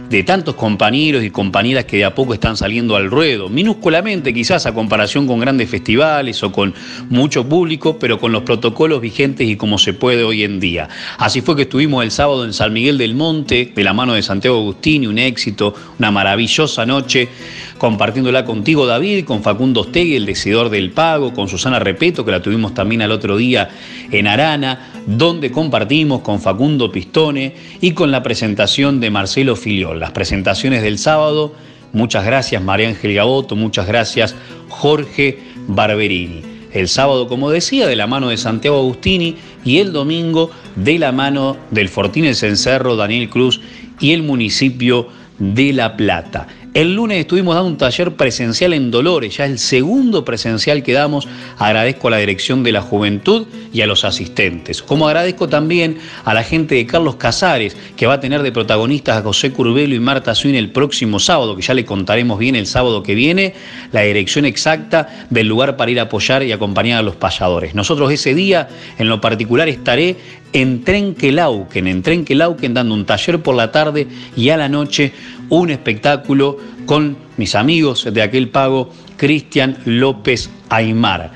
de 0.10 0.24
tantos 0.24 0.56
compañeros 0.56 1.24
y 1.24 1.30
compañeras 1.30 1.86
que 1.86 1.96
de 1.96 2.04
a 2.04 2.14
poco 2.14 2.34
están 2.34 2.58
saliendo 2.58 2.98
al 2.98 3.10
ruedo, 3.10 3.48
minúsculamente 3.48 4.34
quizás 4.34 4.66
a 4.66 4.74
comparación 4.74 5.26
con 5.26 5.40
grandes 5.40 5.70
festivales 5.70 6.44
o 6.44 6.52
con 6.52 6.74
mucho 7.10 7.48
público, 7.48 7.98
pero 7.98 8.20
con 8.20 8.34
los 8.34 8.44
protocolos 8.44 9.00
vigentes 9.00 9.48
y 9.48 9.56
como 9.56 9.78
se 9.78 9.94
puede 9.94 10.26
hoy 10.26 10.44
en 10.44 10.60
día. 10.60 10.90
Así 11.18 11.40
fue 11.40 11.56
que 11.56 11.62
estuvimos 11.62 12.04
el 12.04 12.12
sábado 12.12 12.44
en 12.44 12.52
San 12.52 12.74
Miguel 12.74 12.98
del 12.98 13.16
Monte, 13.16 13.72
de 13.74 13.84
la 13.86 13.94
mano 13.94 14.16
de 14.16 14.22
Santiago 14.22 14.58
Agustín, 14.58 15.06
y 15.06 15.08
un 15.08 15.18
éxito, 15.18 15.74
una 15.98 16.12
maravillosa 16.12 16.86
noche 16.86 17.30
compartiéndola 17.82 18.46
contigo 18.46 18.86
David, 18.86 19.26
con 19.26 19.42
Facundo 19.42 19.82
Ostegui, 19.82 20.16
el 20.16 20.28
decidor 20.28 20.70
del 20.70 20.92
pago, 20.92 21.34
con 21.34 21.48
Susana 21.48 21.80
Repeto, 21.80 22.24
que 22.24 22.30
la 22.30 22.40
tuvimos 22.40 22.76
también 22.76 23.02
al 23.02 23.10
otro 23.10 23.38
día 23.38 23.70
en 24.12 24.28
Arana, 24.28 24.92
donde 25.08 25.50
compartimos 25.50 26.22
con 26.22 26.40
Facundo 26.40 26.92
Pistone 26.92 27.56
y 27.82 27.94
con 27.94 28.12
la 28.12 28.22
presentación 28.22 29.00
de 29.00 29.10
Marcelo 29.10 29.56
Filiol. 29.56 30.00
Las 30.00 30.12
presentaciones 30.12 30.84
del 30.84 31.00
sábado, 31.00 31.56
muchas 31.92 32.24
gracias 32.24 32.62
María 32.62 32.88
Ángel 32.88 33.16
Gaboto, 33.16 33.56
muchas 33.56 33.88
gracias 33.88 34.36
Jorge 34.70 35.40
Barberini. 35.68 36.44
El 36.74 36.88
sábado, 36.88 37.28
como 37.28 37.50
decía, 37.50 37.88
de 37.88 37.96
la 37.96 38.06
mano 38.06 38.30
de 38.30 38.38
Santiago 38.38 38.78
Agustini 38.78 39.38
y 39.66 39.80
el 39.80 39.92
domingo 39.92 40.52
de 40.76 41.00
la 41.00 41.12
mano 41.12 41.58
del 41.72 41.90
Fortín 41.90 42.26
El 42.26 42.36
Cencerro, 42.36 42.96
Daniel 42.96 43.28
Cruz 43.28 43.60
y 44.00 44.12
el 44.12 44.22
municipio 44.22 45.08
de 45.40 45.74
La 45.74 45.98
Plata. 45.98 46.48
El 46.74 46.96
lunes 46.96 47.20
estuvimos 47.20 47.54
dando 47.54 47.70
un 47.70 47.78
taller 47.78 48.16
presencial 48.16 48.72
en 48.72 48.92
Dolores, 48.92 49.36
ya 49.36 49.46
el 49.46 49.60
segundo 49.60 50.24
presencial 50.24 50.84
que 50.84 50.94
damos. 50.94 51.28
Agradezco 51.58 52.08
a 52.08 52.12
la 52.12 52.18
dirección 52.20 52.64
de 52.64 52.72
la 52.72 52.82
juventud 52.82 53.46
y 53.74 53.82
a 53.82 53.88
los 53.88 54.06
asistentes. 54.06 54.82
Como 54.82 55.06
agradezco 55.06 55.50
también 55.50 55.98
a 56.24 56.34
la 56.34 56.44
gente 56.44 56.76
de 56.76 56.86
Carlos 56.86 57.18
Casares, 57.18 57.76
que 57.98 58.08
va 58.08 58.14
a 58.14 58.20
tener 58.22 58.42
de 58.42 58.54
protagonistas 58.54 59.18
a 59.18 59.22
José 59.22 59.52
Curbelo 59.52 59.96
y 59.96 60.00
Marta 60.00 60.34
Suin 60.34 60.56
el 60.56 60.72
próximo 60.72 61.20
sábado, 61.20 61.58
que 61.58 61.62
ya 61.62 61.74
le 61.74 61.84
contaremos 61.84 62.40
bien 62.40 62.56
el 62.56 62.66
sábado 62.66 63.04
que 63.04 63.16
viene, 63.16 63.54
la 63.92 64.04
dirección 64.04 64.46
exacta 64.46 65.28
del 65.30 65.50
lugar 65.50 65.76
para 65.76 65.92
ir 65.92 66.00
a 66.00 66.04
apoyar 66.04 66.42
y 66.42 66.54
acompañar 66.54 67.00
a 67.00 67.04
los 67.04 67.18
payadores. 67.18 67.76
Nosotros 67.76 68.14
ese 68.14 68.34
día, 68.34 68.70
en 68.98 69.10
lo 69.10 69.20
particular, 69.20 69.68
estaré 69.68 70.16
en 70.54 70.84
Trenquelauquen, 70.84 71.88
en 71.88 72.02
Trenquelauquen 72.02 72.74
dando 72.74 72.94
un 72.94 73.06
taller 73.06 73.42
por 73.42 73.56
la 73.56 73.72
tarde 73.72 74.08
y 74.36 74.50
a 74.50 74.58
la 74.58 74.70
noche 74.70 75.14
un 75.50 75.70
espectáculo 75.70 76.58
con 76.86 77.18
mis 77.38 77.56
amigos 77.56 78.08
de 78.12 78.22
aquel 78.22 78.50
pago, 78.50 78.90
Cristian 79.18 79.78
López 79.86 80.50
Aymar. 80.70 81.32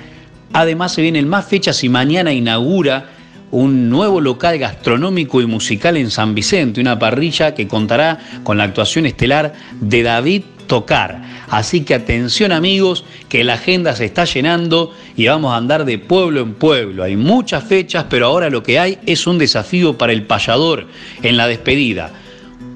Además 0.53 0.93
se 0.93 1.01
vienen 1.01 1.27
más 1.27 1.45
fechas 1.45 1.83
y 1.83 1.89
mañana 1.89 2.33
inaugura 2.33 3.09
un 3.51 3.89
nuevo 3.89 4.21
local 4.21 4.57
gastronómico 4.57 5.41
y 5.41 5.45
musical 5.45 5.97
en 5.97 6.11
San 6.11 6.35
Vicente, 6.35 6.81
una 6.81 6.99
parrilla 6.99 7.53
que 7.53 7.67
contará 7.67 8.19
con 8.43 8.57
la 8.57 8.65
actuación 8.65 9.05
estelar 9.05 9.53
de 9.79 10.03
David 10.03 10.43
Tocar. 10.67 11.21
Así 11.49 11.81
que 11.81 11.93
atención 11.93 12.51
amigos, 12.51 13.05
que 13.29 13.43
la 13.43 13.53
agenda 13.53 13.95
se 13.95 14.05
está 14.05 14.25
llenando 14.25 14.93
y 15.15 15.27
vamos 15.27 15.53
a 15.53 15.57
andar 15.57 15.85
de 15.85 15.97
pueblo 15.99 16.41
en 16.41 16.53
pueblo. 16.55 17.03
Hay 17.03 17.15
muchas 17.15 17.63
fechas, 17.63 18.05
pero 18.09 18.27
ahora 18.27 18.49
lo 18.49 18.63
que 18.63 18.79
hay 18.79 18.97
es 19.05 19.27
un 19.27 19.37
desafío 19.37 19.97
para 19.97 20.13
el 20.13 20.23
payador 20.23 20.87
en 21.21 21.37
la 21.37 21.47
despedida 21.47 22.11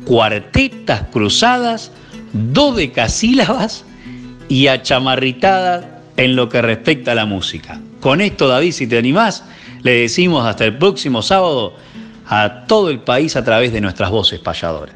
cuartetas 0.10 1.04
cruzadas, 1.12 1.92
dodecasílabas 2.34 3.86
y 4.48 4.66
achamarritadas 4.66 5.86
en 6.18 6.36
lo 6.36 6.50
que 6.50 6.64
respecta 6.64 7.12
a 7.12 7.16
la 7.16 7.28
música. 7.28 7.80
Con 8.00 8.20
esto, 8.20 8.48
David, 8.48 8.72
si 8.72 8.88
te 8.88 8.98
animás, 8.98 9.44
le 9.84 9.92
decimos 10.02 10.48
hasta 10.48 10.66
el 10.66 10.78
próximo 10.80 11.22
sábado 11.22 11.76
a 12.28 12.66
todo 12.66 12.90
el 12.90 13.02
país 13.02 13.36
a 13.36 13.44
través 13.44 13.72
de 13.72 13.82
nuestras 13.82 14.10
voces 14.10 14.40
payadoras. 14.40 14.96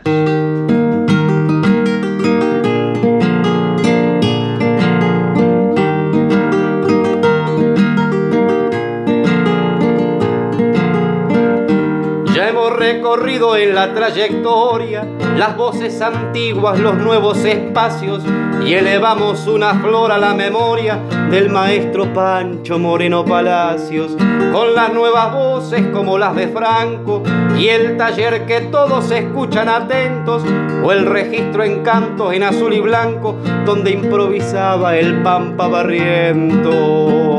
La 13.87 13.93
trayectoria, 13.93 15.05
las 15.37 15.57
voces 15.57 16.01
antiguas, 16.01 16.79
los 16.79 16.95
nuevos 16.95 17.43
espacios, 17.43 18.23
y 18.65 18.75
elevamos 18.75 19.45
una 19.45 19.73
flor 19.73 20.09
a 20.13 20.17
la 20.17 20.33
memoria 20.33 20.99
del 21.29 21.49
maestro 21.49 22.13
Pancho 22.13 22.79
Moreno 22.79 23.25
Palacios, 23.25 24.15
con 24.53 24.73
las 24.73 24.93
nuevas 24.93 25.33
voces 25.33 25.85
como 25.87 26.17
las 26.17 26.33
de 26.33 26.47
Franco, 26.47 27.23
y 27.59 27.67
el 27.67 27.97
taller 27.97 28.45
que 28.45 28.61
todos 28.61 29.11
escuchan 29.11 29.67
atentos, 29.67 30.43
o 30.81 30.91
el 30.93 31.05
registro 31.05 31.65
en 31.65 31.83
cantos 31.83 32.33
en 32.33 32.43
azul 32.43 32.73
y 32.73 32.79
blanco, 32.79 33.35
donde 33.65 33.91
improvisaba 33.91 34.95
el 34.95 35.21
Pampa 35.23 35.67
Barriento. 35.67 37.32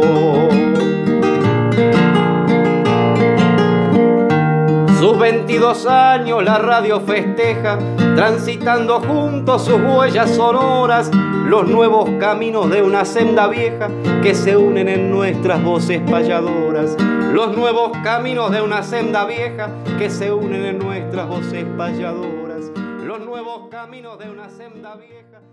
Sus 5.15 5.21
22 5.21 5.87
años 5.87 6.43
la 6.43 6.59
radio 6.59 6.99
festeja, 6.99 7.79
transitando 8.17 8.99
juntos 8.99 9.65
sus 9.65 9.81
huellas 9.81 10.29
sonoras, 10.35 11.09
los 11.47 11.69
nuevos 11.69 12.11
caminos 12.19 12.69
de 12.69 12.83
una 12.83 13.05
senda 13.05 13.47
vieja 13.47 13.89
que 14.25 14.35
se 14.35 14.57
unen 14.57 14.89
en 14.89 15.13
nuestras 15.13 15.63
voces 15.63 16.01
payadoras. 16.11 16.97
Los 17.33 17.57
nuevos 17.57 17.93
caminos 18.03 18.51
de 18.51 18.61
una 18.61 18.83
senda 18.83 19.25
vieja 19.25 19.71
que 20.01 20.11
se 20.11 20.33
unen 20.33 20.65
en 20.65 20.79
nuestras 20.81 21.29
voces 21.29 21.65
payadoras. 21.79 22.73
Los 23.07 23.21
nuevos 23.21 23.69
caminos 23.71 24.19
de 24.19 24.29
una 24.31 24.51
senda 24.51 24.97
vieja 24.97 25.44